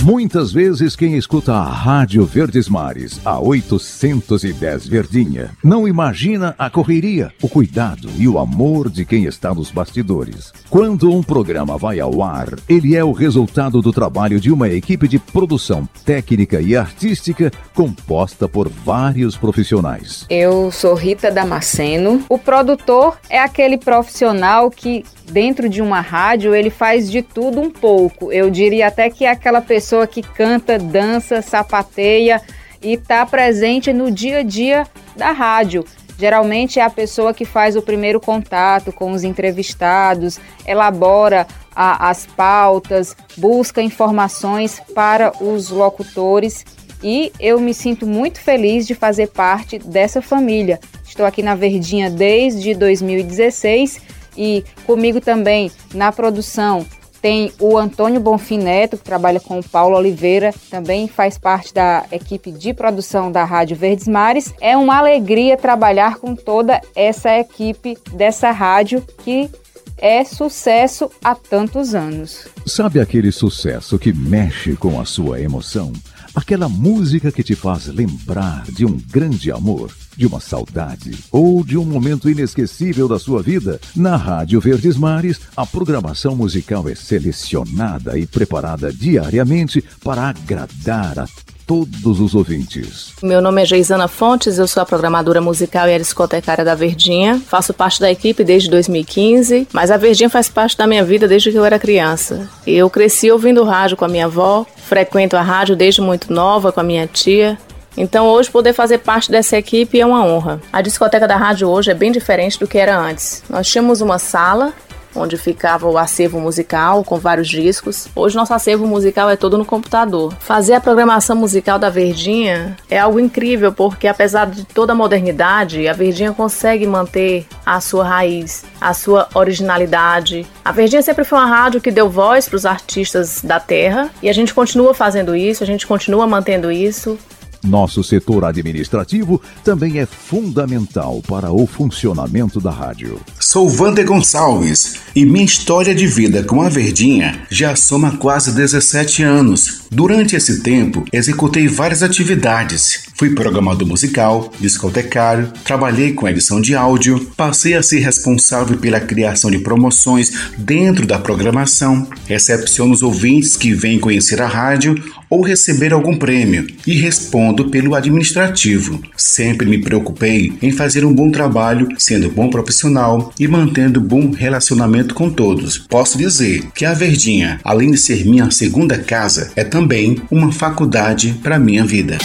Muitas 0.05 0.53
vezes 0.53 0.95
quem 0.95 1.17
escuta 1.17 1.55
a 1.55 1.65
Rádio 1.65 2.27
Verdes 2.27 2.69
Mares, 2.69 3.19
a 3.25 3.41
810 3.41 4.87
Verdinha, 4.87 5.53
não 5.65 5.89
imagina 5.89 6.55
a 6.59 6.69
correria, 6.69 7.33
o 7.41 7.49
cuidado 7.49 8.11
e 8.19 8.29
o 8.29 8.39
amor 8.39 8.91
de 8.91 9.07
quem 9.07 9.25
está 9.25 9.55
nos 9.55 9.71
bastidores. 9.71 10.53
Quando 10.69 11.11
um 11.11 11.23
programa 11.23 11.79
vai 11.79 12.01
ao 12.01 12.23
ar, 12.23 12.49
ele 12.69 12.95
é 12.95 13.03
o 13.03 13.13
resultado 13.13 13.81
do 13.81 13.91
trabalho 13.93 14.39
de 14.39 14.53
uma 14.53 14.69
equipe 14.69 15.09
de 15.09 15.19
produção 15.19 15.89
técnica 16.05 16.61
e 16.61 16.77
artística 16.77 17.51
composta 17.73 18.47
por 18.47 18.69
vários 18.69 19.39
profissionais. 19.39 20.27
Eu 20.29 20.71
sou 20.71 20.93
Rita 20.93 21.31
Damasceno. 21.31 22.23
O 22.29 22.37
produtor 22.37 23.19
é 23.31 23.39
aquele 23.39 23.79
profissional 23.79 24.71
que 24.71 25.03
dentro 25.31 25.67
de 25.67 25.81
uma 25.81 26.03
rádio 26.03 26.55
ele 26.55 26.69
faz 26.69 27.11
de 27.11 27.23
tudo 27.23 27.59
um 27.59 27.71
pouco. 27.71 28.31
Eu 28.31 28.51
diria 28.51 28.89
até 28.89 29.09
que 29.09 29.25
é 29.25 29.31
aquela 29.31 29.63
pessoa 29.63 29.93
que 30.03 30.22
canta, 30.22 30.78
dança, 30.78 31.40
sapateia 31.40 32.42
e 32.82 32.95
está 32.95 33.24
presente 33.24 33.92
no 33.92 34.11
dia 34.11 34.38
a 34.38 34.42
dia 34.42 34.86
da 35.16 35.30
rádio. 35.30 35.84
Geralmente 36.18 36.78
é 36.78 36.82
a 36.82 36.90
pessoa 36.90 37.34
que 37.34 37.45
faz 37.45 37.76
o 37.76 37.82
primeiro 37.82 38.20
contato 38.20 38.92
com 38.92 39.12
os 39.12 39.24
entrevistados, 39.24 40.38
elabora 40.66 41.47
a, 41.74 42.09
as 42.09 42.24
pautas, 42.24 43.16
busca 43.36 43.82
informações 43.82 44.80
para 44.95 45.32
os 45.42 45.70
locutores 45.70 46.64
e 47.03 47.32
eu 47.40 47.61
me 47.61 47.74
sinto 47.74 48.07
muito 48.07 48.40
feliz 48.40 48.86
de 48.86 48.95
fazer 48.95 49.28
parte 49.28 49.78
dessa 49.78 50.22
família. 50.22 50.78
Estou 51.05 51.26
aqui 51.26 51.42
na 51.42 51.55
Verdinha 51.55 52.09
desde 52.09 52.74
2016 52.74 54.01
e 54.36 54.64
comigo 54.86 55.20
também 55.20 55.70
na 55.92 56.12
produção 56.12 56.86
tem 57.25 57.51
o 57.59 57.79
Antônio 57.79 58.20
Bonfim 58.20 58.59
Neto, 58.59 58.99
que 58.99 59.03
trabalha 59.03 59.41
com 59.41 59.59
o 59.59 59.64
Paulo 59.64 59.97
Oliveira, 59.97 60.53
também 60.70 61.09
faz 61.09 61.39
parte 61.39 61.72
da 61.72 62.05
equipe 62.12 62.53
de 62.53 62.75
produção 62.75 63.33
da 63.33 63.45
Rádio 63.45 63.75
Verdes 63.79 64.07
Mares. 64.07 64.53
É 64.61 64.77
uma 64.77 64.99
alegria 64.99 65.57
trabalhar 65.57 66.16
com 66.16 66.37
toda 66.37 66.83
essa 66.95 67.35
equipe 67.39 67.97
dessa 68.12 68.51
rádio 68.51 69.03
que 69.25 69.49
é 69.97 70.22
sucesso 70.22 71.11
há 71.25 71.35
tantos 71.35 71.95
anos. 71.95 72.47
Sabe 72.66 73.01
aquele 73.01 73.33
sucesso 73.33 73.99
que 73.99 74.12
mexe 74.12 74.77
com 74.77 75.01
a 75.01 75.07
sua 75.07 75.41
emoção? 75.41 75.95
Aquela 76.35 76.68
música 76.68 77.30
que 77.30 77.45
te 77.45 77.55
faz 77.55 77.87
lembrar 77.87 78.64
de 78.64 78.85
um 78.85 78.99
grande 79.09 79.53
amor, 79.53 79.93
de 80.16 80.26
uma 80.26 80.41
saudade 80.41 81.16
ou 81.30 81.64
de 81.64 81.78
um 81.78 81.85
momento 81.85 82.28
inesquecível 82.28 83.07
da 83.07 83.20
sua 83.20 83.41
vida. 83.41 83.80
Na 83.95 84.16
Rádio 84.16 84.61
Verdes 84.61 84.97
Mares, 84.97 85.41
a 85.57 85.64
programação 85.64 86.35
musical 86.35 86.89
é 86.89 86.95
selecionada 86.97 88.18
e 88.18 88.26
preparada 88.26 88.93
diariamente 88.93 89.80
para 90.03 90.28
agradar 90.28 91.20
a 91.20 91.28
todos 91.67 92.21
os 92.21 92.35
ouvintes. 92.35 93.12
Meu 93.23 93.41
nome 93.41 93.62
é 93.62 93.65
Geisana 93.65 94.09
Fontes, 94.09 94.59
eu 94.59 94.67
sou 94.67 94.83
a 94.83 94.87
programadora 94.87 95.41
musical 95.41 95.89
e 95.89 95.95
a 95.95 95.99
discotecária 95.99 96.65
da 96.65 96.75
Verdinha. 96.75 97.41
Faço 97.47 97.73
parte 97.73 98.01
da 98.01 98.11
equipe 98.11 98.45
desde 98.45 98.71
2015, 98.71 99.69
mas 99.73 99.91
a 99.91 99.97
Verdinha 99.97 100.29
faz 100.29 100.49
parte 100.49 100.77
da 100.77 100.87
minha 100.87 101.05
vida 101.05 101.27
desde 101.27 101.51
que 101.51 101.59
eu 101.59 101.65
era 101.65 101.79
criança. 101.79 102.49
Eu 102.67 102.89
cresci 102.91 103.31
ouvindo 103.31 103.65
rádio 103.65 103.97
com 103.97 104.05
a 104.05 104.09
minha 104.09 104.27
avó, 104.27 104.67
frequento 104.77 105.37
a 105.37 105.43
rádio 105.43 105.77
desde 105.77 106.01
muito 106.01 106.33
nova 106.33 106.73
com 106.73 106.81
a 106.81 106.85
minha 106.85 107.07
tia. 107.07 107.59
Então 107.97 108.27
hoje 108.27 108.51
poder 108.51 108.73
fazer 108.73 108.99
parte 108.99 109.31
dessa 109.31 109.57
equipe 109.57 110.01
é 110.01 110.07
uma 110.07 110.25
honra. 110.25 110.61
A 110.73 110.83
discoteca 110.83 111.29
da 111.29 111.37
rádio 111.37 111.69
hoje 111.69 111.91
é 111.91 111.95
bem 111.95 112.11
diferente 112.11 112.59
do 112.59 112.67
que 112.67 112.77
era 112.77 112.99
antes. 112.99 113.43
Nós 113.49 113.69
tínhamos 113.69 114.01
uma 114.01 114.19
sala 114.19 114.73
onde 115.15 115.37
ficava 115.37 115.89
o 115.89 115.99
acervo 115.99 116.41
musical 116.41 117.05
com 117.05 117.19
vários 117.19 117.49
discos. 117.49 118.09
Hoje 118.15 118.37
nosso 118.37 118.55
acervo 118.55 118.87
musical 118.87 119.31
é 119.31 119.37
todo 119.37 119.59
no 119.59 119.65
computador. 119.65 120.35
Fazer 120.41 120.75
a 120.75 120.81
programação 120.81 121.37
musical 121.37 121.79
da 121.79 121.91
Verdinha 121.91 122.77
é 122.91 122.99
algo 122.99 123.21
incrível 123.21 123.73
porque 123.73 124.07
apesar 124.07 124.47
de 124.47 124.65
toda 124.65 124.93
a 124.93 124.97
modernidade, 124.97 125.87
a 125.89 125.93
Verdinha 125.93 126.33
consegue 126.33 126.87
manter 126.87 127.47
a 127.65 127.81
sua 127.81 128.05
raiz, 128.05 128.65
a 128.81 128.93
sua 128.93 129.29
originalidade. 129.35 130.47
A 130.65 130.73
Verdinha 130.73 131.03
sempre 131.03 131.25
foi 131.25 131.39
uma 131.39 131.47
rádio 131.47 131.81
que 131.81 131.91
deu 131.91 132.09
voz 132.09 132.49
para 132.49 132.57
os 132.57 132.67
artistas 132.67 133.41
da 133.43 133.61
terra 133.61 134.11
e 134.23 134.29
a 134.29 134.33
gente 134.33 134.55
continua 134.55 134.95
fazendo 134.95 135.35
isso, 135.35 135.62
a 135.62 135.67
gente 135.67 135.87
continua 135.87 136.27
mantendo 136.27 136.71
isso. 136.71 137.19
Nosso 137.65 138.05
setor 138.05 138.45
administrativo 138.45 139.41
também 139.65 139.99
é 139.99 140.05
fundamental 140.05 141.23
para 141.27 141.51
o 141.51 141.67
funcionamento 141.67 142.61
da 142.61 142.71
rádio. 142.71 143.19
Sou 143.41 143.67
Wander 143.75 144.05
Gonçalves 144.05 144.97
e 145.17 145.25
minha 145.25 145.47
história 145.47 145.95
de 145.95 146.07
vida 146.07 146.43
com 146.43 146.61
a 146.61 146.69
Verdinha 146.69 147.47
já 147.49 147.75
soma 147.75 148.19
quase 148.19 148.53
17 148.53 149.23
anos. 149.23 149.84
Durante 149.95 150.34
esse 150.34 150.61
tempo, 150.61 151.05
executei 151.12 151.68
várias 151.68 152.03
atividades. 152.03 153.05
Fui 153.16 153.30
programador 153.32 153.86
musical, 153.86 154.53
discotecário, 154.59 155.53
trabalhei 155.64 156.12
com 156.12 156.28
edição 156.28 156.61
de 156.61 156.74
áudio, 156.74 157.30
passei 157.36 157.74
a 157.74 157.82
ser 157.82 158.01
responsável 158.01 158.76
pela 158.76 158.99
criação 158.99 159.53
de 159.53 159.61
promoções 159.61 160.32
dentro 160.59 161.07
da 161.07 161.16
programação, 161.16 162.09
recepciono 162.26 162.92
os 162.92 163.05
ouvintes 163.05 163.57
que 163.57 163.72
vêm 163.72 164.01
conhecer 164.01 164.42
a 164.42 164.49
rádio 164.49 164.97
ou 165.30 165.42
receber 165.42 165.92
algum 165.92 166.16
prêmio 166.16 166.66
e 166.84 166.95
respondo 166.95 167.70
pelo 167.70 167.95
administrativo. 167.95 169.01
Sempre 169.16 169.66
me 169.66 169.80
preocupei 169.80 170.53
em 170.61 170.72
fazer 170.72 171.05
um 171.05 171.14
bom 171.14 171.30
trabalho, 171.30 171.88
sendo 171.99 172.30
bom 172.30 172.51
profissional 172.51 173.32
e 173.38 173.47
mantendo 173.47 174.01
bom 174.01 174.30
relacionamento 174.30 175.14
com 175.14 175.30
todos. 175.30 175.78
Posso 175.78 176.18
dizer 176.18 176.64
que 176.74 176.84
a 176.84 176.95
Verdinha, 176.95 177.61
além 177.64 177.92
de 177.92 177.99
ser 177.99 178.26
minha 178.26 178.51
segunda 178.51 178.99
casa, 178.99 179.53
é 179.57 179.62
também 179.62 179.84
uma 180.30 180.51
faculdade 180.51 181.35
para 181.43 181.59
minha 181.59 181.85
vida. 181.85 182.16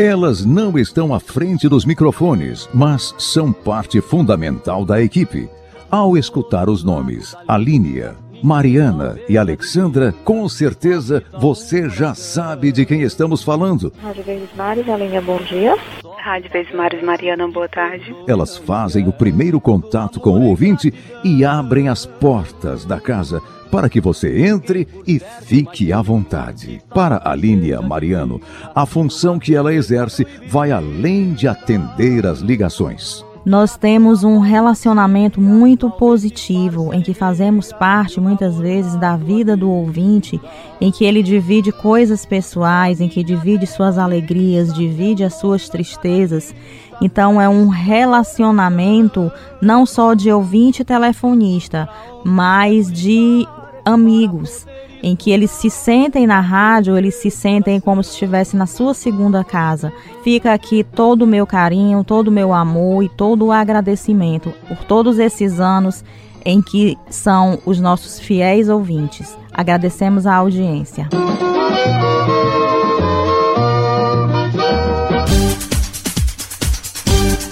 Elas 0.00 0.44
não 0.44 0.76
estão 0.78 1.14
à 1.14 1.20
frente 1.20 1.68
dos 1.68 1.84
microfones, 1.84 2.68
mas 2.74 3.14
são 3.18 3.52
parte 3.52 4.00
fundamental 4.00 4.84
da 4.84 5.00
equipe. 5.00 5.48
Ao 5.90 6.16
escutar 6.16 6.68
os 6.68 6.82
nomes 6.82 7.36
Alínia, 7.46 8.16
Mariana 8.42 9.18
e 9.28 9.36
Alexandra, 9.36 10.12
com 10.24 10.48
certeza 10.48 11.22
você 11.38 11.88
já 11.88 12.14
sabe 12.14 12.72
de 12.72 12.84
quem 12.84 13.02
estamos 13.02 13.42
falando. 13.42 13.92
Rádio 14.02 14.24
Verdes 14.24 14.48
Mares, 14.56 14.88
Alínia, 14.88 15.20
bom 15.20 15.38
dia. 15.38 15.76
Rádio 16.18 16.50
Verdes 16.50 16.74
Mares, 16.74 17.02
Mariana, 17.02 17.48
boa 17.48 17.68
tarde. 17.68 18.14
Elas 18.26 18.56
fazem 18.56 19.08
o 19.08 19.12
primeiro 19.12 19.60
contato 19.60 20.20
com 20.20 20.30
o 20.30 20.48
ouvinte 20.48 20.92
e 21.24 21.44
abrem 21.44 21.88
as 21.88 22.06
portas 22.06 22.84
da 22.84 23.00
casa 23.00 23.40
para 23.70 23.88
que 23.88 24.00
você 24.00 24.46
entre 24.46 24.88
e 25.06 25.18
fique 25.18 25.92
à 25.92 26.00
vontade. 26.00 26.80
Para 26.94 27.20
a 27.24 27.34
Línia 27.34 27.80
Mariano, 27.80 28.40
a 28.74 28.86
função 28.86 29.38
que 29.38 29.54
ela 29.54 29.74
exerce 29.74 30.26
vai 30.48 30.70
além 30.70 31.32
de 31.34 31.46
atender 31.46 32.26
as 32.26 32.40
ligações. 32.40 33.24
Nós 33.48 33.78
temos 33.78 34.24
um 34.24 34.40
relacionamento 34.40 35.40
muito 35.40 35.88
positivo 35.88 36.92
em 36.92 37.00
que 37.00 37.14
fazemos 37.14 37.72
parte 37.72 38.20
muitas 38.20 38.58
vezes 38.58 38.94
da 38.96 39.16
vida 39.16 39.56
do 39.56 39.70
ouvinte, 39.70 40.38
em 40.78 40.92
que 40.92 41.02
ele 41.02 41.22
divide 41.22 41.72
coisas 41.72 42.26
pessoais, 42.26 43.00
em 43.00 43.08
que 43.08 43.24
divide 43.24 43.66
suas 43.66 43.96
alegrias, 43.96 44.74
divide 44.74 45.24
as 45.24 45.36
suas 45.36 45.66
tristezas. 45.66 46.54
Então 47.00 47.40
é 47.40 47.48
um 47.48 47.68
relacionamento 47.68 49.32
não 49.62 49.86
só 49.86 50.12
de 50.12 50.30
ouvinte 50.30 50.84
telefonista, 50.84 51.88
mas 52.22 52.92
de 52.92 53.48
amigos, 53.82 54.66
em 55.02 55.14
que 55.14 55.30
eles 55.30 55.50
se 55.50 55.70
sentem 55.70 56.26
na 56.26 56.40
rádio, 56.40 56.96
eles 56.96 57.14
se 57.14 57.30
sentem 57.30 57.80
como 57.80 58.02
se 58.02 58.12
estivesse 58.12 58.56
na 58.56 58.66
sua 58.66 58.94
segunda 58.94 59.44
casa. 59.44 59.92
Fica 60.22 60.52
aqui 60.52 60.84
todo 60.84 61.22
o 61.22 61.26
meu 61.26 61.46
carinho, 61.46 62.04
todo 62.04 62.28
o 62.28 62.32
meu 62.32 62.52
amor 62.52 63.02
e 63.02 63.08
todo 63.08 63.46
o 63.46 63.52
agradecimento 63.52 64.52
por 64.66 64.78
todos 64.84 65.18
esses 65.18 65.60
anos 65.60 66.04
em 66.44 66.62
que 66.62 66.96
são 67.10 67.58
os 67.66 67.80
nossos 67.80 68.18
fiéis 68.18 68.68
ouvintes. 68.68 69.36
Agradecemos 69.52 70.26
a 70.26 70.34
audiência. 70.34 71.08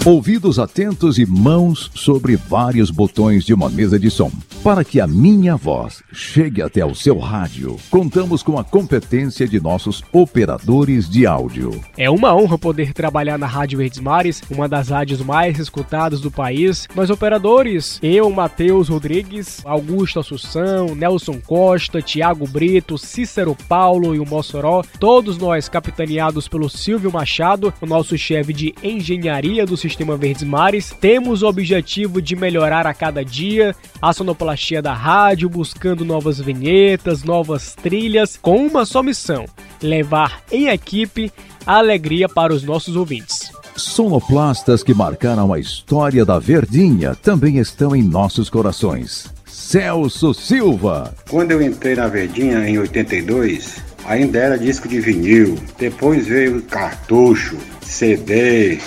Ouvidos 0.05 0.57
atentos 0.57 1.19
e 1.19 1.25
mãos 1.25 1.91
sobre 1.93 2.37
vários 2.37 2.89
botões 2.89 3.43
de 3.43 3.53
uma 3.53 3.69
mesa 3.69 3.99
de 3.99 4.09
som. 4.09 4.31
Para 4.67 4.83
que 4.83 4.99
a 4.99 5.07
minha 5.07 5.55
voz 5.55 6.03
chegue 6.11 6.61
até 6.61 6.85
o 6.85 6.93
seu 6.93 7.17
rádio, 7.17 7.77
contamos 7.89 8.43
com 8.43 8.59
a 8.59 8.65
competência 8.65 9.47
de 9.47 9.61
nossos 9.61 10.03
operadores 10.11 11.09
de 11.09 11.25
áudio. 11.25 11.81
É 11.97 12.09
uma 12.09 12.35
honra 12.35 12.57
poder 12.57 12.91
trabalhar 12.91 13.37
na 13.37 13.47
Rádio 13.47 13.77
Verdes 13.77 14.01
Mares, 14.01 14.43
uma 14.51 14.67
das 14.67 14.89
rádios 14.89 15.21
mais 15.21 15.57
escutadas 15.57 16.19
do 16.19 16.29
país. 16.29 16.85
Nós 16.93 17.09
operadores, 17.09 17.97
eu, 18.03 18.29
Matheus 18.29 18.89
Rodrigues, 18.89 19.61
Augusto 19.63 20.19
Assunção, 20.19 20.93
Nelson 20.93 21.39
Costa, 21.39 22.01
Tiago 22.01 22.45
Brito, 22.45 22.97
Cícero 22.97 23.55
Paulo 23.69 24.13
e 24.13 24.19
o 24.19 24.27
Mossoró, 24.27 24.83
todos 24.99 25.37
nós 25.37 25.69
capitaneados 25.69 26.49
pelo 26.49 26.69
Silvio 26.69 27.09
Machado, 27.09 27.73
o 27.79 27.85
nosso 27.85 28.17
chefe 28.17 28.51
de 28.51 28.75
engenharia 28.83 29.65
do 29.65 29.77
Sistema 29.77 30.17
Verdes 30.17 30.43
Mares, 30.43 30.93
temos 30.99 31.41
o 31.41 31.47
objetivo 31.47 32.21
de 32.21 32.35
melhorar 32.35 32.85
a 32.85 32.93
cada 32.93 33.23
dia 33.23 33.73
a 34.01 34.11
sonoplastia 34.11 34.56
da 34.81 34.93
rádio, 34.93 35.49
buscando 35.49 36.03
novas 36.03 36.39
vinhetas, 36.39 37.23
novas 37.23 37.75
trilhas, 37.75 38.37
com 38.41 38.65
uma 38.65 38.85
só 38.85 39.03
missão: 39.03 39.45
levar 39.81 40.41
em 40.51 40.67
equipe 40.67 41.31
a 41.65 41.77
alegria 41.77 42.27
para 42.27 42.53
os 42.53 42.63
nossos 42.63 42.95
ouvintes. 42.95 43.51
Sonoplastas 43.75 44.81
que 44.81 44.93
marcaram 44.93 45.53
a 45.53 45.59
história 45.59 46.25
da 46.25 46.39
Verdinha 46.39 47.13
também 47.13 47.57
estão 47.57 47.95
em 47.95 48.01
nossos 48.01 48.49
corações. 48.49 49.31
Celso 49.45 50.33
Silva. 50.33 51.13
Quando 51.29 51.51
eu 51.51 51.61
entrei 51.61 51.95
na 51.95 52.07
Verdinha 52.07 52.67
em 52.67 52.79
82, 52.79 53.83
ainda 54.05 54.39
era 54.39 54.57
disco 54.57 54.87
de 54.87 54.99
vinil. 54.99 55.57
Depois 55.77 56.25
veio 56.25 56.61
cartucho, 56.63 57.57
CD, 57.81 58.79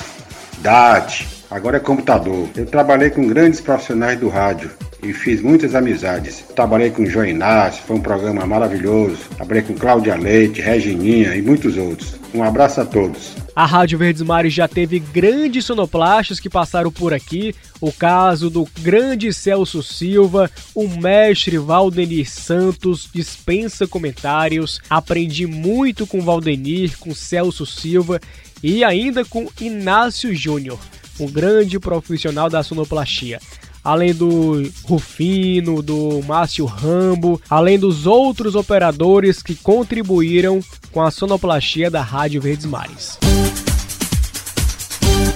DAT, 0.59 1.27
agora 1.51 1.77
é 1.77 1.81
computador. 1.81 2.49
Eu 2.57 2.67
trabalhei 2.67 3.11
com 3.11 3.27
grandes 3.29 3.61
profissionais 3.61 4.19
do 4.19 4.29
rádio 4.29 4.71
e 5.03 5.13
fiz 5.13 5.41
muitas 5.41 5.75
amizades. 5.75 6.45
Trabalhei 6.55 6.91
com 6.91 7.07
João 7.07 7.27
Inácio, 7.27 7.83
foi 7.85 7.97
um 7.97 8.01
programa 8.01 8.47
maravilhoso. 8.47 9.19
Trabalhei 9.37 9.63
com 9.63 9.75
Cláudia 9.75 10.17
Leite, 10.17 10.61
Regininha 10.61 11.35
e 11.35 11.43
muitos 11.43 11.77
outros. 11.77 12.21
Um 12.33 12.43
abraço 12.43 12.81
a 12.81 12.85
todos. 12.85 13.35
A 13.57 13.67
Rádio 13.67 13.99
Verdes 13.99 14.23
Mares 14.23 14.55
já 14.55 14.69
teve 14.69 15.01
grandes 15.01 15.65
sonoplastas 15.65 16.39
que 16.39 16.49
passaram 16.49 16.93
por 16.93 17.13
aqui. 17.13 17.55
O 17.81 17.93
caso 17.93 18.49
do 18.49 18.69
grande 18.81 19.33
Celso 19.33 19.83
Silva, 19.83 20.51
o 20.75 20.87
mestre 20.87 21.59
Valdenir 21.59 22.31
Santos, 22.31 23.09
dispensa 23.13 23.87
comentários. 23.87 24.81
Aprendi 24.89 25.47
muito 25.47 26.07
com 26.07 26.21
Valdenir, 26.21 26.97
com 26.99 27.15
Celso 27.15 27.67
Silva 27.67 28.21
e 28.63 28.85
ainda 28.85 29.25
com 29.25 29.49
Inácio 29.61 30.35
Júnior, 30.35 30.79
um 31.19 31.27
grande 31.27 31.79
profissional 31.81 32.49
da 32.49 32.63
sonoplastia 32.63 33.41
além 33.85 34.15
do 34.15 34.63
Rufino, 34.85 35.83
do 35.83 36.21
Márcio 36.27 36.65
Rambo, 36.65 37.41
além 37.49 37.79
dos 37.79 38.07
outros 38.07 38.55
operadores 38.55 39.43
que 39.43 39.55
contribuíram 39.55 40.61
com 40.93 41.03
a 41.03 41.11
sonoplastia 41.11 41.91
da 41.91 42.03
Rádio 42.03 42.41
Verdes 42.41 42.67
Mares. 42.67 43.19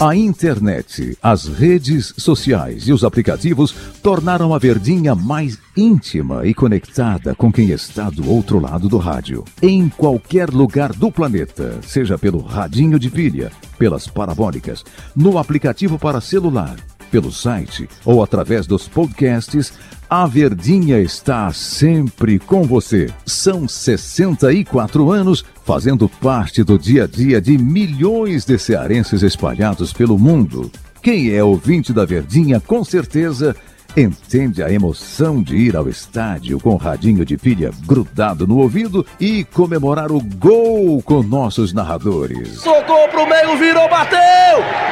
A 0.00 0.14
internet, 0.16 1.16
as 1.22 1.46
redes 1.46 2.12
sociais 2.18 2.88
e 2.88 2.92
os 2.92 3.04
aplicativos 3.04 3.72
tornaram 4.02 4.52
a 4.52 4.58
Verdinha 4.58 5.14
mais 5.14 5.56
íntima 5.76 6.44
e 6.44 6.52
conectada 6.52 7.32
com 7.34 7.52
quem 7.52 7.70
está 7.70 8.10
do 8.10 8.28
outro 8.28 8.58
lado 8.58 8.88
do 8.88 8.98
rádio. 8.98 9.44
Em 9.62 9.88
qualquer 9.88 10.50
lugar 10.50 10.92
do 10.92 11.12
planeta, 11.12 11.78
seja 11.82 12.18
pelo 12.18 12.40
radinho 12.40 12.98
de 12.98 13.08
pilha, 13.08 13.52
pelas 13.78 14.08
parabólicas, 14.08 14.84
no 15.14 15.38
aplicativo 15.38 15.96
para 15.96 16.20
celular, 16.20 16.76
pelo 17.14 17.30
site 17.30 17.88
ou 18.04 18.24
através 18.24 18.66
dos 18.66 18.88
podcasts, 18.88 19.72
a 20.10 20.26
Verdinha 20.26 20.98
está 20.98 21.52
sempre 21.52 22.40
com 22.40 22.64
você. 22.64 23.08
São 23.24 23.68
64 23.68 25.12
anos 25.12 25.44
fazendo 25.64 26.08
parte 26.08 26.64
do 26.64 26.76
dia 26.76 27.04
a 27.04 27.06
dia 27.06 27.40
de 27.40 27.56
milhões 27.56 28.44
de 28.44 28.58
cearenses 28.58 29.22
espalhados 29.22 29.92
pelo 29.92 30.18
mundo. 30.18 30.72
Quem 31.00 31.30
é 31.30 31.44
ouvinte 31.44 31.92
da 31.92 32.04
Verdinha, 32.04 32.58
com 32.58 32.82
certeza, 32.82 33.54
entende 33.96 34.60
a 34.60 34.72
emoção 34.72 35.40
de 35.40 35.54
ir 35.54 35.76
ao 35.76 35.88
estádio 35.88 36.58
com 36.58 36.70
o 36.70 36.78
radinho 36.78 37.24
de 37.24 37.36
pilha 37.36 37.70
grudado 37.86 38.44
no 38.44 38.58
ouvido 38.58 39.06
e 39.20 39.44
comemorar 39.44 40.10
o 40.10 40.20
gol 40.20 41.00
com 41.00 41.22
nossos 41.22 41.72
narradores. 41.72 42.58
Soltou 42.58 43.08
pro 43.08 43.24
meio, 43.28 43.56
virou, 43.56 43.88
bateu! 43.88 44.18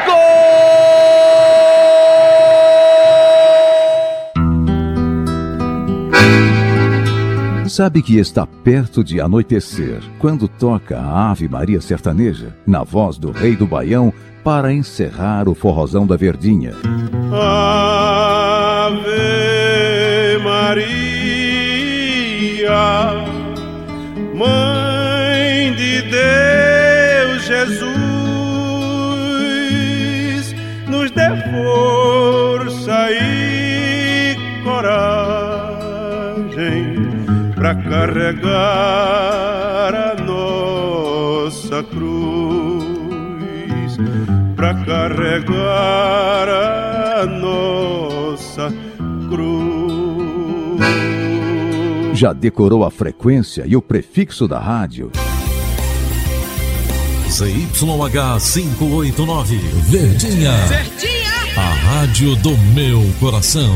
Gol! 0.06 1.41
Sabe 7.72 8.02
que 8.02 8.18
está 8.18 8.46
perto 8.46 9.02
de 9.02 9.18
anoitecer 9.18 10.02
quando 10.18 10.46
toca 10.46 11.00
a 11.00 11.30
Ave 11.30 11.48
Maria 11.48 11.80
Sertaneja, 11.80 12.54
na 12.66 12.84
voz 12.84 13.16
do 13.16 13.30
Rei 13.30 13.56
do 13.56 13.66
Baião, 13.66 14.12
para 14.44 14.70
encerrar 14.70 15.48
o 15.48 15.54
forrozão 15.54 16.06
da 16.06 16.14
Verdinha. 16.14 16.74
Ave 17.32 18.98
Maria, 20.44 20.84
Mãe 24.34 25.72
de 25.74 26.02
Deus 26.10 27.42
Jesus, 27.46 28.01
para 37.62 37.74
carregar 37.76 38.50
a 39.94 40.16
nossa 40.20 41.80
cruz 41.84 42.82
para 44.56 44.74
carregar 44.84 46.48
a 46.48 47.24
nossa 47.24 48.68
cruz. 49.28 50.80
Já 52.18 52.32
decorou 52.32 52.84
a 52.84 52.90
frequência 52.90 53.62
e 53.64 53.76
o 53.76 53.82
prefixo 53.82 54.48
da 54.48 54.58
rádio? 54.58 55.12
ZYH 57.30 58.40
589, 58.40 59.56
Verdinha. 59.88 60.50
Verdinha! 60.66 61.30
A 61.56 61.74
rádio 61.74 62.34
do 62.36 62.58
meu 62.74 63.00
coração. 63.20 63.72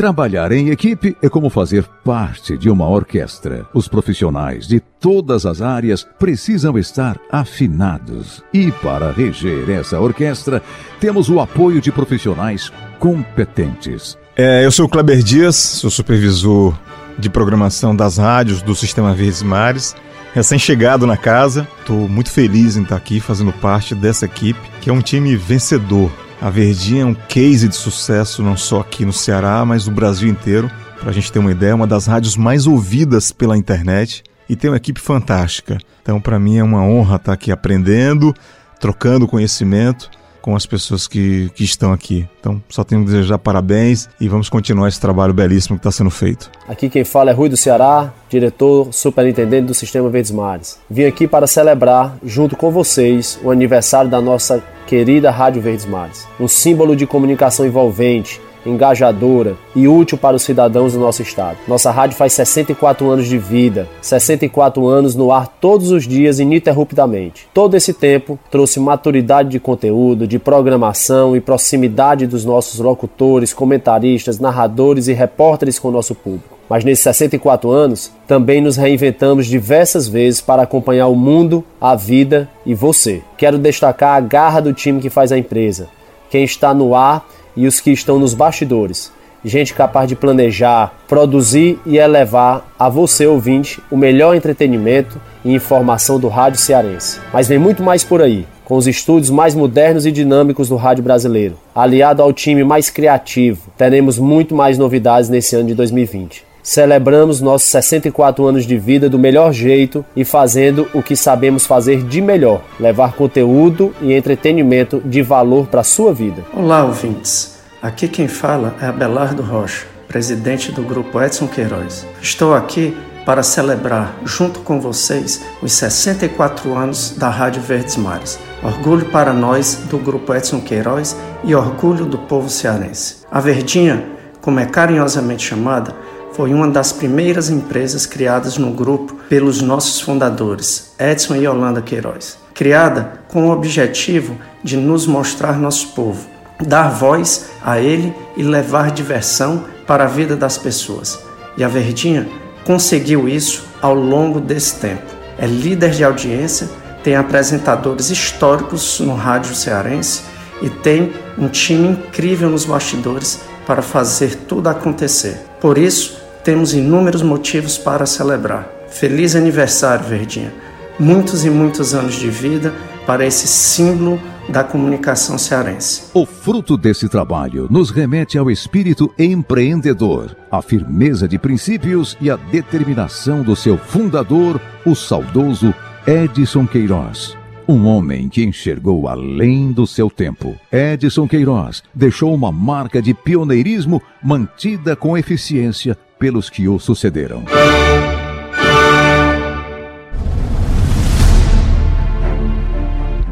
Trabalhar 0.00 0.50
em 0.50 0.70
equipe 0.70 1.14
é 1.20 1.28
como 1.28 1.50
fazer 1.50 1.84
parte 2.02 2.56
de 2.56 2.70
uma 2.70 2.88
orquestra. 2.88 3.66
Os 3.74 3.86
profissionais 3.86 4.66
de 4.66 4.80
todas 4.80 5.44
as 5.44 5.60
áreas 5.60 6.08
precisam 6.18 6.78
estar 6.78 7.20
afinados. 7.30 8.42
E 8.50 8.72
para 8.72 9.12
reger 9.12 9.68
essa 9.68 10.00
orquestra, 10.00 10.62
temos 10.98 11.28
o 11.28 11.38
apoio 11.38 11.82
de 11.82 11.92
profissionais 11.92 12.72
competentes. 12.98 14.16
É, 14.34 14.64
eu 14.64 14.72
sou 14.72 14.86
o 14.86 14.88
Kleber 14.88 15.22
Dias, 15.22 15.56
sou 15.56 15.90
supervisor 15.90 16.74
de 17.18 17.28
programação 17.28 17.94
das 17.94 18.16
rádios 18.16 18.62
do 18.62 18.74
Sistema 18.74 19.12
Verdes 19.12 19.42
Mares. 19.42 19.94
Recém-chegado 20.32 21.06
na 21.06 21.18
casa, 21.18 21.68
estou 21.78 22.08
muito 22.08 22.30
feliz 22.30 22.78
em 22.78 22.84
estar 22.84 22.96
aqui 22.96 23.20
fazendo 23.20 23.52
parte 23.52 23.94
dessa 23.94 24.24
equipe, 24.24 24.60
que 24.80 24.88
é 24.88 24.92
um 24.94 25.02
time 25.02 25.36
vencedor. 25.36 26.10
A 26.40 26.48
Verdinha 26.48 27.02
é 27.02 27.06
um 27.06 27.14
case 27.14 27.68
de 27.68 27.76
sucesso 27.76 28.42
não 28.42 28.56
só 28.56 28.80
aqui 28.80 29.04
no 29.04 29.12
Ceará, 29.12 29.62
mas 29.64 29.86
no 29.86 29.92
Brasil 29.92 30.26
inteiro. 30.26 30.70
Para 30.98 31.10
a 31.10 31.12
gente 31.12 31.30
ter 31.30 31.38
uma 31.38 31.52
ideia, 31.52 31.72
é 31.72 31.74
uma 31.74 31.86
das 31.86 32.06
rádios 32.06 32.34
mais 32.34 32.66
ouvidas 32.66 33.30
pela 33.30 33.58
internet 33.58 34.22
e 34.48 34.56
tem 34.56 34.70
uma 34.70 34.76
equipe 34.78 35.00
fantástica. 35.00 35.78
Então, 36.02 36.18
para 36.18 36.38
mim 36.38 36.56
é 36.56 36.64
uma 36.64 36.82
honra 36.82 37.16
estar 37.16 37.34
aqui 37.34 37.52
aprendendo, 37.52 38.34
trocando 38.80 39.28
conhecimento 39.28 40.10
com 40.40 40.56
as 40.56 40.66
pessoas 40.66 41.06
que, 41.06 41.50
que 41.54 41.64
estão 41.64 41.92
aqui. 41.92 42.28
Então, 42.40 42.62
só 42.68 42.82
tenho 42.84 43.02
que 43.04 43.10
desejar 43.10 43.38
parabéns 43.38 44.08
e 44.20 44.28
vamos 44.28 44.48
continuar 44.48 44.88
esse 44.88 45.00
trabalho 45.00 45.32
belíssimo 45.32 45.76
que 45.76 45.80
está 45.80 45.90
sendo 45.90 46.10
feito. 46.10 46.50
Aqui 46.68 46.88
quem 46.88 47.04
fala 47.04 47.30
é 47.30 47.34
Rui 47.34 47.48
do 47.48 47.56
Ceará, 47.56 48.12
diretor 48.28 48.92
superintendente 48.92 49.66
do 49.66 49.74
Sistema 49.74 50.08
Verdes 50.08 50.30
Mares. 50.30 50.78
Vim 50.88 51.04
aqui 51.04 51.26
para 51.26 51.46
celebrar, 51.46 52.16
junto 52.24 52.56
com 52.56 52.70
vocês, 52.70 53.38
o 53.42 53.50
aniversário 53.50 54.10
da 54.10 54.20
nossa 54.20 54.62
querida 54.86 55.30
Rádio 55.30 55.62
Verdes 55.62 55.86
Mares. 55.86 56.26
Um 56.38 56.48
símbolo 56.48 56.96
de 56.96 57.06
comunicação 57.06 57.66
envolvente, 57.66 58.40
engajadora 58.64 59.56
e 59.74 59.88
útil 59.88 60.18
para 60.18 60.36
os 60.36 60.42
cidadãos 60.42 60.92
do 60.92 60.98
nosso 60.98 61.22
estado. 61.22 61.58
Nossa 61.66 61.90
rádio 61.90 62.16
faz 62.16 62.32
64 62.32 63.08
anos 63.08 63.26
de 63.26 63.38
vida, 63.38 63.88
64 64.00 64.86
anos 64.86 65.14
no 65.14 65.32
ar 65.32 65.46
todos 65.60 65.90
os 65.90 66.06
dias 66.06 66.38
ininterruptamente. 66.38 67.48
Todo 67.52 67.76
esse 67.76 67.92
tempo 67.92 68.38
trouxe 68.50 68.80
maturidade 68.80 69.50
de 69.50 69.60
conteúdo, 69.60 70.26
de 70.26 70.38
programação 70.38 71.36
e 71.36 71.40
proximidade 71.40 72.26
dos 72.26 72.44
nossos 72.44 72.80
locutores, 72.80 73.52
comentaristas, 73.52 74.38
narradores 74.38 75.08
e 75.08 75.12
repórteres 75.12 75.78
com 75.78 75.88
o 75.88 75.92
nosso 75.92 76.14
público. 76.14 76.60
Mas 76.70 76.84
nesses 76.84 77.02
64 77.02 77.68
anos, 77.68 78.12
também 78.28 78.60
nos 78.60 78.76
reinventamos 78.76 79.46
diversas 79.46 80.06
vezes 80.06 80.40
para 80.40 80.62
acompanhar 80.62 81.08
o 81.08 81.16
mundo, 81.16 81.64
a 81.80 81.96
vida 81.96 82.48
e 82.64 82.74
você. 82.74 83.22
Quero 83.36 83.58
destacar 83.58 84.16
a 84.16 84.20
garra 84.20 84.60
do 84.60 84.72
time 84.72 85.00
que 85.00 85.10
faz 85.10 85.32
a 85.32 85.38
empresa, 85.38 85.88
quem 86.30 86.44
está 86.44 86.72
no 86.72 86.94
ar 86.94 87.26
e 87.56 87.66
os 87.66 87.80
que 87.80 87.90
estão 87.90 88.18
nos 88.18 88.34
bastidores. 88.34 89.12
Gente 89.44 89.72
capaz 89.72 90.06
de 90.06 90.14
planejar, 90.14 90.92
produzir 91.08 91.78
e 91.86 91.96
elevar 91.96 92.74
a 92.78 92.88
você, 92.90 93.26
ouvinte, 93.26 93.80
o 93.90 93.96
melhor 93.96 94.34
entretenimento 94.34 95.18
e 95.44 95.54
informação 95.54 96.20
do 96.20 96.28
rádio 96.28 96.60
cearense. 96.60 97.20
Mas 97.32 97.48
vem 97.48 97.58
muito 97.58 97.82
mais 97.82 98.04
por 98.04 98.20
aí, 98.20 98.46
com 98.66 98.76
os 98.76 98.86
estúdios 98.86 99.30
mais 99.30 99.54
modernos 99.54 100.04
e 100.04 100.12
dinâmicos 100.12 100.68
do 100.68 100.76
rádio 100.76 101.02
brasileiro. 101.02 101.56
Aliado 101.74 102.22
ao 102.22 102.32
time 102.32 102.62
mais 102.62 102.90
criativo, 102.90 103.70
teremos 103.78 104.18
muito 104.18 104.54
mais 104.54 104.76
novidades 104.76 105.30
nesse 105.30 105.56
ano 105.56 105.68
de 105.68 105.74
2020. 105.74 106.49
Celebramos 106.62 107.40
nossos 107.40 107.68
64 107.68 108.46
anos 108.46 108.66
de 108.66 108.76
vida 108.76 109.08
do 109.08 109.18
melhor 109.18 109.52
jeito 109.52 110.04
e 110.14 110.24
fazendo 110.24 110.88
o 110.92 111.02
que 111.02 111.16
sabemos 111.16 111.66
fazer 111.66 112.02
de 112.02 112.20
melhor: 112.20 112.62
levar 112.78 113.14
conteúdo 113.14 113.94
e 114.00 114.12
entretenimento 114.12 115.00
de 115.04 115.22
valor 115.22 115.66
para 115.66 115.80
a 115.80 115.84
sua 115.84 116.12
vida. 116.12 116.44
Olá, 116.54 116.84
ouvintes. 116.84 117.58
Aqui 117.82 118.08
quem 118.08 118.28
fala 118.28 118.74
é 118.80 118.86
Abelardo 118.86 119.42
Rocha, 119.42 119.86
presidente 120.06 120.70
do 120.70 120.82
grupo 120.82 121.20
Edson 121.20 121.48
Queiroz. 121.48 122.06
Estou 122.20 122.54
aqui 122.54 122.94
para 123.24 123.42
celebrar, 123.42 124.16
junto 124.24 124.60
com 124.60 124.80
vocês, 124.80 125.42
os 125.62 125.72
64 125.72 126.74
anos 126.74 127.14
da 127.16 127.28
Rádio 127.28 127.62
Verdes 127.62 127.96
Mares. 127.96 128.38
Orgulho 128.62 129.06
para 129.06 129.32
nós 129.32 129.84
do 129.88 129.98
grupo 129.98 130.34
Edson 130.34 130.60
Queiroz 130.60 131.16
e 131.44 131.54
orgulho 131.54 132.04
do 132.04 132.18
povo 132.18 132.50
cearense. 132.50 133.18
A 133.30 133.40
Verdinha, 133.40 134.04
como 134.40 134.60
é 134.60 134.66
carinhosamente 134.66 135.46
chamada, 135.46 135.94
foi 136.32 136.54
uma 136.54 136.68
das 136.68 136.92
primeiras 136.92 137.50
empresas 137.50 138.06
criadas 138.06 138.56
no 138.56 138.70
grupo 138.70 139.14
pelos 139.28 139.60
nossos 139.60 140.00
fundadores, 140.00 140.92
Edson 140.98 141.36
e 141.36 141.44
Yolanda 141.44 141.82
Queiroz. 141.82 142.38
Criada 142.54 143.20
com 143.28 143.48
o 143.48 143.52
objetivo 143.52 144.36
de 144.62 144.76
nos 144.76 145.06
mostrar 145.06 145.58
nosso 145.58 145.88
povo, 145.88 146.26
dar 146.60 146.90
voz 146.90 147.50
a 147.64 147.80
ele 147.80 148.14
e 148.36 148.42
levar 148.42 148.90
diversão 148.90 149.64
para 149.86 150.04
a 150.04 150.08
vida 150.08 150.36
das 150.36 150.56
pessoas. 150.56 151.18
E 151.56 151.64
a 151.64 151.68
Verdinha 151.68 152.28
conseguiu 152.64 153.28
isso 153.28 153.64
ao 153.82 153.94
longo 153.94 154.40
desse 154.40 154.76
tempo. 154.76 155.02
É 155.38 155.46
líder 155.46 155.90
de 155.90 156.04
audiência, 156.04 156.68
tem 157.02 157.16
apresentadores 157.16 158.10
históricos 158.10 159.00
no 159.00 159.14
rádio 159.14 159.54
cearense 159.54 160.22
e 160.62 160.68
tem 160.68 161.12
um 161.38 161.48
time 161.48 161.88
incrível 161.88 162.50
nos 162.50 162.64
bastidores 162.64 163.40
para 163.66 163.82
fazer 163.82 164.34
tudo 164.46 164.68
acontecer. 164.68 165.49
Por 165.60 165.76
isso, 165.76 166.20
temos 166.42 166.72
inúmeros 166.72 167.22
motivos 167.22 167.76
para 167.76 168.06
celebrar. 168.06 168.68
Feliz 168.88 169.36
aniversário, 169.36 170.04
Verdinha. 170.04 170.52
muitos 170.98 171.44
e 171.46 171.50
muitos 171.50 171.94
anos 171.94 172.14
de 172.14 172.28
vida 172.28 172.74
para 173.06 173.24
esse 173.24 173.48
símbolo 173.48 174.20
da 174.48 174.62
comunicação 174.62 175.38
cearense. 175.38 176.10
O 176.12 176.26
fruto 176.26 176.76
desse 176.76 177.08
trabalho 177.08 177.66
nos 177.70 177.90
remete 177.90 178.36
ao 178.36 178.50
espírito 178.50 179.12
empreendedor, 179.18 180.36
a 180.50 180.60
firmeza 180.60 181.26
de 181.26 181.38
princípios 181.38 182.16
e 182.20 182.30
a 182.30 182.36
determinação 182.36 183.42
do 183.42 183.56
seu 183.56 183.78
fundador, 183.78 184.60
o 184.84 184.94
saudoso 184.94 185.72
Edson 186.06 186.66
Queiroz. 186.66 187.39
Um 187.70 187.86
homem 187.86 188.28
que 188.28 188.42
enxergou 188.42 189.06
além 189.06 189.70
do 189.70 189.86
seu 189.86 190.10
tempo. 190.10 190.56
Edson 190.72 191.28
Queiroz 191.28 191.84
deixou 191.94 192.34
uma 192.34 192.50
marca 192.50 193.00
de 193.00 193.14
pioneirismo 193.14 194.02
mantida 194.20 194.96
com 194.96 195.16
eficiência 195.16 195.96
pelos 196.18 196.50
que 196.50 196.66
o 196.66 196.80
sucederam. 196.80 197.44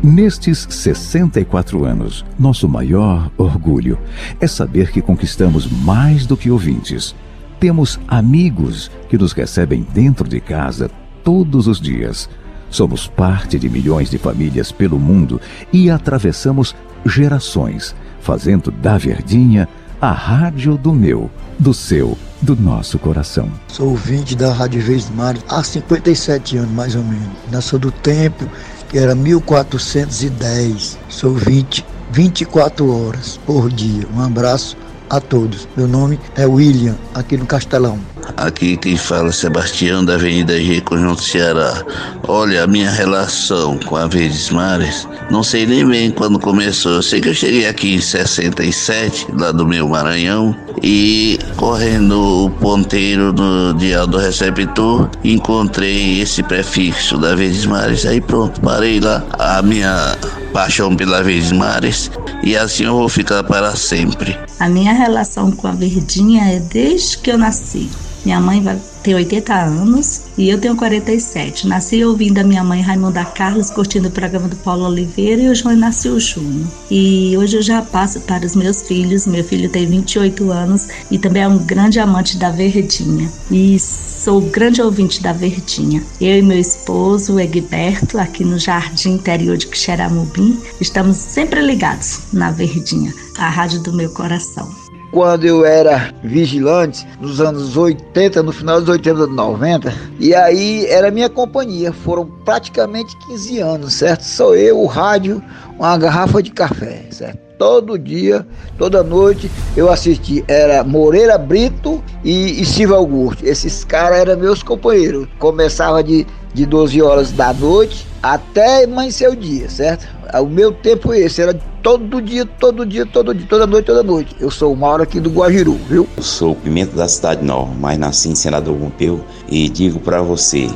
Nestes 0.01 0.69
64 0.71 1.85
anos, 1.85 2.25
nosso 2.39 2.69
maior 2.69 3.33
orgulho 3.37 3.99
é 4.41 4.47
saber 4.47 4.93
que 4.93 5.03
conquistamos 5.03 5.67
mais 5.67 6.27
do 6.27 6.37
que 6.37 6.49
ouvintes. 6.49 7.13
Temos 7.59 7.99
amigos 8.07 8.89
que 9.09 9.19
nos 9.19 9.33
recebem 9.33 9.85
dentro 9.93 10.29
de 10.29 10.41
casa 10.41 10.89
todos 11.25 11.67
os 11.67 11.81
dias. 11.81 12.31
Somos 12.71 13.07
parte 13.07 13.59
de 13.59 13.69
milhões 13.69 14.11
de 14.11 14.19
famílias 14.19 14.71
pelo 14.71 14.99
mundo 14.99 15.41
e 15.73 15.91
atravessamos 15.91 16.75
gerações, 17.05 17.95
fazendo 18.21 18.71
da 18.71 18.99
Verdinha 18.99 19.69
a 20.01 20.13
rádio 20.13 20.77
do 20.77 20.93
meu, 20.93 21.31
do 21.59 21.75
seu, 21.75 22.17
do 22.41 22.55
nosso 22.55 22.99
coração. 22.99 23.51
Sou 23.69 23.89
ouvinte 23.91 24.37
da 24.37 24.53
Rádio 24.53 24.81
Vez 24.81 25.11
Mares 25.11 25.43
há 25.49 25.63
57 25.63 26.59
anos, 26.59 26.71
mais 26.71 26.95
ou 26.95 27.03
menos. 27.03 27.29
Nasceu 27.51 27.79
do 27.79 27.91
tempo 27.91 28.49
que 28.89 28.99
era 28.99 29.15
1410. 29.15 30.99
Sou 31.09 31.35
20, 31.35 31.85
24 32.13 32.91
horas 32.91 33.39
por 33.45 33.71
dia. 33.71 34.07
Um 34.15 34.21
abraço 34.21 34.77
a 35.11 35.21
todos. 35.21 35.69
Meu 35.77 35.89
nome 35.89 36.19
é 36.37 36.47
William, 36.47 36.97
aqui 37.15 37.37
no 37.37 37.47
Castelão. 37.47 37.99
Aqui 38.37 38.77
quem 38.77 38.97
fala 38.97 39.29
é 39.29 39.33
Sebastião 39.33 40.05
da 40.05 40.15
Avenida 40.15 40.61
G, 40.61 40.81
Conjunto 40.81 41.23
Ceará. 41.23 41.83
Olha, 42.27 42.65
a 42.65 42.67
minha 42.67 42.91
relação 42.91 43.79
com 43.79 43.97
a 43.97 44.07
Verdes 44.07 44.51
Mares, 44.51 45.09
não 45.31 45.43
sei 45.43 45.67
nem 45.67 45.87
bem 45.87 46.11
quando 46.11 46.39
começou. 46.39 46.93
Eu 46.93 47.03
sei 47.03 47.21
que 47.21 47.29
eu 47.29 47.35
cheguei 47.35 47.67
aqui 47.67 47.95
em 47.95 48.01
67, 48.01 49.27
lá 49.33 49.51
do 49.51 49.67
meu 49.67 49.89
Maranhão, 49.89 50.55
e 50.83 51.39
correndo 51.57 52.47
o 52.47 52.51
ponteiro 52.51 53.33
no 53.33 53.75
dial 53.75 54.07
do 54.07 54.19
receptor, 54.19 55.11
encontrei 55.25 56.21
esse 56.21 56.43
prefixo 56.43 57.19
da 57.19 57.35
Verdes 57.35 57.67
Mares. 57.67 58.07
Aí 58.07 58.21
pronto, 58.21 58.61
parei 58.61 59.01
lá. 59.01 59.25
A 59.39 59.63
minha 59.63 60.17
paixão 60.53 60.95
pela 60.97 61.23
Verdes 61.23 61.53
Mares, 61.53 62.11
e 62.43 62.57
assim 62.57 62.85
eu 62.85 62.95
vou 62.95 63.09
ficar 63.09 63.45
para 63.45 63.75
sempre. 63.77 64.37
A 64.59 64.69
minha 64.69 64.93
relação 64.93 65.51
com 65.53 65.69
a 65.69 65.73
Verdinha 65.73 66.45
é 66.53 66.59
desde 66.61 67.19
que 67.19 67.31
eu 67.31 67.39
nasci. 67.39 67.89
Minha 68.25 68.41
mãe 68.41 68.61
vai 68.63 68.79
ter 69.03 69.15
80 69.15 69.55
anos 69.55 70.23
e 70.37 70.49
eu 70.49 70.59
tenho 70.59 70.77
47. 70.77 71.67
Nasci 71.67 72.05
ouvindo 72.05 72.39
a 72.39 72.45
minha 72.45 72.63
mãe 72.63 72.81
Raimunda 72.81 73.25
Carlos 73.25 73.71
curtindo 73.71 74.09
o 74.09 74.11
programa 74.11 74.49
do 74.49 74.57
Paulo 74.57 74.85
Oliveira 74.85 75.43
e 75.43 75.49
o 75.49 75.55
João 75.55 75.75
Inácio 75.75 76.19
Júnior. 76.19 76.67
E 76.91 77.37
hoje 77.37 77.57
eu 77.57 77.63
já 77.63 77.81
passo 77.81 78.21
para 78.21 78.45
os 78.45 78.55
meus 78.55 78.83
filhos. 78.83 79.27
Meu 79.27 79.45
filho 79.45 79.69
tem 79.69 79.87
28 79.87 80.51
anos 80.51 80.89
e 81.11 81.19
também 81.19 81.43
é 81.43 81.49
um 81.49 81.59
grande 81.59 81.99
amante 81.99 82.37
da 82.37 82.51
Verdinha. 82.51 83.31
E 83.51 83.79
sou 83.79 84.41
grande 84.41 84.83
ouvinte 84.83 85.23
da 85.23 85.33
Verdinha. 85.33 86.03
Eu 86.21 86.39
e 86.39 86.43
meu 86.43 86.59
esposo, 86.59 87.39
Egberto, 87.39 88.19
aqui 88.19 88.45
no 88.45 88.59
Jardim 88.59 89.13
Interior 89.13 89.57
de 89.57 89.69
Quixeramobim, 89.69 90.59
estamos 90.81 91.17
sempre 91.17 91.61
ligados 91.61 92.21
na 92.33 92.51
Verdinha, 92.51 93.15
a 93.39 93.49
rádio 93.49 93.81
do 93.81 93.93
meu 93.93 94.11
coração 94.11 94.88
quando 95.11 95.45
eu 95.45 95.65
era 95.65 96.13
vigilante, 96.23 97.07
nos 97.21 97.41
anos 97.41 97.77
80, 97.77 98.43
no 98.43 98.53
final 98.53 98.81
dos 98.81 98.89
80, 98.89 99.27
90, 99.27 99.95
e 100.19 100.35
aí 100.35 100.87
era 100.87 101.11
minha 101.11 101.29
companhia, 101.29 101.93
foram 101.93 102.27
praticamente 102.45 103.17
15 103.27 103.59
anos, 103.61 103.95
certo? 103.95 104.23
Sou 104.23 104.55
eu, 104.55 104.81
o 104.81 104.87
rádio, 104.87 105.43
uma 105.79 105.97
garrafa 105.97 106.43
de 106.43 106.51
café, 106.51 107.05
certo? 107.11 107.49
Todo 107.59 107.99
dia, 107.99 108.47
toda 108.79 109.03
noite 109.03 109.51
eu 109.77 109.91
assisti. 109.91 110.45
Era 110.47 110.85
Moreira 110.85 111.37
Brito 111.37 112.03
e, 112.23 112.63
e 112.63 112.65
Silva 112.65 112.95
Augusto. 112.95 113.45
Esses 113.45 113.83
caras 113.83 114.21
eram 114.21 114.37
meus 114.39 114.63
companheiros. 114.63 115.27
Começava 115.41 116.01
de, 116.05 116.25
de 116.59 116.67
12 116.67 117.01
horas 117.01 117.31
da 117.31 117.53
noite 117.53 118.05
até 118.21 118.83
amanhecer 118.83 119.31
o 119.31 119.37
dia, 119.37 119.71
certo? 119.71 120.09
O 120.43 120.47
meu 120.47 120.73
tempo 120.73 121.15
esse, 121.15 121.41
era 121.41 121.55
todo 121.81 122.21
dia, 122.21 122.45
todo 122.45 122.85
dia, 122.85 123.07
todo 123.07 123.33
dia, 123.33 123.47
toda 123.49 123.65
noite, 123.65 123.85
toda 123.87 124.03
noite. 124.03 124.37
Eu 124.41 124.51
sou 124.51 124.73
o 124.73 124.77
Mauro 124.77 125.05
aqui 125.05 125.21
do 125.21 125.31
Guajiru, 125.31 125.79
viu? 125.89 126.09
Eu 126.17 126.23
sou 126.23 126.53
o 126.53 126.57
Pimenta 126.57 126.97
da 126.97 127.07
Cidade 127.07 127.45
Nova, 127.45 127.73
mas 127.79 127.97
nasci 127.97 128.29
em 128.29 128.35
Senador 128.35 128.77
Pompeu 128.77 129.21
e 129.49 129.69
digo 129.69 130.01
para 130.01 130.21
você, 130.21 130.69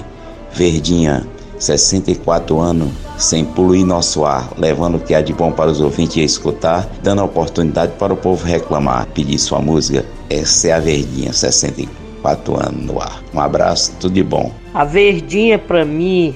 Verdinha, 0.52 1.26
64 1.58 2.60
anos 2.60 2.92
sem 3.18 3.44
poluir 3.44 3.84
nosso 3.84 4.24
ar, 4.24 4.52
levando 4.56 4.98
o 4.98 5.00
que 5.00 5.14
há 5.14 5.20
de 5.20 5.32
bom 5.32 5.50
para 5.50 5.70
os 5.70 5.80
ouvintes 5.80 6.16
escutar, 6.18 6.88
dando 7.02 7.24
oportunidade 7.24 7.92
para 7.98 8.14
o 8.14 8.16
povo 8.16 8.46
reclamar, 8.46 9.08
pedir 9.08 9.38
sua 9.38 9.60
música. 9.60 10.06
Essa 10.30 10.68
é 10.68 10.72
a 10.72 10.80
Verdinha, 10.80 11.32
64 11.32 12.54
anos 12.54 12.84
no 12.84 13.00
ar. 13.00 13.20
Um 13.34 13.40
abraço, 13.40 13.92
tudo 14.00 14.14
de 14.14 14.22
bom. 14.22 14.61
A 14.74 14.84
Verdinha, 14.84 15.58
para 15.58 15.84
mim, 15.84 16.34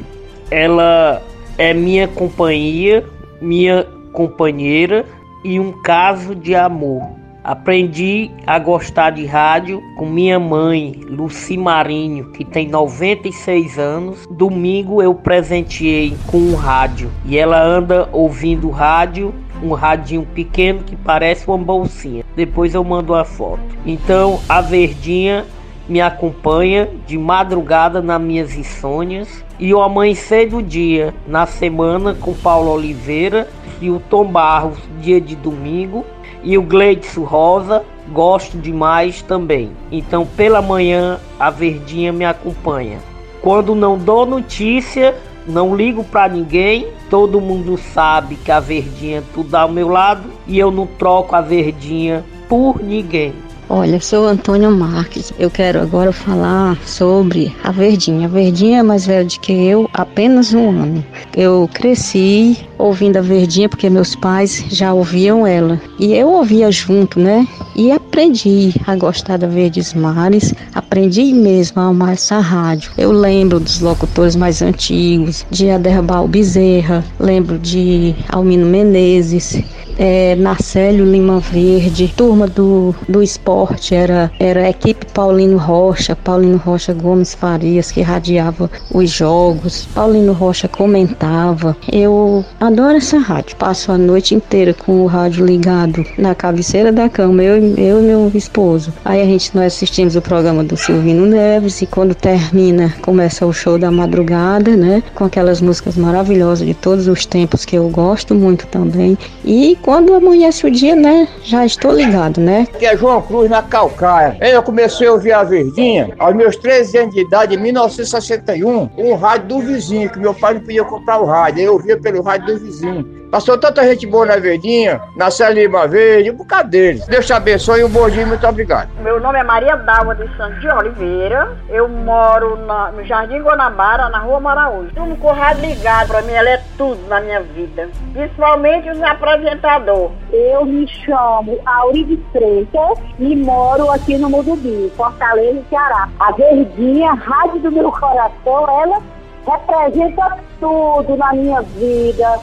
ela 0.51 1.23
é 1.57 1.73
minha 1.73 2.07
companhia, 2.07 3.03
minha 3.41 3.87
companheira 4.13 5.07
e 5.43 5.59
um 5.59 5.73
caso 5.83 6.35
de 6.35 6.55
amor. 6.55 7.03
Aprendi 7.43 8.31
a 8.45 8.59
gostar 8.59 9.11
de 9.11 9.25
rádio 9.25 9.81
com 9.97 10.05
minha 10.05 10.39
mãe, 10.39 11.01
Luci 11.09 11.57
Marinho, 11.57 12.33
que 12.33 12.45
tem 12.45 12.69
96 12.69 13.79
anos. 13.79 14.27
Domingo 14.29 15.01
eu 15.01 15.15
presenteei 15.15 16.17
com 16.27 16.39
um 16.39 16.57
rádio 16.57 17.09
e 17.25 17.39
ela 17.39 17.63
anda 17.63 18.09
ouvindo 18.13 18.69
rádio 18.69 19.33
um 19.63 19.73
radinho 19.73 20.27
pequeno 20.35 20.81
que 20.83 20.97
parece 20.97 21.47
uma 21.47 21.57
bolsinha. 21.57 22.25
Depois 22.35 22.75
eu 22.75 22.83
mando 22.83 23.15
a 23.15 23.25
foto. 23.25 23.63
Então 23.87 24.41
a 24.49 24.61
Verdinha 24.61 25.47
me 25.89 26.01
acompanha 26.01 26.89
de 27.07 27.17
madrugada 27.17 28.03
nas 28.03 28.21
minhas 28.21 28.57
insônias 28.57 29.45
e 29.59 29.73
o 29.73 29.81
amanhecer 29.81 30.49
do 30.49 30.63
dia 30.63 31.15
na 31.27 31.47
semana 31.47 32.15
com 32.15 32.35
Paulo 32.35 32.71
Oliveira 32.71 33.49
e 33.81 33.91
o 33.91 34.01
Tom 34.01 34.25
Barros 34.27 34.79
dia 35.01 35.21
de 35.21 35.37
domingo 35.37 36.05
e 36.43 36.57
o 36.57 36.63
Gleidson 36.63 37.23
Rosa 37.23 37.85
gosto 38.13 38.59
demais 38.59 39.23
também. 39.23 39.73
Então 39.91 40.27
pela 40.27 40.61
manhã 40.63 41.19
a 41.39 41.51
Verdinha 41.51 42.13
me 42.13 42.25
acompanha. 42.25 42.99
Quando 43.41 43.75
não 43.75 43.97
dou 43.97 44.27
notícia, 44.27 45.15
não 45.47 45.77
ligo 45.77 46.03
para 46.03 46.29
ninguém, 46.29 46.89
todo 47.09 47.41
mundo 47.41 47.79
sabe 47.79 48.37
que 48.37 48.51
a 48.51 48.59
Verdinha 48.59 49.23
tudo 49.33 49.55
ao 49.55 49.69
meu 49.69 49.89
lado 49.89 50.29
e 50.47 50.59
eu 50.59 50.71
não 50.71 50.87
troco 50.87 51.37
a 51.37 51.41
Verdinha 51.41 52.25
por 52.49 52.83
ninguém. 52.83 53.33
Olha, 53.69 54.01
sou 54.01 54.29
Antônio 54.29 54.71
Marques. 54.71 55.33
Eu 55.41 55.51
quero 55.51 55.81
agora 55.81 56.13
falar 56.13 56.79
sobre 56.87 57.53
a 57.65 57.73
Verdinha. 57.73 58.27
A 58.27 58.31
Verdinha 58.31 58.79
é 58.79 58.83
mais 58.83 59.07
velha 59.07 59.25
do 59.25 59.41
que 59.41 59.53
eu, 59.53 59.91
apenas 59.93 60.55
um 60.55 60.71
ano. 60.71 61.05
Eu 61.37 61.69
cresci 61.75 62.57
ouvindo 62.79 63.17
a 63.17 63.23
Verdinha 63.23 63.69
porque 63.69 63.89
meus 63.91 64.15
pais 64.15 64.65
já 64.69 64.93
ouviam 64.93 65.47
ela. 65.47 65.81
E 65.99 66.15
eu 66.15 66.29
ouvia 66.29 66.71
junto, 66.71 67.19
né? 67.19 67.47
E 67.75 67.93
aprendi 67.93 68.75
a 68.87 68.97
gostar 68.97 69.37
da 69.39 69.47
Verdes 69.47 69.95
Mares. 69.95 70.55
Aprendi 70.75 71.33
mesmo 71.33 71.81
a 71.81 71.87
amar 71.87 72.15
essa 72.15 72.39
rádio. 72.39 72.91
Eu 72.97 73.13
lembro 73.13 73.61
dos 73.61 73.81
locutores 73.81 74.37
mais 74.37 74.63
antigos, 74.63 75.47
de 75.51 75.71
Aderbal 75.71 76.27
Bezerra, 76.29 77.05
lembro 77.19 77.59
de 77.59 78.15
Almino 78.29 78.67
Menezes, 78.67 79.63
é, 79.99 80.37
Marcelo 80.37 81.05
Lima 81.05 81.41
Verde, 81.41 82.13
turma 82.17 82.47
do, 82.47 82.95
do 83.09 83.23
esporte, 83.23 83.95
era, 83.95 84.31
era 84.39 84.65
a 84.65 84.71
equipe 84.71 85.07
Paulino 85.13 85.57
Rocha, 85.57 86.15
Paulino 86.15 86.59
Rocha 86.59 86.93
Gomes 86.93 87.35
Farias, 87.35 87.91
que 87.91 88.03
radiava 88.03 88.71
os 88.93 89.11
jogos, 89.11 89.87
Paulino 89.95 90.33
Rocha 90.33 90.69
comentava. 90.69 91.77
Eu 91.91 92.45
adoro 92.67 92.97
essa 92.97 93.19
rádio, 93.19 93.57
passo 93.57 93.93
a 93.93 93.99
noite 93.99 94.35
inteira 94.35 94.75
com 94.75 95.03
o 95.03 95.07
rádio 95.07 95.45
ligado 95.45 96.05
na 96.19 96.35
cabeceira 96.35 96.93
da 96.93 97.09
cama, 97.09 97.43
eu, 97.43 97.57
eu 97.77 98.01
e 98.01 98.03
meu 98.03 98.31
esposo. 98.35 98.93
Aí 99.05 99.21
a 99.21 99.25
gente, 99.25 99.55
nós 99.55 99.75
assistimos 99.75 100.17
o 100.17 100.23
programa 100.23 100.65
do 100.65 100.77
Silvino 100.77 101.27
Neves 101.27 101.81
e 101.83 101.87
quando 101.87 102.15
termina, 102.15 102.95
começa 103.03 103.47
o 103.47 103.53
show 103.53 103.79
da 103.79 103.91
madrugada, 103.91 104.77
né, 104.77 105.03
com 105.15 105.25
aquelas 105.25 105.61
músicas 105.61 105.97
maravilhosas 105.97 106.67
de 106.67 106.75
todos 106.75 107.09
os 107.09 107.25
tempos 107.25 107.65
que 107.65 107.77
eu 107.77 107.89
gosto 107.89 108.35
muito 108.35 108.67
também. 108.67 109.17
E 109.45 109.79
quando 109.83 110.15
amanhece 110.15 110.67
o 110.67 110.71
dia, 110.71 110.97
né? 110.97 111.29
Já 111.45 111.65
estou 111.65 111.93
ligado, 111.93 112.41
né? 112.41 112.67
Que 112.79 112.87
é 112.87 112.97
João 112.97 113.23
Cruz 113.23 113.49
na 113.49 113.63
Calcaia. 113.63 114.37
Eu 114.41 114.63
comecei 114.63 115.07
a 115.07 115.13
ouvir 115.13 115.33
a 115.33 115.45
Verdinha 115.45 116.13
aos 116.19 116.35
meus 116.35 116.57
13 116.57 116.99
anos 116.99 117.15
de 117.15 117.21
idade, 117.21 117.55
em 117.55 117.59
1961, 117.59 118.91
um 118.97 119.15
rádio 119.15 119.49
do 119.49 119.59
vizinho, 119.61 120.11
que 120.11 120.19
meu 120.19 120.35
pai 120.35 120.55
não 120.55 120.61
podia 120.61 120.85
comprar 120.85 121.21
o 121.21 121.27
rádio. 121.27 121.63
Eu 121.63 121.73
ouvia 121.75 121.97
pelo 121.97 122.23
rádio 122.23 122.47
do 122.47 122.56
vizinho. 122.57 123.27
Passou 123.31 123.59
tanta 123.59 123.85
gente 123.85 124.07
boa 124.07 124.25
na 124.25 124.37
Verdinha, 124.37 125.01
na 125.17 125.29
Lima 125.51 125.87
Verde, 125.87 126.31
um 126.31 126.37
bocado 126.37 126.71
deles. 126.71 127.07
Deus 127.07 127.27
te 127.27 127.33
abençoe 127.33 127.81
e 127.81 127.85
um 127.85 127.89
bom 127.89 128.09
dia, 128.09 128.25
muito 128.25 128.47
obrigado. 128.47 128.89
Meu 129.01 129.21
nome 129.21 129.39
é 129.39 129.43
Maria 129.43 129.77
Dalva 129.77 130.15
de 130.15 130.27
Santos 130.37 130.61
de 130.61 130.69
Oliveira. 130.69 131.57
Eu 131.69 131.89
moro 131.89 132.57
na, 132.65 132.93
no 132.93 133.05
Jardim 133.05 133.43
Guanabara, 133.43 134.09
na 134.09 134.19
Rua 134.19 134.41
Maraújo. 134.41 134.89
Estou 134.89 135.17
com 135.17 135.29
o 135.29 135.33
rádio 135.33 135.67
ligado, 135.67 136.09
pra 136.09 136.23
mim 136.23 136.33
ela 136.33 136.51
é 136.51 136.63
tudo 136.79 137.01
na 137.09 137.21
minha 137.21 137.43
vida. 137.43 137.89
Principalmente 138.13 138.91
os 138.91 139.03
apresentadores. 139.03 140.13
Eu 140.33 140.65
me 140.65 140.87
chamo 140.87 141.59
Aurides 141.67 142.21
Freitas 142.33 142.99
e 143.19 143.35
moro 143.35 143.91
aqui 143.91 144.17
no 144.17 144.31
Mudubi, 144.31 144.93
Fortaleza, 144.97 145.63
Ceará. 145.69 146.09
A 146.21 146.33
Verdinha, 146.33 147.13
rádio 147.13 147.61
do 147.61 147.73
meu 147.73 147.91
coração, 147.91 148.67
ela 148.83 149.03
representa 149.47 150.39
tudo 150.61 151.17
na 151.17 151.33
minha 151.33 151.63
vida 151.63 152.41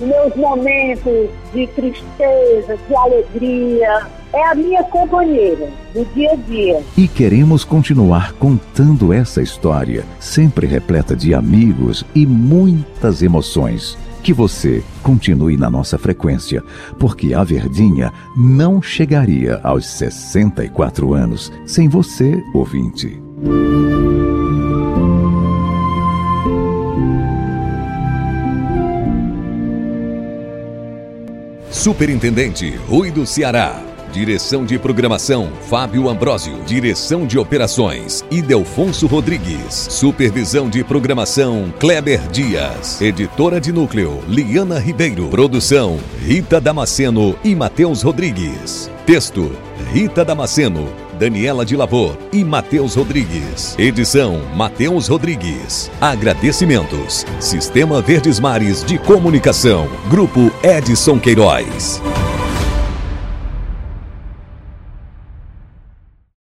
meus 0.00 0.34
momentos 0.36 1.28
de 1.52 1.66
tristeza, 1.68 2.78
de 2.88 2.96
alegria. 2.96 4.06
É 4.32 4.44
a 4.44 4.54
minha 4.54 4.82
companheira 4.84 5.70
do 5.94 6.04
dia 6.14 6.32
a 6.32 6.36
dia. 6.36 6.82
E 6.96 7.08
queremos 7.08 7.64
continuar 7.64 8.32
contando 8.34 9.12
essa 9.12 9.40
história, 9.40 10.04
sempre 10.20 10.66
repleta 10.66 11.16
de 11.16 11.34
amigos 11.34 12.04
e 12.14 12.26
muitas 12.26 13.22
emoções. 13.22 13.96
Que 14.22 14.32
você 14.32 14.84
continue 15.02 15.56
na 15.56 15.70
nossa 15.70 15.96
frequência, 15.96 16.62
porque 16.98 17.32
a 17.32 17.42
Verdinha 17.42 18.12
não 18.36 18.82
chegaria 18.82 19.58
aos 19.62 19.86
64 19.86 21.14
anos 21.14 21.50
sem 21.64 21.88
você, 21.88 22.42
ouvinte. 22.52 23.22
Superintendente 31.78 32.74
Rui 32.88 33.08
do 33.08 33.24
Ceará. 33.24 33.80
Direção 34.10 34.64
de 34.64 34.76
Programação, 34.80 35.48
Fábio 35.68 36.08
Ambrosio. 36.08 36.60
Direção 36.66 37.24
de 37.24 37.38
Operações, 37.38 38.24
Idelfonso 38.32 39.06
Rodrigues. 39.06 39.86
Supervisão 39.88 40.68
de 40.68 40.82
Programação, 40.82 41.72
Kleber 41.78 42.26
Dias. 42.32 43.00
Editora 43.00 43.60
de 43.60 43.70
Núcleo, 43.70 44.20
Liana 44.26 44.80
Ribeiro. 44.80 45.28
Produção, 45.28 46.00
Rita 46.20 46.60
Damasceno 46.60 47.38
e 47.44 47.54
Matheus 47.54 48.02
Rodrigues. 48.02 48.90
Texto, 49.06 49.52
Rita 49.92 50.24
Damasceno. 50.24 51.07
Daniela 51.18 51.66
de 51.66 51.76
Lavor 51.76 52.16
e 52.32 52.44
Matheus 52.44 52.94
Rodrigues. 52.94 53.74
Edição 53.78 54.40
Matheus 54.54 55.08
Rodrigues. 55.08 55.90
Agradecimentos. 56.00 57.26
Sistema 57.40 58.00
Verdes 58.00 58.38
Mares 58.38 58.84
de 58.84 58.98
Comunicação. 58.98 59.88
Grupo 60.08 60.50
Edson 60.62 61.18
Queiroz. 61.18 62.00